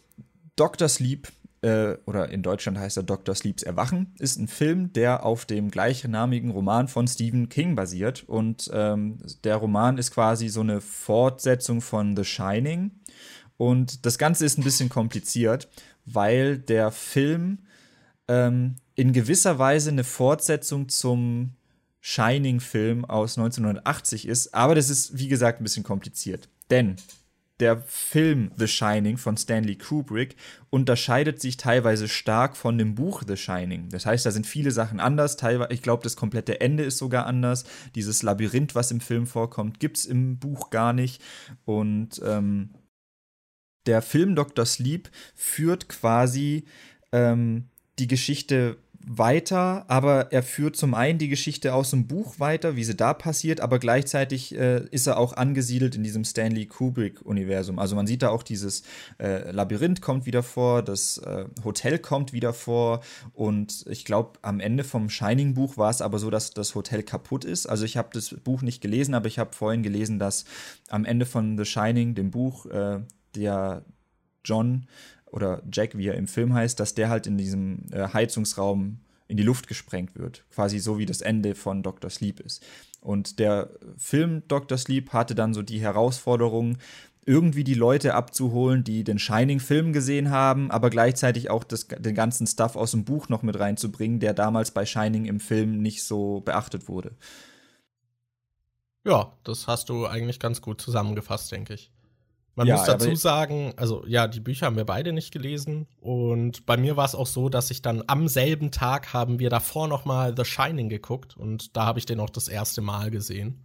[0.57, 0.89] Dr.
[0.89, 1.29] Sleep,
[1.63, 3.35] äh, oder in Deutschland heißt er Dr.
[3.35, 8.25] Sleeps Erwachen, ist ein Film, der auf dem gleichnamigen Roman von Stephen King basiert.
[8.27, 12.91] Und ähm, der Roman ist quasi so eine Fortsetzung von The Shining.
[13.57, 15.69] Und das Ganze ist ein bisschen kompliziert,
[16.05, 17.59] weil der Film
[18.29, 21.53] ähm, in gewisser Weise eine Fortsetzung zum
[22.09, 24.55] Shining-Film aus 1980 ist.
[24.55, 26.49] Aber das ist, wie gesagt, ein bisschen kompliziert.
[26.71, 26.95] Denn
[27.59, 30.37] der Film The Shining von Stanley Kubrick
[30.71, 33.89] unterscheidet sich teilweise stark von dem Buch The Shining.
[33.89, 35.37] Das heißt, da sind viele Sachen anders.
[35.37, 37.65] Teilweise, ich glaube, das komplette Ende ist sogar anders.
[37.97, 41.21] Dieses Labyrinth, was im Film vorkommt, gibt es im Buch gar nicht.
[41.65, 42.71] Und ähm,
[43.87, 44.65] der Film Dr.
[44.65, 46.67] Sleep führt quasi
[47.11, 47.69] ähm,
[47.99, 48.77] die Geschichte
[49.09, 53.15] weiter, aber er führt zum einen die Geschichte aus dem Buch weiter, wie sie da
[53.15, 57.79] passiert, aber gleichzeitig äh, ist er auch angesiedelt in diesem Stanley Kubrick-Universum.
[57.79, 58.83] Also man sieht da auch dieses
[59.19, 63.01] äh, Labyrinth kommt wieder vor, das äh, Hotel kommt wieder vor
[63.33, 67.45] und ich glaube, am Ende vom Shining-Buch war es aber so, dass das Hotel kaputt
[67.45, 67.67] ist.
[67.67, 70.45] Also ich habe das Buch nicht gelesen, aber ich habe vorhin gelesen, dass
[70.89, 72.99] am Ende von The Shining, dem Buch, äh,
[73.37, 73.85] der
[74.45, 74.87] John
[75.37, 78.99] oder Jack, wie er im Film heißt, dass der halt in diesem äh, Heizungsraum
[79.29, 80.45] in die Luft gesprengt wird.
[80.51, 82.11] Quasi so wie das Ende von Dr.
[82.11, 82.65] Sleep ist.
[83.01, 84.79] Und der Film Dr.
[84.79, 86.79] Sleep hatte dann so die Herausforderung,
[87.27, 92.47] irgendwie die Leute abzuholen, die den Shining-Film gesehen haben, aber gleichzeitig auch das, den ganzen
[92.47, 96.41] Stuff aus dem Buch noch mit reinzubringen, der damals bei Shining im Film nicht so
[96.41, 97.17] beachtet wurde.
[99.05, 101.93] Ja, das hast du eigentlich ganz gut zusammengefasst, denke ich.
[102.57, 106.65] Man ja, muss dazu sagen, also ja, die Bücher haben wir beide nicht gelesen und
[106.65, 109.89] bei mir war es auch so, dass ich dann am selben Tag haben wir davor
[109.89, 113.63] noch mal The Shining geguckt und da habe ich den auch das erste Mal gesehen.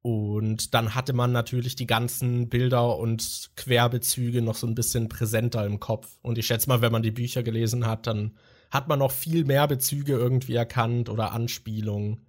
[0.00, 5.66] Und dann hatte man natürlich die ganzen Bilder und Querbezüge noch so ein bisschen präsenter
[5.66, 6.16] im Kopf.
[6.22, 8.36] Und ich schätze mal, wenn man die Bücher gelesen hat, dann
[8.70, 12.24] hat man noch viel mehr Bezüge irgendwie erkannt oder Anspielungen.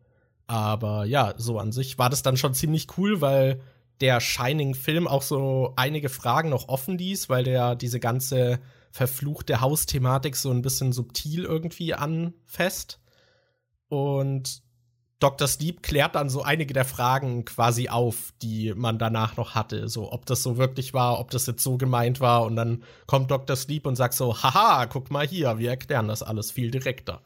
[0.47, 3.61] Aber ja, so an sich war das dann schon ziemlich cool, weil
[4.01, 8.59] der Shining-Film auch so einige Fragen noch offen ließ, weil der diese ganze
[8.91, 12.99] verfluchte Hausthematik so ein bisschen subtil irgendwie anfasst.
[13.89, 14.61] Und
[15.19, 15.47] Dr.
[15.47, 19.89] Sleep klärt dann so einige der Fragen quasi auf, die man danach noch hatte.
[19.89, 22.43] So, ob das so wirklich war, ob das jetzt so gemeint war.
[22.45, 23.55] Und dann kommt Dr.
[23.55, 27.21] Sleep und sagt so, haha, guck mal hier, wir erklären das alles viel direkter.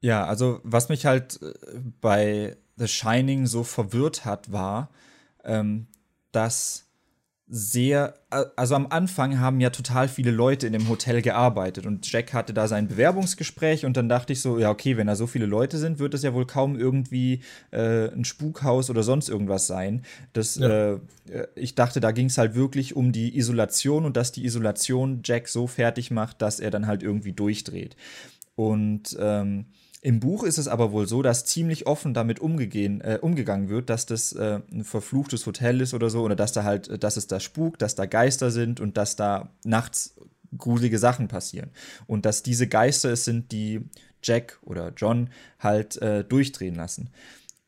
[0.00, 1.54] Ja, also was mich halt äh,
[2.00, 4.90] bei The Shining so verwirrt hat, war,
[5.44, 5.86] ähm,
[6.32, 6.86] dass
[7.54, 8.14] sehr,
[8.56, 12.54] also am Anfang haben ja total viele Leute in dem Hotel gearbeitet und Jack hatte
[12.54, 15.76] da sein Bewerbungsgespräch und dann dachte ich so, ja, okay, wenn da so viele Leute
[15.76, 17.40] sind, wird es ja wohl kaum irgendwie
[17.70, 20.02] äh, ein Spukhaus oder sonst irgendwas sein.
[20.32, 20.94] Das, ja.
[20.94, 21.00] äh,
[21.54, 25.48] ich dachte, da ging es halt wirklich um die Isolation und dass die Isolation Jack
[25.48, 27.96] so fertig macht, dass er dann halt irgendwie durchdreht.
[28.54, 29.66] Und ähm,
[30.04, 33.88] im Buch ist es aber wohl so, dass ziemlich offen damit umgegehen, äh, umgegangen wird,
[33.88, 37.28] dass das äh, ein verfluchtes Hotel ist oder so, oder dass da halt, dass es
[37.28, 40.16] da spukt, dass da Geister sind und dass da nachts
[40.58, 41.70] gruselige Sachen passieren.
[42.08, 43.82] Und dass diese Geister es sind, die
[44.24, 45.30] Jack oder John
[45.60, 47.10] halt äh, durchdrehen lassen.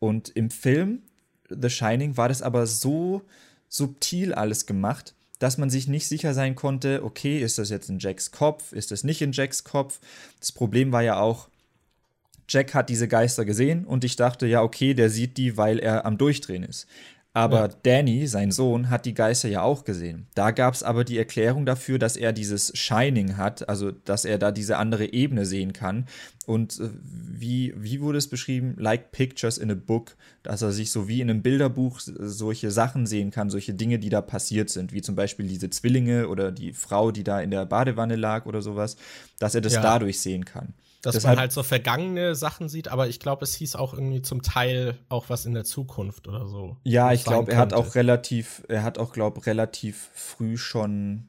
[0.01, 1.03] Und im Film
[1.49, 3.23] The Shining war das aber so
[3.69, 8.01] subtil alles gemacht, dass man sich nicht sicher sein konnte, okay, ist das jetzt in
[8.01, 10.01] Jacks Kopf, ist das nicht in Jacks Kopf?
[10.41, 11.49] Das Problem war ja auch,
[12.49, 16.05] Jack hat diese Geister gesehen und ich dachte, ja, okay, der sieht die, weil er
[16.07, 16.87] am Durchdrehen ist.
[17.37, 17.69] Aber Ja.
[17.83, 20.29] Danny, sein Sohn, hat die Geister ja auch gesehen.
[20.37, 24.39] Da gab es aber die Erklärung dafür, dass er dieses Shining hat, also dass er
[24.39, 26.07] da diese andere Ebene sehen kann.
[26.47, 28.77] Und äh, wie, wie wurde es beschrieben?
[28.79, 30.15] Like pictures in a book,
[30.45, 34.11] dass er sich so wie in einem Bilderbuch solche Sachen sehen kann, solche Dinge, die
[34.11, 37.67] da passiert sind, wie zum Beispiel diese Zwillinge oder die Frau, die da in der
[37.67, 38.97] Badewanne lag oder sowas,
[39.41, 39.81] dass er das Ja.
[39.83, 40.73] dadurch sehen kann.
[41.05, 44.23] Dass Deshalb- man halt so vergangene Sachen sieht, aber ich glaube, es hieß auch irgendwie
[44.23, 46.79] zum Teil auch was in der Zukunft oder so.
[46.83, 51.29] Ja, ich glaube, er hat auch relativ, er hat auch, glaube relativ früh schon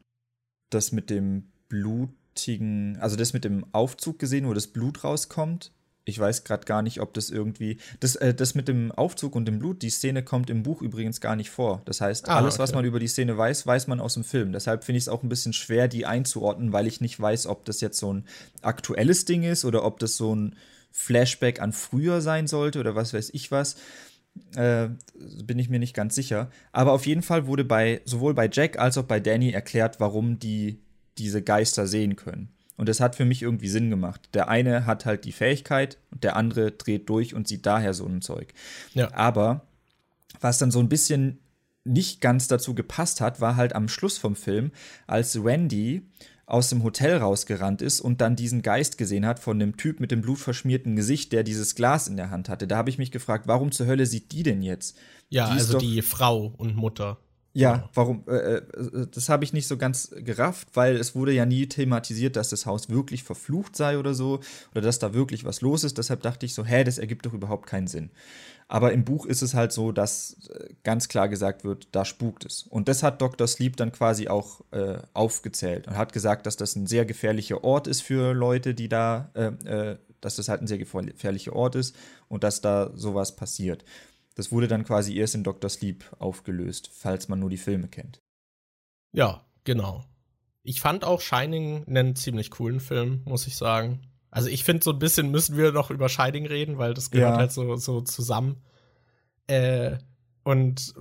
[0.69, 5.73] das mit dem blutigen, also das mit dem Aufzug gesehen, wo das Blut rauskommt.
[6.07, 7.77] Ich weiß gerade gar nicht, ob das irgendwie.
[7.99, 11.19] Das, äh, das mit dem Aufzug und dem Blut, die Szene kommt im Buch übrigens
[11.19, 11.81] gar nicht vor.
[11.85, 12.77] Das heißt, Ah, alles, was okay.
[12.77, 14.51] man über die Szene weiß, weiß man aus dem Film.
[14.51, 17.65] Deshalb finde ich es auch ein bisschen schwer, die einzuordnen, weil ich nicht weiß, ob
[17.65, 18.25] das jetzt so ein
[18.61, 20.55] aktuelles Ding ist oder ob das so ein
[20.91, 23.75] Flashback an früher sein sollte oder was weiß ich was
[24.55, 24.89] äh,
[25.43, 26.49] bin ich mir nicht ganz sicher.
[26.71, 30.39] Aber auf jeden Fall wurde bei sowohl bei Jack als auch bei Danny erklärt, warum
[30.39, 30.79] die
[31.17, 32.49] diese Geister sehen können.
[32.77, 34.29] Und das hat für mich irgendwie Sinn gemacht.
[34.33, 38.05] Der eine hat halt die Fähigkeit und der andere dreht durch und sieht daher so
[38.05, 38.53] ein Zeug.
[38.93, 39.13] Ja.
[39.13, 39.61] Aber
[40.41, 41.39] was dann so ein bisschen
[41.85, 44.71] nicht ganz dazu gepasst hat, war halt am Schluss vom Film,
[45.07, 46.03] als Randy
[46.47, 50.11] aus dem Hotel rausgerannt ist und dann diesen Geist gesehen hat von dem Typ mit
[50.11, 52.67] dem blutverschmierten Gesicht, der dieses Glas in der Hand hatte.
[52.67, 54.97] Da habe ich mich gefragt, warum zur Hölle sieht die denn jetzt?
[55.29, 57.17] Ja, Die also die Frau und Mutter.
[57.57, 58.25] Ja, warum?
[58.27, 62.35] Äh, äh, das habe ich nicht so ganz gerafft, weil es wurde ja nie thematisiert,
[62.35, 64.41] dass das Haus wirklich verflucht sei oder so,
[64.73, 65.97] oder dass da wirklich was los ist.
[65.97, 68.09] Deshalb dachte ich so, hä, das ergibt doch überhaupt keinen Sinn.
[68.67, 72.45] Aber im Buch ist es halt so, dass äh, ganz klar gesagt wird, da spukt
[72.45, 72.63] es.
[72.63, 73.47] Und das hat Dr.
[73.47, 77.87] Sleep dann quasi auch äh, aufgezählt und hat gesagt, dass das ein sehr gefährlicher Ort
[77.87, 79.45] ist für Leute, die da, äh,
[79.91, 81.95] äh, dass das halt ein sehr gefährlicher Ort ist
[82.27, 83.85] und dass da sowas passiert.
[84.35, 85.69] Das wurde dann quasi erst in Dr.
[85.69, 88.21] Sleep aufgelöst, falls man nur die Filme kennt.
[89.11, 90.03] Ja, genau.
[90.63, 94.01] Ich fand auch Shining einen ziemlich coolen Film, muss ich sagen.
[94.31, 97.33] Also ich finde, so ein bisschen müssen wir noch über Shining reden, weil das gehört
[97.35, 97.37] Ja.
[97.37, 98.61] halt so, so zusammen.
[99.47, 99.97] Äh,
[100.43, 100.93] und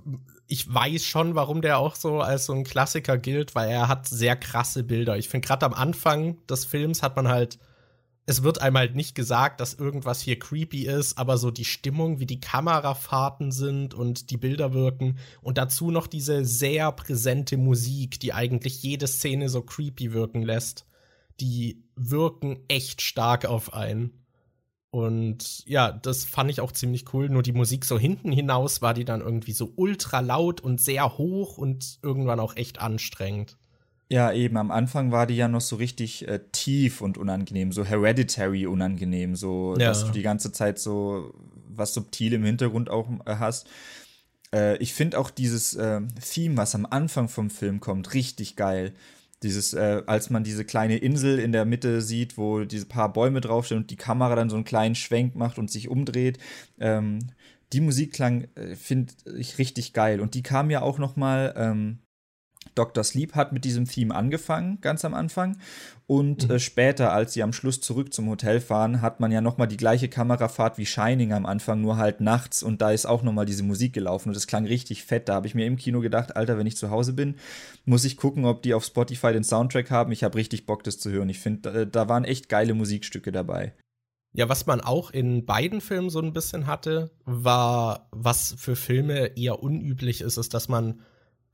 [0.46, 4.06] ich weiß schon, warum der auch so als so ein Klassiker gilt, weil er hat
[4.06, 5.16] sehr krasse Bilder.
[5.16, 7.58] Ich finde, gerade am Anfang des Films hat man halt,
[8.26, 12.20] es wird einem halt nicht gesagt, dass irgendwas hier creepy ist, aber so die Stimmung,
[12.20, 18.18] wie die Kamerafahrten sind und die Bilder wirken und dazu noch diese sehr präsente Musik,
[18.20, 20.86] die eigentlich jede Szene so creepy wirken lässt,
[21.40, 24.24] die wirken echt stark auf einen.
[24.90, 27.28] Und ja, das fand ich auch ziemlich cool.
[27.28, 31.18] Nur die Musik so hinten hinaus war die dann irgendwie so ultra laut und sehr
[31.18, 33.58] hoch und irgendwann auch echt anstrengend.
[34.10, 37.84] Ja, eben, am Anfang war die ja noch so richtig äh, tief und unangenehm, so
[37.84, 39.88] hereditary unangenehm, so, Ja.
[39.88, 41.32] dass du die ganze Zeit so
[41.68, 43.66] was subtil im Hintergrund auch äh, hast.
[44.54, 48.92] Äh, ich finde auch dieses äh, Theme, was am Anfang vom Film kommt, richtig geil.
[49.42, 53.40] Dieses, äh, als man diese kleine Insel in der Mitte sieht, wo diese paar Bäume
[53.40, 56.38] draufstehen und die Kamera dann so einen kleinen Schwenk macht und sich umdreht.
[56.78, 57.18] Ähm,
[57.72, 60.20] die Musik klang, äh, finde ich richtig geil.
[60.20, 61.98] Und die kam ja auch noch mal, ähm,
[62.74, 63.04] Dr.
[63.04, 65.58] Sleep hat mit diesem Theme angefangen, ganz am Anfang.
[66.06, 66.54] Und Mhm.
[66.56, 69.66] äh, später, als sie am Schluss zurück zum Hotel fahren, hat man ja noch mal
[69.66, 72.62] die gleiche Kamerafahrt wie Shining am Anfang, nur halt nachts.
[72.62, 74.28] Und da ist auch noch mal diese Musik gelaufen.
[74.28, 75.28] Und das klang richtig fett.
[75.28, 77.36] Da habe ich mir im Kino gedacht, Alter, wenn ich zu Hause bin,
[77.84, 80.12] muss ich gucken, ob die auf Spotify den Soundtrack haben.
[80.12, 81.28] Ich habe richtig Bock, das zu hören.
[81.28, 83.72] Ich finde, äh, da waren echt geile Musikstücke dabei.
[84.36, 89.36] Ja, was man auch in beiden Filmen so ein bisschen hatte, war, was für Filme
[89.36, 91.00] eher unüblich ist, ist, dass man,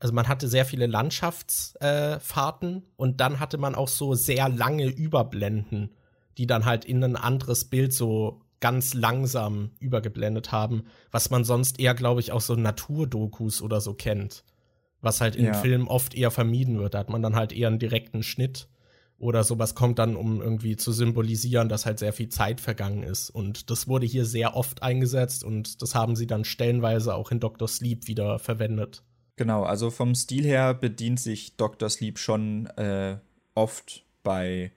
[0.01, 4.87] also man hatte sehr viele Landschaftsfahrten äh, und dann hatte man auch so sehr lange
[4.87, 5.91] Überblenden,
[6.39, 11.79] die dann halt in ein anderes Bild so ganz langsam übergeblendet haben, was man sonst
[11.79, 14.43] eher, glaube ich, auch so Naturdokus oder so kennt.
[15.01, 15.53] Was halt in Ja.
[15.53, 16.95] Filmen oft eher vermieden wird.
[16.95, 18.69] Da hat man dann halt eher einen direkten Schnitt
[19.19, 23.29] oder sowas kommt dann, um irgendwie zu symbolisieren, dass halt sehr viel Zeit vergangen ist.
[23.29, 27.39] Und das wurde hier sehr oft eingesetzt und das haben sie dann stellenweise auch in
[27.39, 27.67] Dr.
[27.67, 29.03] Sleep wieder verwendet.
[29.41, 31.89] Genau, also vom Stil her bedient sich Dr.
[31.89, 33.17] Sleep schon äh,
[33.55, 34.71] oft bei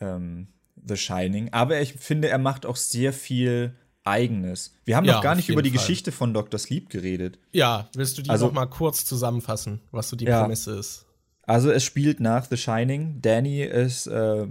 [0.00, 0.48] ähm,
[0.86, 1.48] The Shining.
[1.52, 3.74] Aber ich finde, er macht auch sehr viel
[4.04, 4.74] Eigenes.
[4.84, 5.78] Wir haben Ja, noch gar nicht über die Fall.
[5.78, 6.58] Geschichte von Dr.
[6.58, 7.38] Sleep geredet.
[7.52, 10.40] Ja, willst du die Also- noch mal kurz zusammenfassen, was so die Ja.
[10.42, 11.06] Prämisse ist?
[11.44, 13.20] Also es spielt nach The Shining.
[13.22, 14.46] Danny ist äh,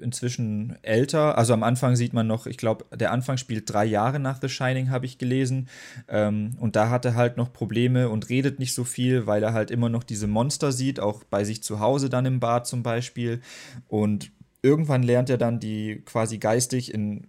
[0.00, 1.38] inzwischen älter.
[1.38, 4.48] Also am Anfang sieht man noch, ich glaube, der Anfang spielt drei Jahre nach The
[4.48, 5.68] Shining, habe ich gelesen.
[6.08, 9.52] Ähm, und da hat er halt noch Probleme und redet nicht so viel, weil er
[9.52, 12.82] halt immer noch diese Monster sieht, auch bei sich zu Hause dann im Bad zum
[12.82, 13.40] Beispiel.
[13.88, 14.30] Und
[14.62, 17.26] irgendwann lernt er dann die quasi geistig in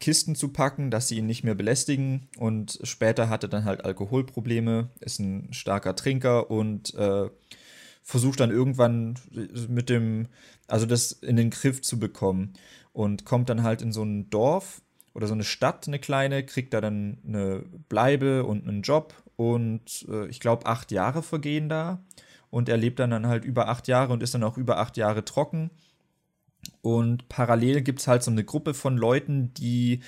[0.00, 2.28] Kisten zu packen, dass sie ihn nicht mehr belästigen.
[2.38, 7.28] Und später hat er dann halt Alkoholprobleme, ist ein starker Trinker und äh,
[8.08, 9.14] versucht dann irgendwann
[9.68, 10.28] mit dem,
[10.66, 12.54] also das in den Griff zu bekommen.
[12.92, 14.80] Und kommt dann halt in so ein Dorf
[15.14, 19.14] oder so eine Stadt, eine kleine, kriegt da dann eine Bleibe und einen Job.
[19.36, 22.02] Und äh, ich glaube, acht Jahre vergehen da.
[22.50, 24.96] Und er lebt dann, dann halt über acht Jahre und ist dann auch über acht
[24.96, 25.70] Jahre trocken
[26.82, 30.00] und parallel gibt es halt so eine Gruppe von Leuten, die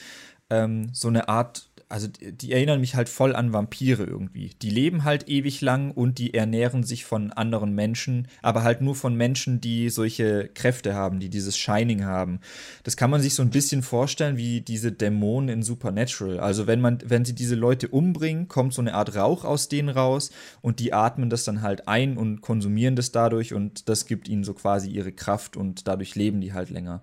[0.49, 4.53] ähm, so eine Art also die erinnern mich halt voll an Vampire irgendwie.
[4.63, 8.95] Die leben halt ewig lang und die ernähren sich von anderen Menschen, aber halt nur
[8.95, 12.39] von Menschen, die solche Kräfte haben, die dieses Shining haben.
[12.85, 16.39] Das kann man sich so ein bisschen vorstellen wie diese Dämonen in Supernatural.
[16.39, 19.89] Also wenn man, wenn sie diese Leute umbringen, kommt so eine Art Rauch aus denen
[19.89, 20.31] raus
[20.63, 24.45] und die atmen das dann halt ein und konsumieren das dadurch und das gibt ihnen
[24.45, 27.03] so quasi ihre Kraft und dadurch leben die halt länger.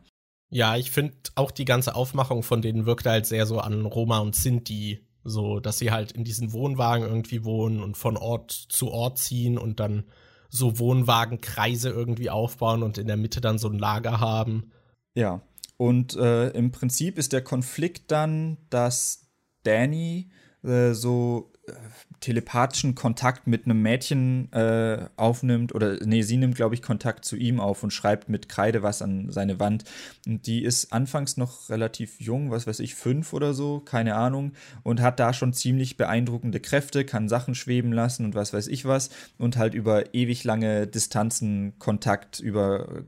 [0.50, 4.20] Ja, ich finde auch die ganze Aufmachung von denen wirkt halt sehr so an Roma
[4.20, 8.90] und Sinti, so dass sie halt in diesen Wohnwagen irgendwie wohnen und von Ort zu
[8.90, 10.06] Ort ziehen und dann
[10.50, 14.72] so Wohnwagenkreise irgendwie aufbauen und in der Mitte dann so ein Lager haben.
[15.16, 15.42] Ja,
[15.78, 19.30] und äh, im Prinzip ist der Konflikt dann, dass
[19.64, 20.32] Danny
[20.64, 21.74] äh, so äh,
[22.20, 27.36] telepathischen Kontakt mit einem Mädchen äh, aufnimmt, oder nee, sie nimmt, glaube ich, Kontakt zu
[27.36, 29.84] ihm auf und schreibt mit Kreide was an seine Wand.
[30.26, 34.54] Und die ist anfangs noch relativ jung, was weiß ich, fünf oder so, keine Ahnung,
[34.84, 38.86] und hat da schon ziemlich beeindruckende Kräfte, kann Sachen schweben lassen und was weiß ich
[38.86, 43.04] was, und halt über ewig lange Distanzen Kontakt über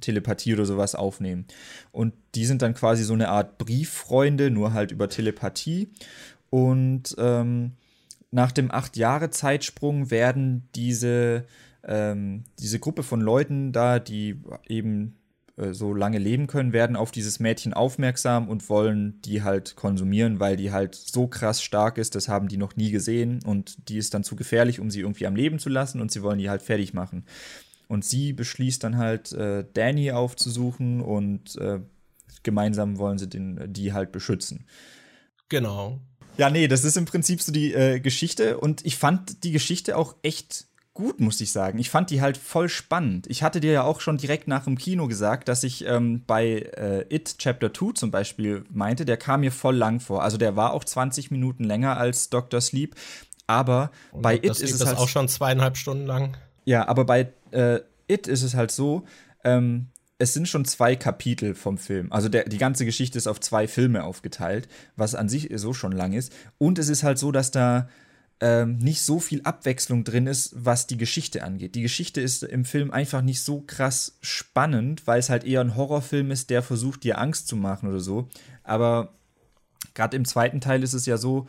[0.00, 1.46] Telepathie oder sowas aufnehmen.
[1.92, 5.88] Und die sind dann quasi so eine Art Brieffreunde, nur halt über Telepathie.
[6.50, 7.72] Und ähm,
[8.34, 11.46] nach dem acht Jahre Zeitsprung werden diese,
[11.84, 15.20] ähm, diese Gruppe von Leuten da, die eben
[15.56, 20.40] äh, so lange leben können, werden auf dieses Mädchen aufmerksam und wollen die halt konsumieren,
[20.40, 23.98] weil die halt so krass stark ist, das haben die noch nie gesehen und die
[23.98, 26.50] ist dann zu gefährlich, um sie irgendwie am Leben zu lassen und sie wollen die
[26.50, 27.26] halt fertig machen.
[27.86, 31.78] Und sie beschließt dann halt, äh, Danny aufzusuchen und äh,
[32.42, 34.66] gemeinsam wollen sie den, die halt beschützen.
[35.48, 36.00] Genau.
[36.36, 39.96] Ja, nee, das ist im Prinzip so die äh, Geschichte und ich fand die Geschichte
[39.96, 41.78] auch echt gut, muss ich sagen.
[41.78, 43.26] Ich fand die halt voll spannend.
[43.28, 46.70] Ich hatte dir ja auch schon direkt nach dem Kino gesagt, dass ich ähm, bei
[46.76, 50.22] äh, It Chapter 2 zum Beispiel meinte, der kam mir voll lang vor.
[50.22, 52.60] Also der war auch 20 Minuten länger als Dr.
[52.60, 52.94] Sleep,
[53.46, 56.36] aber und bei It ist es das halt auch schon zweieinhalb Stunden lang.
[56.64, 59.04] Ja, aber bei äh, It ist es halt so,
[59.42, 59.88] ähm,
[60.24, 62.10] es sind schon zwei Kapitel vom Film.
[62.10, 65.92] Also der, die ganze Geschichte ist auf zwei Filme aufgeteilt, was an sich so schon
[65.92, 66.32] lang ist.
[66.56, 67.90] Und es ist halt so, dass da
[68.40, 71.74] ähm, nicht so viel Abwechslung drin ist, was die Geschichte angeht.
[71.74, 75.76] Die Geschichte ist im Film einfach nicht so krass spannend, weil es halt eher ein
[75.76, 78.28] Horrorfilm ist, der versucht, dir Angst zu machen oder so.
[78.62, 79.12] Aber
[79.92, 81.48] gerade im zweiten Teil ist es ja so,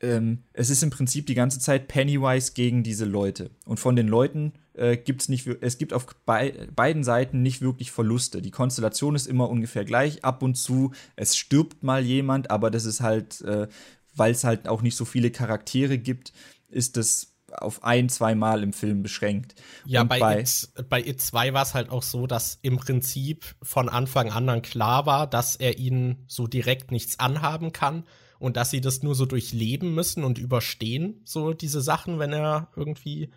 [0.00, 3.50] ähm, es ist im Prinzip die ganze Zeit Pennywise gegen diese Leute.
[3.66, 7.90] Und von den Leuten äh, gibt's nicht, es gibt auf bei, beiden Seiten nicht wirklich
[7.92, 8.42] Verluste.
[8.42, 10.24] Die Konstellation ist immer ungefähr gleich.
[10.24, 13.68] Ab und zu, es stirbt mal jemand, aber das ist halt, äh,
[14.14, 16.32] weil es halt auch nicht so viele Charaktere gibt,
[16.68, 19.54] ist das auf ein, zwei Mal im Film beschränkt.
[19.84, 23.54] Ja, bei, bei, It, bei It 2 war es halt auch so, dass im Prinzip
[23.62, 28.04] von Anfang an dann klar war, dass er ihnen so direkt nichts anhaben kann
[28.38, 32.68] und dass sie das nur so durchleben müssen und überstehen, so diese Sachen, wenn er
[32.76, 33.30] irgendwie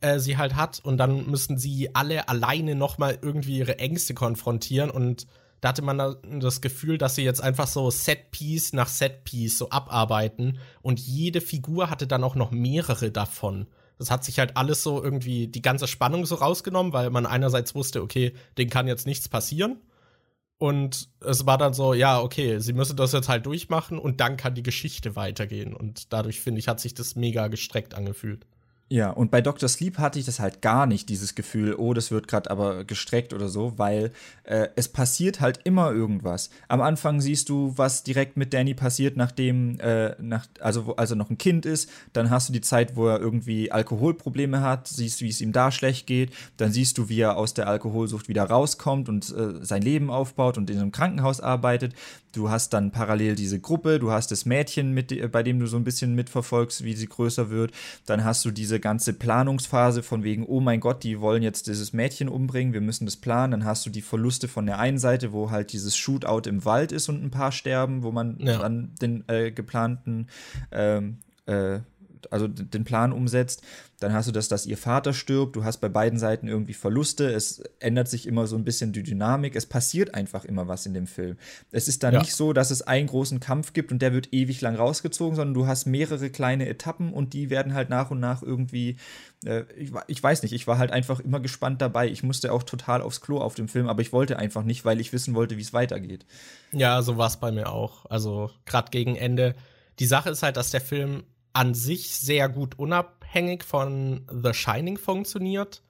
[0.00, 4.90] äh, sie halt hat und dann müssen sie alle alleine nochmal irgendwie ihre Ängste konfrontieren
[4.90, 5.26] und
[5.60, 5.98] da hatte man
[6.38, 11.90] das Gefühl, dass sie jetzt einfach so Set-Piece nach Set-Piece so abarbeiten und jede Figur
[11.90, 13.66] hatte dann auch noch mehrere davon.
[13.98, 17.74] Das hat sich halt alles so irgendwie die ganze Spannung so rausgenommen, weil man einerseits
[17.74, 19.80] wusste, okay, denen kann jetzt nichts passieren.
[20.58, 24.36] Und es war dann so, ja, okay, sie müssen das jetzt halt durchmachen und dann
[24.36, 25.72] kann die Geschichte weitergehen.
[25.72, 28.44] Und dadurch, finde ich, hat sich das mega gestreckt angefühlt.
[28.90, 29.68] Ja, und bei Dr.
[29.68, 33.34] Sleep hatte ich das halt gar nicht, dieses Gefühl, oh, das wird gerade aber gestreckt
[33.34, 34.12] oder so, weil
[34.44, 36.48] äh, es passiert halt immer irgendwas.
[36.68, 41.10] Am Anfang siehst du, was direkt mit Danny passiert, nachdem, äh, nach, also wo, als
[41.10, 41.90] er noch ein Kind ist.
[42.14, 45.70] Dann hast du die Zeit, wo er irgendwie Alkoholprobleme hat, siehst, wie es ihm da
[45.70, 46.32] schlecht geht.
[46.56, 50.56] Dann siehst du, wie er aus der Alkoholsucht wieder rauskommt und äh, sein Leben aufbaut
[50.56, 51.92] und in einem Krankenhaus arbeitet.
[52.38, 55.76] Du hast dann parallel diese Gruppe, du hast das Mädchen, mit, bei dem du so
[55.76, 57.72] ein bisschen mitverfolgst, wie sie größer wird.
[58.06, 61.92] Dann hast du diese ganze Planungsphase von wegen, oh mein Gott, die wollen jetzt dieses
[61.92, 63.50] Mädchen umbringen, wir müssen das planen.
[63.50, 66.92] Dann hast du die Verluste von der einen Seite, wo halt dieses Shootout im Wald
[66.92, 68.58] ist und ein paar sterben, wo man ja.
[68.58, 70.28] dann den äh, geplanten
[70.70, 71.80] ähm, äh,
[72.30, 73.62] also den Plan umsetzt.
[74.00, 75.56] Dann hast du das, dass ihr Vater stirbt.
[75.56, 77.28] Du hast bei beiden Seiten irgendwie Verluste.
[77.28, 79.56] Es ändert sich immer so ein bisschen die Dynamik.
[79.56, 81.36] Es passiert einfach immer was in dem Film.
[81.72, 82.20] Es ist dann ja.
[82.20, 85.54] nicht so, dass es einen großen Kampf gibt und der wird ewig lang rausgezogen, sondern
[85.54, 88.96] du hast mehrere kleine Etappen und die werden halt nach und nach irgendwie.
[89.44, 92.08] Äh, ich, ich weiß nicht, ich war halt einfach immer gespannt dabei.
[92.08, 95.00] Ich musste auch total aufs Klo auf dem Film, aber ich wollte einfach nicht, weil
[95.00, 96.24] ich wissen wollte, wie es weitergeht.
[96.70, 98.06] Ja, so war es bei mir auch.
[98.06, 99.56] Also gerade gegen Ende.
[99.98, 101.24] Die Sache ist halt, dass der Film
[101.58, 105.82] an sich sehr gut unabhängig von The Shining funktioniert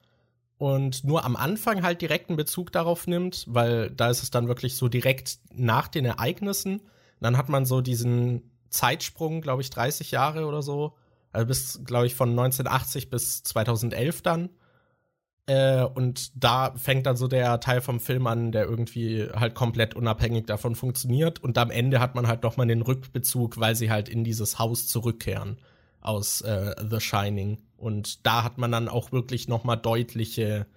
[0.57, 4.77] und nur am Anfang halt direkten Bezug darauf nimmt, weil da ist es dann wirklich
[4.77, 6.81] so direkt nach den Ereignissen.
[7.21, 10.95] Dann hat man so diesen Zeitsprung, glaube ich, 30 Jahre oder so.
[11.31, 14.49] Also bis, glaube ich, von 1980 bis 2011 dann.
[15.49, 19.95] Äh, und da fängt dann so der Teil vom Film an, der irgendwie halt komplett
[19.95, 21.43] unabhängig davon funktioniert.
[21.43, 24.87] Und am Ende hat man halt nochmal den Rückbezug, weil sie halt in dieses Haus
[24.87, 25.57] zurückkehren
[26.01, 27.57] aus äh, The Shining.
[27.77, 30.67] Und da hat man dann auch wirklich nochmal deutliche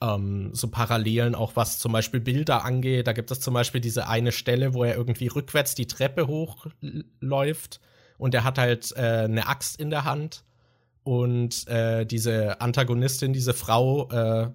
[0.00, 3.08] ähm, so Parallelen, auch was zum Beispiel Bilder angeht.
[3.08, 7.80] Da gibt es zum Beispiel diese eine Stelle, wo er irgendwie rückwärts die Treppe hochläuft
[8.18, 10.44] und er hat halt äh, eine Axt in der Hand
[11.06, 14.50] und äh, diese Antagonistin, diese Frau, äh,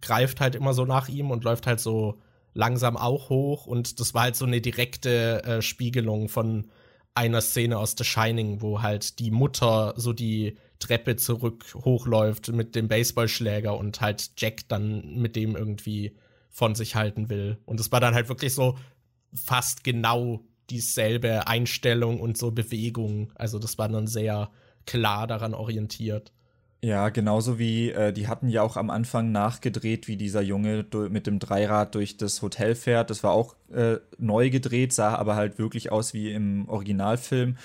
[0.00, 2.20] greift halt immer so nach ihm und läuft halt so
[2.54, 3.66] langsam auch hoch.
[3.66, 6.68] Und das war halt so eine direkte äh, Spiegelung von
[7.14, 12.76] einer Szene aus The Shining, wo halt die Mutter so die Treppe zurück hochläuft mit
[12.76, 16.14] dem Baseballschläger und halt Jack dann mit dem irgendwie
[16.50, 17.58] von sich halten will.
[17.64, 18.78] Und es war dann halt wirklich so
[19.34, 23.32] fast genau dieselbe Einstellung und so Bewegung.
[23.34, 24.52] Also das war dann sehr
[24.86, 26.32] klar daran orientiert.
[26.82, 31.26] Ja, genauso wie äh, die hatten ja auch am Anfang nachgedreht, wie dieser Junge mit
[31.26, 33.10] dem Dreirad durch das Hotel fährt.
[33.10, 37.56] Das war auch äh, neu gedreht, sah aber halt wirklich aus wie im Originalfilm.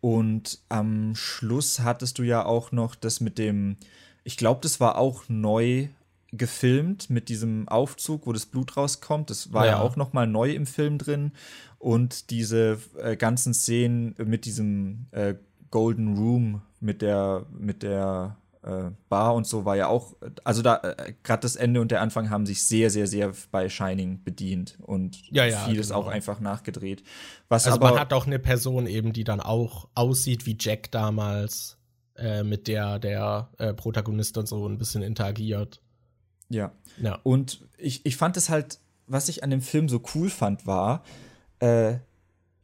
[0.00, 3.76] Und am Schluss hattest du ja auch noch das mit dem,
[4.24, 5.88] ich glaube, das war auch neu
[6.32, 9.30] gefilmt mit diesem Aufzug, wo das Blut rauskommt.
[9.30, 11.32] Das war ja, ja auch noch mal neu im Film drin.
[11.78, 15.34] Und diese äh, ganzen Szenen mit diesem äh,
[15.70, 20.76] Golden Room mit der, mit der äh, Bar und so war ja auch, also da,
[20.78, 24.78] äh, gerade das Ende und der Anfang haben sich sehr, sehr, sehr bei Shining bedient
[24.82, 26.00] und ja, ja, vieles genau.
[26.00, 27.02] auch einfach nachgedreht.
[27.48, 30.90] Was also aber, man hat auch eine Person eben, die dann auch aussieht wie Jack
[30.90, 31.78] damals,
[32.16, 35.80] äh, mit der der äh, Protagonist dann so ein bisschen interagiert.
[36.48, 36.72] Ja.
[37.00, 37.18] ja.
[37.22, 41.04] Und ich, ich fand es halt, was ich an dem Film so cool fand, war,
[41.60, 41.98] äh,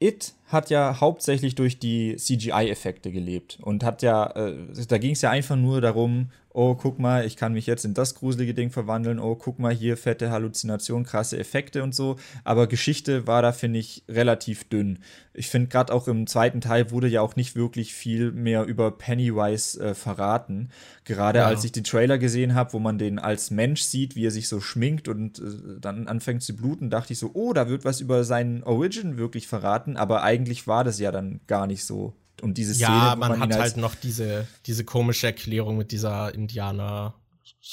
[0.00, 4.54] It hat ja hauptsächlich durch die CGI-Effekte gelebt und hat ja, äh,
[4.88, 7.94] da ging es ja einfach nur darum, oh, guck mal, ich kann mich jetzt in
[7.94, 12.16] das gruselige Ding verwandeln, oh, guck mal, hier fette Halluzination, krasse Effekte und so.
[12.44, 14.98] Aber Geschichte war da, finde ich, relativ dünn.
[15.34, 18.90] Ich finde, gerade auch im zweiten Teil wurde ja auch nicht wirklich viel mehr über
[18.90, 20.68] Pennywise äh, verraten.
[21.04, 21.46] Gerade ja.
[21.46, 24.48] als ich den Trailer gesehen habe, wo man den als Mensch sieht, wie er sich
[24.48, 25.42] so schminkt und äh,
[25.80, 29.48] dann anfängt zu bluten, dachte ich so, oh, da wird was über seinen Origin wirklich
[29.48, 29.96] verraten.
[29.96, 32.88] Aber eigentlich war das ja dann gar nicht so und diese Szene.
[32.88, 37.14] Ja, man, man hat halt noch diese, diese komische Erklärung mit dieser Indianer,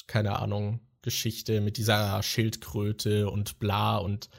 [0.07, 4.29] keine Ahnung, Geschichte, mit dieser Schildkröte und bla und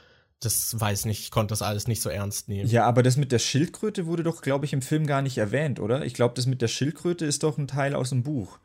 [0.41, 2.69] das weiß nicht, ich konnte das alles nicht so ernst nehmen.
[2.69, 5.81] Ja, aber das mit der Schildkröte wurde doch, glaube ich, im Film gar nicht erwähnt,
[5.81, 6.05] oder?
[6.05, 8.59] Ich glaube, das mit der Schildkröte ist doch ein Teil aus dem Buch.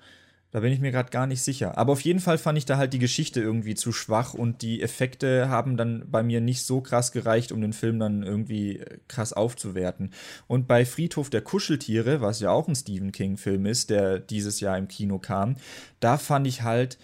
[0.56, 1.78] Da bin ich mir gerade gar nicht sicher.
[1.78, 4.82] Aber auf jeden Fall fand ich da halt die Geschichte irgendwie zu schwach und die
[4.82, 9.00] Effekte haben dann bei mir nicht so krass gereicht, um den Film dann irgendwie äh,
[9.10, 10.14] krass aufzuwerten.
[10.48, 14.78] Und bei Friedhof der Kuscheltiere, was ja auch ein Stephen King-Film ist, der dieses Jahr
[14.78, 15.58] im Kino kam,
[16.00, 17.00] da fand ich halt,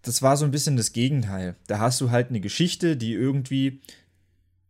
[0.00, 1.54] das war so ein bisschen das Gegenteil.
[1.66, 3.82] Da hast du halt eine Geschichte, die irgendwie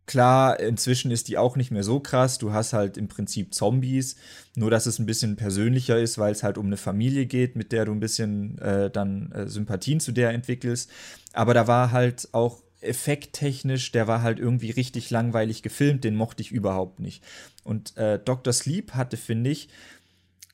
[0.08, 2.38] Klar, inzwischen ist die auch nicht mehr so krass.
[2.38, 4.16] Du hast halt im Prinzip Zombies,
[4.56, 7.72] nur dass es ein bisschen persönlicher ist, weil es halt um eine Familie geht, mit
[7.72, 10.90] der du ein bisschen äh, dann äh, Sympathien zu der entwickelst.
[11.34, 16.40] Aber da war halt auch effekttechnisch, der war halt irgendwie richtig langweilig gefilmt, den mochte
[16.40, 17.22] ich überhaupt nicht.
[17.62, 18.54] Und äh, Dr.
[18.54, 19.68] Sleep hatte, finde ich,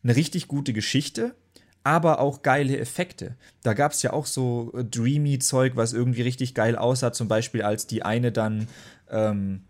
[0.02, 1.36] eine richtig gute Geschichte,
[1.84, 3.36] aber auch geile Effekte.
[3.62, 7.28] Da gab es ja auch so äh, dreamy Zeug, was irgendwie richtig geil aussah, zum
[7.28, 8.66] Beispiel als die eine dann
[9.14, 9.60] ähm,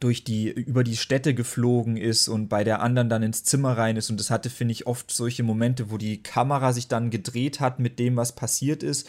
[0.00, 3.96] durch die, über die Städte geflogen ist und bei der anderen dann ins Zimmer rein
[3.96, 4.10] ist.
[4.10, 7.78] Und das hatte, finde ich, oft solche Momente, wo die Kamera sich dann gedreht hat
[7.78, 9.08] mit dem, was passiert ist.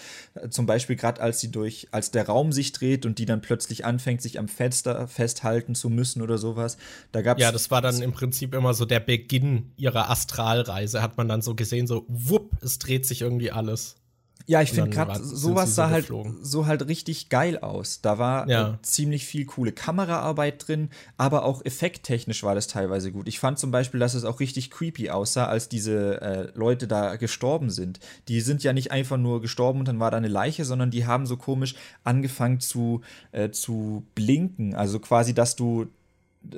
[0.49, 3.85] Zum Beispiel gerade als sie durch, als der Raum sich dreht und die dann plötzlich
[3.85, 6.77] anfängt, sich am Fenster festhalten zu müssen oder sowas.
[7.11, 11.17] Da gab's ja, das war dann im Prinzip immer so der Beginn ihrer Astralreise, hat
[11.17, 13.95] man dann so gesehen, so wupp, es dreht sich irgendwie alles.
[14.45, 16.11] Ja, ich finde gerade sowas sah so halt
[16.41, 18.01] so halt richtig geil aus.
[18.01, 18.69] Da war ja.
[18.69, 23.27] äh, ziemlich viel coole Kameraarbeit drin, aber auch effekttechnisch war das teilweise gut.
[23.27, 27.15] Ich fand zum Beispiel, dass es auch richtig creepy aussah, als diese äh, Leute da
[27.15, 27.99] gestorben sind.
[28.27, 31.05] Die sind ja nicht einfach nur gestorben und dann war da eine Leiche, sondern die
[31.05, 33.01] haben so komisch angefangen zu,
[33.31, 34.75] äh, zu blinken.
[34.75, 35.87] Also quasi, dass du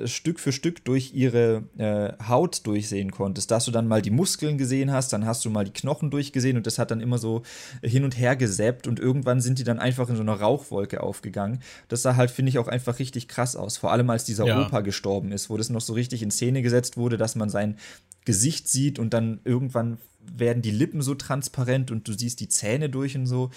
[0.04, 4.58] Stück für Stück durch ihre äh, Haut durchsehen konntest, dass du dann mal die Muskeln
[4.58, 7.42] gesehen hast, dann hast du mal die Knochen durchgesehen und das hat dann immer so
[7.82, 11.60] hin und her gesäppt und irgendwann sind die dann einfach in so einer Rauchwolke aufgegangen.
[11.88, 13.76] Das sah halt, finde ich, auch einfach richtig krass aus.
[13.76, 14.60] Vor allem als dieser ja.
[14.60, 17.76] Opa gestorben ist, wo das noch so richtig in Szene gesetzt wurde, dass man sein
[18.24, 22.90] Gesicht sieht und dann irgendwann werden die Lippen so transparent und du siehst die Zähne
[22.90, 23.50] durch und so.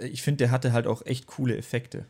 [0.00, 2.04] Ich finde, der hatte halt auch echt coole Effekte.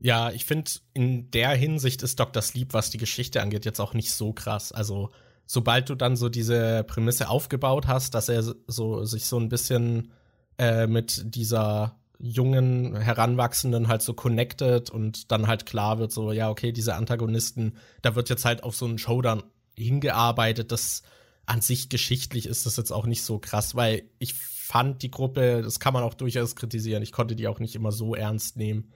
[0.00, 2.42] Ja, ich finde, in der Hinsicht ist Dr.
[2.42, 4.72] Sleep, was die Geschichte angeht, jetzt auch nicht so krass.
[4.72, 5.10] Also,
[5.46, 10.12] sobald du dann so diese Prämisse aufgebaut hast, dass er so sich so ein bisschen
[10.58, 16.50] äh, mit dieser jungen Heranwachsenden halt so connected und dann halt klar wird, so, ja,
[16.50, 19.42] okay, diese Antagonisten, da wird jetzt halt auf so einen Showdown
[19.76, 21.02] hingearbeitet, das
[21.44, 25.62] an sich geschichtlich ist das jetzt auch nicht so krass, weil ich fand die Gruppe,
[25.62, 28.92] das kann man auch durchaus kritisieren, ich konnte die auch nicht immer so ernst nehmen.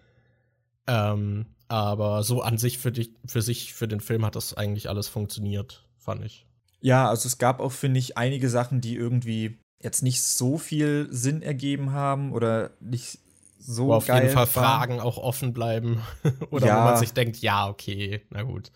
[0.91, 4.89] Ähm, aber so an sich für, dich, für sich, für den Film hat das eigentlich
[4.89, 6.47] alles funktioniert, fand ich.
[6.81, 11.07] Ja, also es gab auch, finde ich, einige Sachen, die irgendwie jetzt nicht so viel
[11.11, 13.19] Sinn ergeben haben oder nicht
[13.59, 14.49] so wo auf jeden Fall waren.
[14.49, 16.03] Fragen auch offen bleiben
[16.51, 16.81] oder ja.
[16.81, 18.73] wo man sich denkt, ja, okay, na gut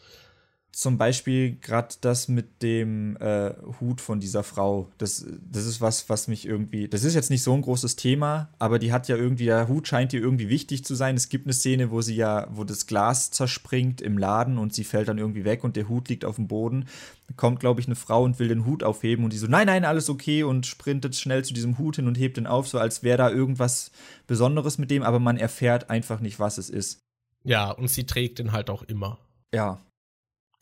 [0.75, 4.91] zum Beispiel gerade das mit dem äh, Hut von dieser Frau.
[4.99, 6.89] Das, das ist was, was mich irgendwie.
[6.89, 9.87] Das ist jetzt nicht so ein großes Thema, aber die hat ja irgendwie, der Hut
[9.87, 11.17] scheint ihr irgendwie wichtig zu sein.
[11.17, 14.85] Es gibt eine Szene, wo sie ja, wo das Glas zerspringt im Laden und sie
[14.85, 16.87] fällt dann irgendwie weg und der Hut liegt auf dem Boden.
[17.29, 19.67] Da kommt, glaube ich, eine Frau und will den Hut aufheben und die so, nein,
[19.67, 22.79] nein, alles okay und sprintet schnell zu diesem Hut hin und hebt den auf, so
[22.79, 23.93] als wäre da irgendwas
[24.27, 27.01] Besonderes mit dem, aber man erfährt einfach nicht, was es ist.
[27.45, 29.19] Ja, und sie trägt den halt auch immer.
[29.55, 29.81] Ja,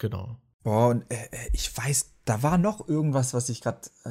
[0.03, 0.37] Genau.
[0.65, 4.11] Boah, und äh, äh, ich weiß, da war noch irgendwas, was ich gerade äh,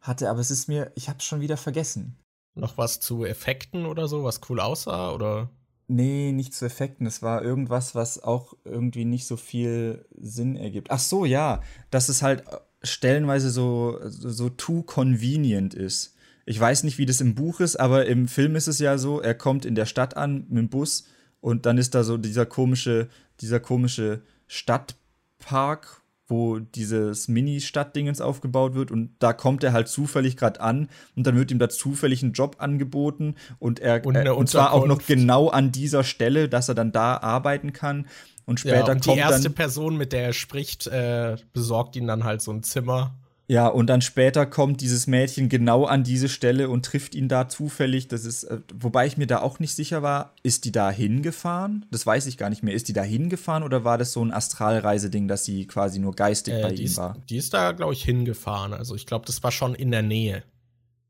[0.00, 2.16] hatte, aber es ist mir, ich hab's schon wieder vergessen.
[2.54, 5.50] Noch was zu Effekten oder so, was cool aussah, oder?
[5.88, 7.06] Nee, nicht zu Effekten.
[7.06, 10.92] Es war irgendwas, was auch irgendwie nicht so viel Sinn ergibt.
[10.92, 11.60] Ach so, ja,
[11.90, 16.14] dass es halt äh, stellenweise so, so too convenient ist.
[16.46, 19.20] Ich weiß nicht, wie das im Buch ist, aber im Film ist es ja so,
[19.20, 21.08] er kommt in der Stadt an mit dem Bus
[21.40, 23.08] und dann ist da so dieser komische,
[23.40, 24.94] dieser komische Stadt
[25.42, 31.26] Park, wo dieses Mini-Stadtdingens aufgebaut wird und da kommt er halt zufällig gerade an und
[31.26, 34.86] dann wird ihm da zufällig ein Job angeboten und er und, äh, und zwar auch
[34.86, 38.06] noch genau an dieser Stelle, dass er dann da arbeiten kann
[38.46, 41.96] und später ja, und die kommt die erste Person, mit der er spricht, äh, besorgt
[41.96, 43.14] ihm dann halt so ein Zimmer
[43.52, 47.50] ja, und dann später kommt dieses Mädchen genau an diese Stelle und trifft ihn da
[47.50, 48.08] zufällig.
[48.08, 51.84] Das ist, äh, wobei ich mir da auch nicht sicher war, ist die da hingefahren?
[51.90, 52.72] Das weiß ich gar nicht mehr.
[52.72, 56.54] Ist die da hingefahren oder war das so ein Astralreiseding, dass sie quasi nur geistig
[56.54, 57.18] äh, bei ihm ist, war?
[57.28, 58.72] Die ist da, glaube ich, hingefahren.
[58.72, 60.44] Also ich glaube, das war schon in der Nähe.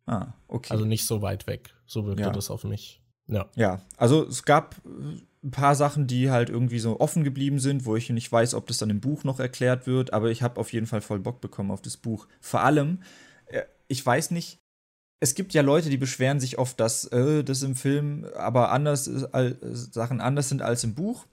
[0.06, 0.72] Ah, okay.
[0.72, 1.70] Also nicht so weit weg.
[1.86, 2.30] So wirkte ja.
[2.30, 3.00] das auf mich.
[3.28, 3.46] Ja.
[3.54, 4.82] Ja, also es gab
[5.44, 8.66] ein paar Sachen, die halt irgendwie so offen geblieben sind, wo ich nicht weiß, ob
[8.66, 11.40] das dann im Buch noch erklärt wird, aber ich habe auf jeden Fall voll Bock
[11.40, 12.28] bekommen auf das Buch.
[12.40, 13.02] Vor allem,
[13.46, 14.60] äh, ich weiß nicht,
[15.20, 19.06] es gibt ja Leute, die beschweren sich oft, dass äh, das im Film aber anders
[19.06, 21.26] äh, Sachen anders sind als im Buch.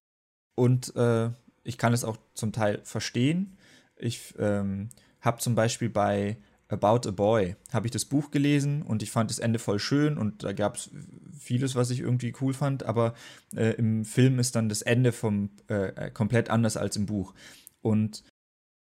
[0.56, 1.32] Und äh,
[1.64, 3.58] ich kann es auch zum Teil verstehen.
[3.96, 4.90] Ich ähm,
[5.22, 6.38] habe zum Beispiel bei
[6.70, 10.18] About a Boy habe ich das Buch gelesen und ich fand das Ende voll schön
[10.18, 10.92] und da gab es
[11.38, 13.16] vieles, was ich irgendwie cool fand, aber
[13.56, 17.34] äh, im Film ist dann das Ende vom äh, komplett anders als im Buch.
[17.82, 18.24] Und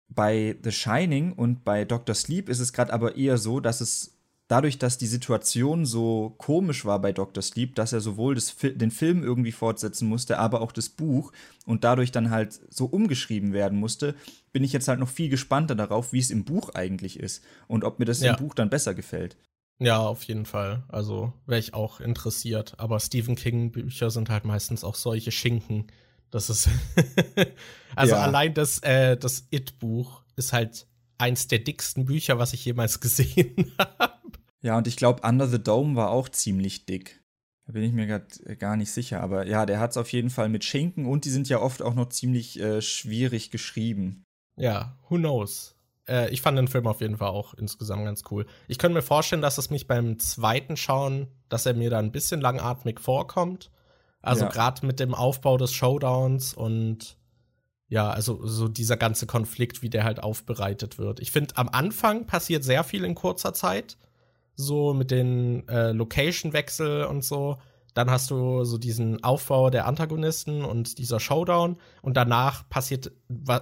[0.07, 2.16] bei The Shining und bei Dr.
[2.16, 4.15] Sleep ist es gerade aber eher so, dass es
[4.47, 7.41] dadurch, dass die Situation so komisch war bei Dr.
[7.41, 11.31] Sleep, dass er sowohl das, den Film irgendwie fortsetzen musste, aber auch das Buch
[11.65, 14.15] und dadurch dann halt so umgeschrieben werden musste,
[14.51, 17.84] bin ich jetzt halt noch viel gespannter darauf, wie es im Buch eigentlich ist und
[17.84, 18.34] ob mir das ja.
[18.34, 19.38] im Buch dann besser gefällt.
[19.80, 20.84] Ja, auf jeden Fall.
[20.88, 22.76] Also wäre ich auch interessiert.
[22.77, 25.88] Aber Stephen King-Bücher sind halt meistens auch solche Schinken.
[26.31, 26.69] Das ist.
[27.95, 28.22] also ja.
[28.22, 30.88] allein das, äh, das It-Buch ist halt
[31.18, 34.14] eins der dicksten Bücher, was ich jemals gesehen habe.
[34.62, 37.22] Ja, und ich glaube, Under the Dome war auch ziemlich dick.
[37.66, 39.22] Da bin ich mir grad äh, gar nicht sicher.
[39.22, 41.82] Aber ja, der hat es auf jeden Fall mit Schinken und die sind ja oft
[41.82, 44.24] auch noch ziemlich äh, schwierig geschrieben.
[44.56, 45.76] Ja, who knows?
[46.08, 48.46] Äh, ich fand den Film auf jeden Fall auch insgesamt ganz cool.
[48.68, 52.12] Ich könnte mir vorstellen, dass es mich beim zweiten Schauen, dass er mir da ein
[52.12, 53.72] bisschen langatmig vorkommt.
[54.22, 54.52] Also ja.
[54.52, 57.18] gerade mit dem Aufbau des Showdowns und
[57.95, 61.22] ja, also so dieser ganze Konflikt, wie der halt aufbereitet wird.
[61.22, 63.95] Ich finde, am Anfang passiert sehr viel in kurzer Zeit
[64.57, 67.57] so mit den äh, Location-Wechsel und so.
[67.93, 71.77] Dann hast du so diesen Aufbau der Antagonisten und dieser Showdown.
[72.01, 73.13] Und danach passiert,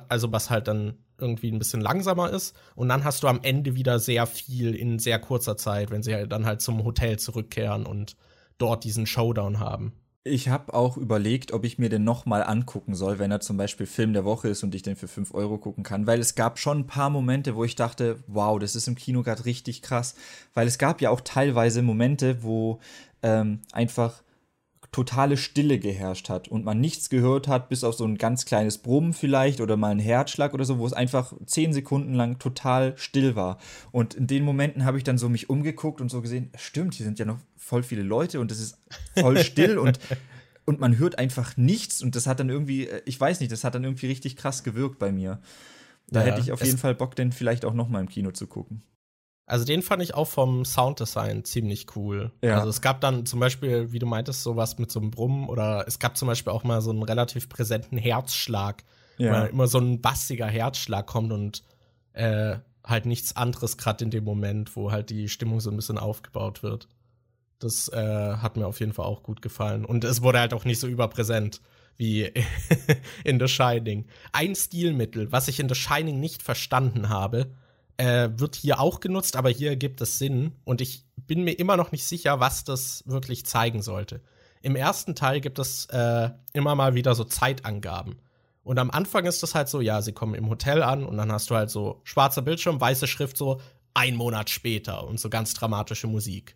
[0.10, 2.55] also was halt dann irgendwie ein bisschen langsamer ist.
[2.73, 6.15] Und dann hast du am Ende wieder sehr viel in sehr kurzer Zeit, wenn sie
[6.15, 8.18] halt dann halt zum Hotel zurückkehren und
[8.57, 9.93] dort diesen Showdown haben.
[10.26, 13.86] Ich habe auch überlegt, ob ich mir den nochmal angucken soll, wenn er zum Beispiel
[13.86, 16.08] Film der Woche ist und ich den für 5 Euro gucken kann.
[16.08, 19.22] Weil es gab schon ein paar Momente, wo ich dachte, wow, das ist im Kino
[19.22, 20.16] gerade richtig krass.
[20.54, 22.80] Weil es gab ja auch teilweise Momente, wo
[23.22, 24.23] ähm, einfach
[24.94, 28.78] totale Stille geherrscht hat und man nichts gehört hat, bis auf so ein ganz kleines
[28.78, 32.94] Brummen vielleicht oder mal ein Herzschlag oder so, wo es einfach zehn Sekunden lang total
[32.95, 33.57] still war.
[33.91, 37.06] Und in den Momenten habe ich dann so mich umgeguckt und so gesehen, stimmt, hier
[37.06, 38.78] sind ja noch voll viele Leute und es ist
[39.20, 39.99] voll still und
[40.65, 43.64] und man hört einfach nichts und das hat dann irgendwie, äh, ich weiß nicht, das
[43.64, 45.40] hat dann irgendwie richtig krass gewirkt bei mir.
[46.07, 48.32] Da ja, hätte ich auf jeden Fall Bock, den vielleicht auch noch mal im Kino
[48.32, 48.84] zu gucken.
[49.45, 52.32] Also den fand ich auch vom Sounddesign ziemlich cool.
[52.41, 52.57] Ja.
[52.57, 55.86] Also es gab dann zum Beispiel, wie du meintest, sowas mit so einem Brummen oder
[55.88, 58.84] es gab zum Beispiel auch mal so einen relativ präsenten Herzschlag,
[59.18, 59.44] ja.
[59.44, 61.64] wo immer so ein bassiger Herzschlag kommt und
[62.14, 62.56] äh,
[62.86, 66.64] halt nichts anderes gerade in dem Moment, wo halt die Stimmung so ein bisschen aufgebaut
[66.64, 66.88] wird.
[67.60, 69.86] Das äh, hat mir auf jeden Fall auch gut gefallen.
[69.86, 71.61] Und es wurde halt auch nicht so überpräsent
[71.98, 72.32] wie
[73.24, 74.06] in The Shining.
[74.32, 77.52] Ein Stilmittel, was ich in The Shining nicht verstanden habe,
[77.98, 80.53] äh, wird hier auch genutzt, aber hier gibt es Sinn.
[80.64, 84.22] Und ich bin mir immer noch nicht sicher, was das wirklich zeigen sollte.
[84.61, 88.15] Im ersten Teil gibt es äh, immer mal wieder so Zeitangaben.
[88.64, 91.32] Und am Anfang ist das halt so, ja, sie kommen im Hotel an und dann
[91.32, 93.60] hast du halt so schwarzer Bildschirm, weiße Schrift, so
[93.94, 96.56] ein Monat später und so ganz dramatische Musik.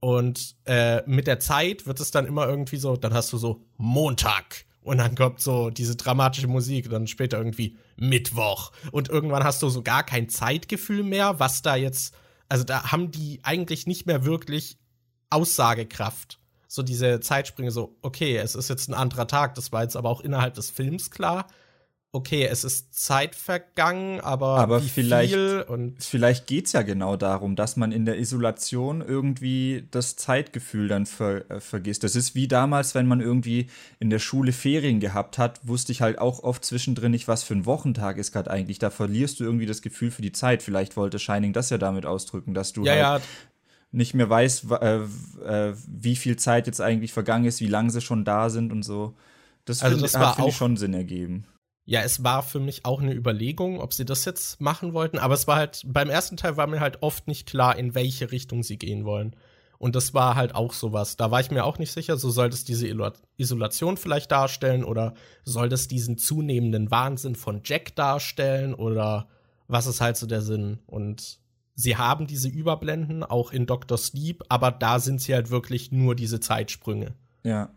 [0.00, 3.64] Und äh, mit der Zeit wird es dann immer irgendwie so, dann hast du so
[3.76, 9.62] Montag und dann kommt so diese dramatische Musik, dann später irgendwie Mittwoch und irgendwann hast
[9.62, 12.14] du so gar kein Zeitgefühl mehr, was da jetzt,
[12.48, 14.78] also da haben die eigentlich nicht mehr wirklich
[15.30, 16.40] Aussagekraft.
[16.66, 20.08] So diese Zeitsprünge, so, okay, es ist jetzt ein anderer Tag, das war jetzt aber
[20.08, 21.46] auch innerhalb des Films klar
[22.12, 25.36] okay, es ist Zeit vergangen, aber, aber vielleicht,
[25.98, 31.06] vielleicht geht es ja genau darum, dass man in der Isolation irgendwie das Zeitgefühl dann
[31.06, 32.02] ver, äh, vergisst.
[32.02, 33.68] Das ist wie damals, wenn man irgendwie
[34.00, 37.54] in der Schule Ferien gehabt hat, wusste ich halt auch oft zwischendrin nicht, was für
[37.54, 38.80] ein Wochentag ist gerade eigentlich.
[38.80, 40.64] Da verlierst du irgendwie das Gefühl für die Zeit.
[40.64, 43.28] Vielleicht wollte Shining das ja damit ausdrücken, dass du ja, halt ja.
[43.92, 48.00] nicht mehr weißt, äh, äh, wie viel Zeit jetzt eigentlich vergangen ist, wie lange sie
[48.00, 49.14] schon da sind und so.
[49.64, 51.46] Das, also find, das hat, finde ich, schon Sinn ergeben
[51.84, 55.34] ja, es war für mich auch eine Überlegung, ob sie das jetzt machen wollten, aber
[55.34, 58.62] es war halt, beim ersten Teil war mir halt oft nicht klar, in welche Richtung
[58.62, 59.34] sie gehen wollen.
[59.78, 61.16] Und das war halt auch sowas.
[61.16, 62.86] Da war ich mir auch nicht sicher, so soll das diese
[63.38, 69.26] Isolation vielleicht darstellen oder soll das diesen zunehmenden Wahnsinn von Jack darstellen oder
[69.68, 70.80] was ist halt so der Sinn?
[70.86, 71.40] Und
[71.74, 73.96] sie haben diese Überblenden auch in Dr.
[73.96, 77.14] Sleep, aber da sind sie halt wirklich nur diese Zeitsprünge.
[77.42, 77.74] Ja.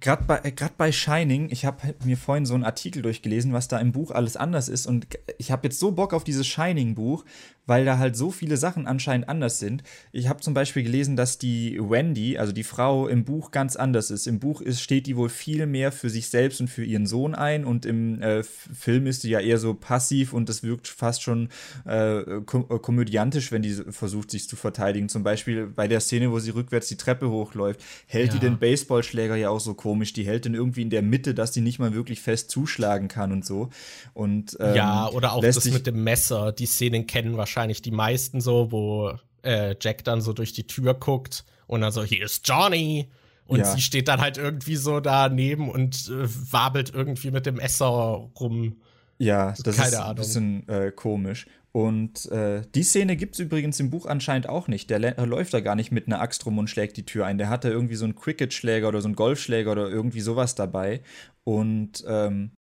[0.00, 3.78] Gerade bei, äh, bei Shining, ich habe mir vorhin so einen Artikel durchgelesen, was da
[3.78, 4.86] im Buch alles anders ist.
[4.86, 5.06] Und
[5.38, 7.24] ich habe jetzt so Bock auf dieses Shining-Buch,
[7.66, 9.82] weil da halt so viele Sachen anscheinend anders sind.
[10.12, 14.10] Ich habe zum Beispiel gelesen, dass die Wendy, also die Frau im Buch ganz anders
[14.10, 14.26] ist.
[14.26, 17.34] Im Buch ist, steht die wohl viel mehr für sich selbst und für ihren Sohn
[17.34, 21.22] ein und im äh, Film ist sie ja eher so passiv und das wirkt fast
[21.22, 21.48] schon
[21.86, 25.08] äh, kom äh, komödiantisch, wenn die versucht, sich zu verteidigen.
[25.08, 28.32] Zum Beispiel bei der Szene, wo sie rückwärts die Treppe hochläuft, hält ja.
[28.34, 30.12] die den Baseballschläger ja auch so komisch.
[30.12, 33.32] Die hält den irgendwie in der Mitte, dass die nicht mal wirklich fest zuschlagen kann
[33.32, 33.70] und so.
[34.12, 36.52] Und, ähm, ja, oder auch das mit dem Messer.
[36.52, 39.12] Die Szenen kennen wahrscheinlich wahrscheinlich die meisten so, wo
[39.42, 43.10] äh, Jack dann so durch die Tür guckt und dann so, hier ist Johnny.
[43.46, 43.66] Und ja.
[43.66, 48.80] sie steht dann halt irgendwie so daneben und äh, wabelt irgendwie mit dem Messer rum.
[49.18, 51.46] Ja, also das ist ein bisschen äh, komisch.
[51.70, 54.88] Und äh, die Szene gibt es übrigens im Buch anscheinend auch nicht.
[54.88, 57.36] Der läuft da gar nicht mit einer Axt rum und schlägt die Tür ein.
[57.36, 61.02] Der hatte irgendwie so einen Cricket-Schläger oder so einen Golfschläger oder irgendwie sowas dabei.
[61.42, 62.52] Und ähm,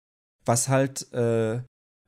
[0.44, 1.60] was halt äh,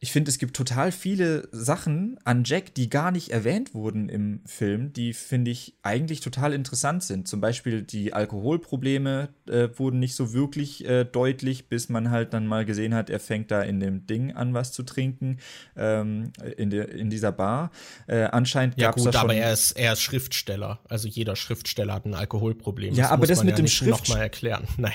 [0.05, 4.43] ich finde, es gibt total viele Sachen an Jack, die gar nicht erwähnt wurden im
[4.44, 7.26] Film, die finde ich eigentlich total interessant sind.
[7.26, 12.47] Zum Beispiel die Alkoholprobleme äh, wurden nicht so wirklich äh, deutlich, bis man halt dann
[12.47, 15.39] mal gesehen hat, er fängt da in dem Ding an, was zu trinken,
[15.74, 17.70] ähm, in, de, in dieser Bar.
[18.06, 20.81] Äh, anscheinend gab es ja, gut, aber er ist, er ist Schriftsteller.
[20.86, 22.93] Also jeder Schriftsteller hat ein Alkoholproblem.
[22.93, 24.20] Ja, das aber das mit ja dem Schriftsteller.
[24.20, 24.68] erklären.
[24.76, 24.93] Nein.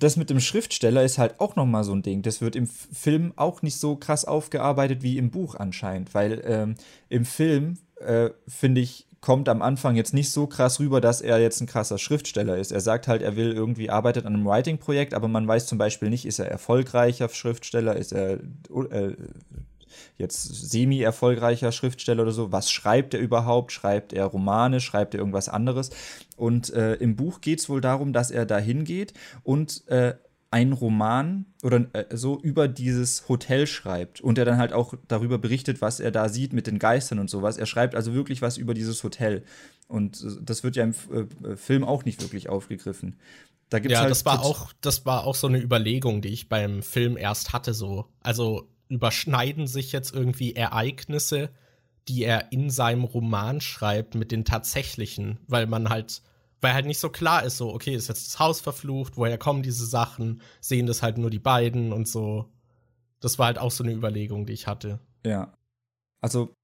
[0.00, 2.22] das mit dem Schriftsteller ist halt auch noch mal so ein Ding.
[2.22, 6.40] Das wird im Film auch nicht so krass auf aufgearbeitet wie im Buch anscheinend, weil
[6.46, 6.74] ähm,
[7.10, 11.38] im Film, äh, finde ich, kommt am Anfang jetzt nicht so krass rüber, dass er
[11.40, 12.72] jetzt ein krasser Schriftsteller ist.
[12.72, 16.08] Er sagt halt, er will irgendwie arbeitet an einem Writing-Projekt, aber man weiß zum Beispiel
[16.08, 18.38] nicht, ist er erfolgreicher Schriftsteller, ist er
[18.90, 19.14] äh,
[20.16, 22.50] jetzt semi-erfolgreicher Schriftsteller oder so.
[22.50, 23.72] Was schreibt er überhaupt?
[23.72, 24.80] Schreibt er Romane?
[24.80, 25.90] Schreibt er irgendwas anderes?
[26.36, 29.12] Und äh, im Buch geht es wohl darum, dass er dahin geht
[29.42, 30.14] und äh,
[30.50, 35.38] einen Roman oder äh, so über dieses Hotel schreibt und er dann halt auch darüber
[35.38, 37.56] berichtet, was er da sieht mit den Geistern und sowas.
[37.56, 39.44] Er schreibt also wirklich was über dieses Hotel.
[39.86, 40.94] Und äh, das wird ja im
[41.44, 43.16] äh, Film auch nicht wirklich aufgegriffen.
[43.68, 46.48] Da gibt's ja, halt das war auch, das war auch so eine Überlegung, die ich
[46.48, 47.72] beim Film erst hatte.
[47.72, 51.50] So, also überschneiden sich jetzt irgendwie Ereignisse,
[52.08, 56.22] die er in seinem Roman schreibt, mit den tatsächlichen, weil man halt
[56.60, 59.62] weil halt nicht so klar ist, so, okay, ist jetzt das Haus verflucht, woher kommen
[59.62, 62.52] diese Sachen, sehen das halt nur die beiden und so.
[63.20, 65.00] Das war halt auch so eine Überlegung, die ich hatte.
[65.24, 65.52] Ja.
[66.20, 66.54] Also,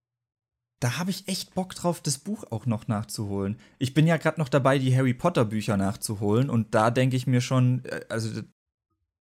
[0.80, 3.58] da habe ich echt Bock drauf, das Buch auch noch nachzuholen.
[3.78, 7.26] Ich bin ja gerade noch dabei, die Harry Potter Bücher nachzuholen und da denke ich
[7.26, 8.42] mir schon, äh, also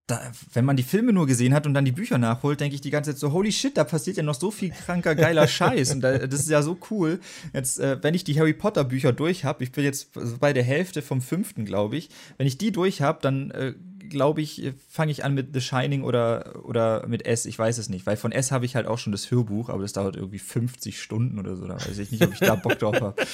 [0.06, 0.20] da,
[0.52, 2.90] wenn man die Filme nur gesehen hat und dann die Bücher nachholt, denke ich die
[2.90, 5.92] ganze Zeit so, holy shit, da passiert ja noch so viel kranker, geiler Scheiß.
[5.92, 7.20] Und da, das ist ja so cool.
[7.54, 10.10] Jetzt, äh, wenn ich die Harry Potter Bücher durch habe, ich bin jetzt
[10.40, 13.74] bei der Hälfte vom fünften, glaube ich, wenn ich die durch habe, dann äh,
[14.10, 17.88] glaube ich, fange ich an mit The Shining oder, oder mit S, ich weiß es
[17.88, 18.04] nicht.
[18.04, 21.00] Weil von S habe ich halt auch schon das Hörbuch, aber das dauert irgendwie 50
[21.00, 21.66] Stunden oder so.
[21.66, 23.14] Da weiß ich nicht, ob ich da Bock drauf habe.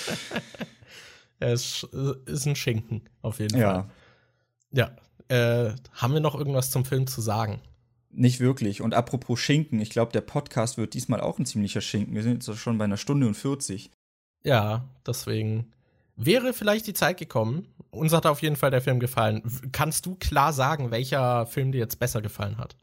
[1.43, 1.85] Es
[2.27, 3.73] ist ein Schinken, auf jeden ja.
[3.73, 3.91] Fall.
[4.73, 4.91] Ja,
[5.31, 7.61] äh, haben wir noch irgendwas zum Film zu sagen?
[8.11, 8.83] Nicht wirklich.
[8.83, 12.15] Und apropos Schinken, ich glaube, der Podcast wird diesmal auch ein ziemlicher Schinken.
[12.15, 13.91] Wir sind jetzt schon bei einer Stunde und 40.
[14.43, 15.71] Ja, deswegen
[16.17, 17.69] wäre vielleicht die Zeit gekommen.
[17.91, 19.43] Uns hat auf jeden Fall der Film gefallen.
[19.71, 22.77] Kannst du klar sagen, welcher Film dir jetzt besser gefallen hat?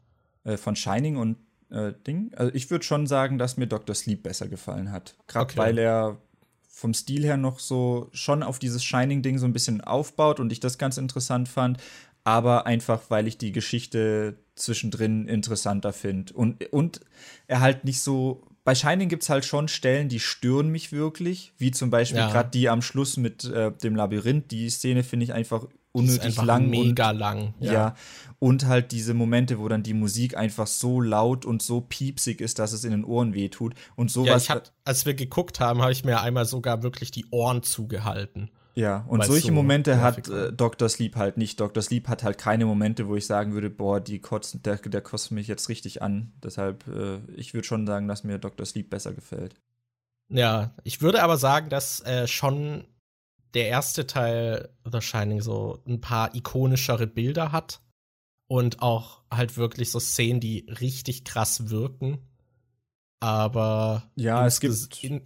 [0.44, 1.36] Äh, von Shining und
[1.70, 2.32] äh, Ding?
[2.34, 3.94] Also ich würde schon sagen, dass mir Dr.
[3.94, 5.16] Sleep besser gefallen hat.
[5.26, 5.58] Gerade okay.
[5.58, 6.18] weil er
[6.78, 10.60] vom Stil her noch so schon auf dieses Shining-Ding so ein bisschen aufbaut und ich
[10.60, 11.78] das ganz interessant fand
[12.28, 16.34] aber einfach, weil ich die Geschichte zwischendrin interessanter finde.
[16.34, 17.00] Und, und
[17.46, 18.42] er halt nicht so.
[18.64, 22.30] Bei Shining gibt es halt schon Stellen, die stören mich wirklich, wie zum Beispiel ja.
[22.30, 24.50] gerade die am Schluss mit äh, dem Labyrinth.
[24.50, 26.68] Die Szene finde ich einfach unnötig einfach lang.
[26.68, 27.54] Mega und, lang.
[27.60, 27.72] Ja.
[27.72, 27.94] ja.
[28.38, 32.58] Und halt diese Momente, wo dann die Musik einfach so laut und so piepsig ist,
[32.58, 33.72] dass es in den Ohren wehtut.
[33.96, 34.48] Und sowas.
[34.48, 38.50] Ja, hab, als wir geguckt haben, habe ich mir einmal sogar wirklich die Ohren zugehalten.
[38.78, 40.88] Ja, und solche so Momente hat äh, Dr.
[40.88, 41.58] Sleep halt nicht.
[41.58, 41.82] Dr.
[41.82, 45.32] Sleep hat halt keine Momente, wo ich sagen würde, boah, die kotzen, der, der kostet
[45.32, 46.32] mich jetzt richtig an.
[46.44, 48.64] Deshalb, äh, ich würde schon sagen, dass mir Dr.
[48.64, 49.56] Sleep besser gefällt.
[50.28, 52.84] Ja, ich würde aber sagen, dass äh, schon
[53.52, 57.80] der erste Teil The Shining so ein paar ikonischere Bilder hat
[58.46, 62.18] und auch halt wirklich so Szenen, die richtig krass wirken.
[63.18, 65.22] Aber ja, es gibt in,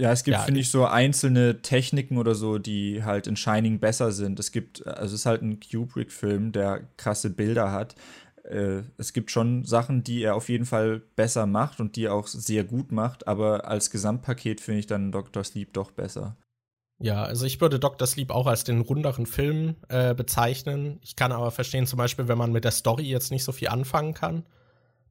[0.00, 3.80] ja, es gibt, ja, finde ich, so einzelne Techniken oder so, die halt in Shining
[3.80, 4.38] besser sind.
[4.38, 7.96] Es gibt, also es ist halt ein Kubrick-Film, der krasse Bilder hat.
[8.44, 12.14] Äh, es gibt schon Sachen, die er auf jeden Fall besser macht und die er
[12.14, 15.42] auch sehr gut macht, aber als Gesamtpaket finde ich dann Dr.
[15.42, 16.36] Sleep doch besser.
[17.00, 18.06] Ja, also ich würde Dr.
[18.06, 20.98] Sleep auch als den runderen Film äh, bezeichnen.
[21.02, 23.68] Ich kann aber verstehen, zum Beispiel, wenn man mit der Story jetzt nicht so viel
[23.68, 24.44] anfangen kann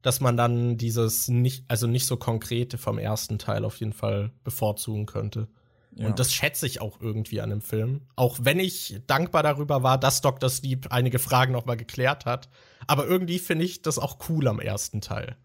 [0.02, 4.32] dass man dann dieses nicht, also nicht so konkrete vom ersten Teil auf jeden Fall
[4.44, 5.48] bevorzugen könnte.
[5.94, 6.06] Ja.
[6.06, 8.02] Und das schätze ich auch irgendwie an dem Film.
[8.14, 10.48] Auch wenn ich dankbar darüber war, dass Dr.
[10.48, 12.48] Sleep einige Fragen noch mal geklärt hat.
[12.86, 15.36] Aber irgendwie finde ich das auch cool am ersten Teil.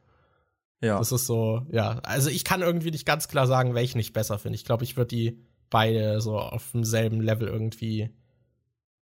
[0.81, 0.99] Ja.
[0.99, 1.99] Das ist so, ja.
[2.03, 4.55] Also ich kann irgendwie nicht ganz klar sagen, welchen ich besser finde.
[4.55, 5.39] Ich glaube, ich würde die
[5.69, 8.11] beide so auf demselben Level irgendwie,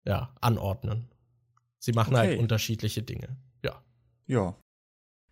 [0.05, 1.09] ja, anordnen.
[1.79, 2.33] Sie machen halt okay.
[2.33, 3.39] halt unterschiedliche Dinge.
[3.65, 3.83] Ja.
[4.27, 4.57] Ja,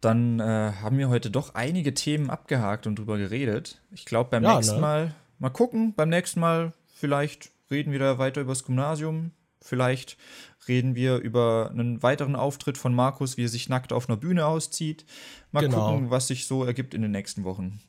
[0.00, 3.80] dann äh, haben wir heute doch einige Themen abgehakt und drüber geredet.
[3.90, 4.80] Ich glaube, beim ja, nächsten ne?
[4.80, 9.32] Mal, mal gucken, beim nächsten Mal vielleicht reden wir da weiter über das Gymnasium.
[9.60, 10.16] Vielleicht
[10.68, 14.46] reden wir über einen weiteren Auftritt von Markus, wie er sich nackt auf einer Bühne
[14.46, 15.04] auszieht.
[15.50, 15.90] Mal genau.
[15.90, 17.80] gucken, was sich so ergibt in den nächsten Wochen.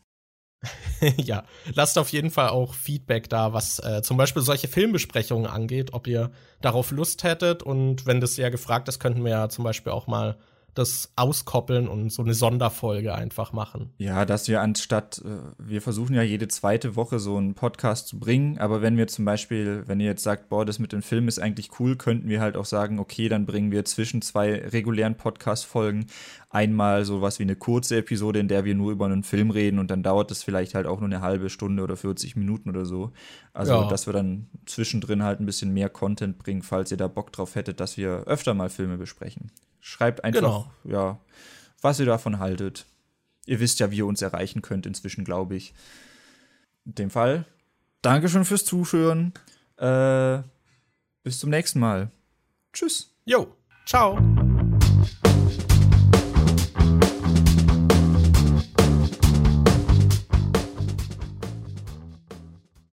[1.17, 5.93] ja, lasst auf jeden Fall auch Feedback da, was äh, zum Beispiel solche Filmbesprechungen angeht,
[5.93, 7.63] ob ihr darauf Lust hättet.
[7.63, 10.37] Und wenn das sehr gefragt ist, könnten wir ja zum Beispiel auch mal
[10.79, 13.91] das auskoppeln und so eine Sonderfolge einfach machen.
[13.97, 18.19] Ja, dass wir anstatt, äh, wir versuchen ja jede zweite Woche so einen Podcast zu
[18.19, 21.27] bringen, aber wenn wir zum Beispiel, wenn ihr jetzt sagt, boah, das mit dem Film
[21.27, 25.15] ist eigentlich cool, könnten wir halt auch sagen, okay, dann bringen wir zwischen zwei regulären
[25.15, 26.07] Podcast-Folgen
[26.49, 29.91] einmal sowas wie eine kurze Episode, in der wir nur über einen Film reden und
[29.91, 33.11] dann dauert das vielleicht halt auch nur eine halbe Stunde oder 40 Minuten oder so.
[33.53, 33.87] Also, ja.
[33.87, 37.55] dass wir dann zwischendrin halt ein bisschen mehr Content bringen, falls ihr da Bock drauf
[37.55, 39.51] hättet, dass wir öfter mal Filme besprechen.
[39.89, 40.71] Schreibt einfach, genau.
[40.83, 41.19] ja,
[41.81, 42.85] was ihr davon haltet.
[43.47, 45.73] Ihr wisst ja, wie ihr uns erreichen könnt inzwischen, glaube ich.
[46.85, 47.45] In dem Fall,
[48.03, 49.33] Dankeschön fürs Zuhören.
[49.77, 50.43] Äh,
[51.23, 52.11] bis zum nächsten Mal.
[52.71, 53.15] Tschüss.
[53.25, 53.55] Jo,
[53.87, 54.19] ciao.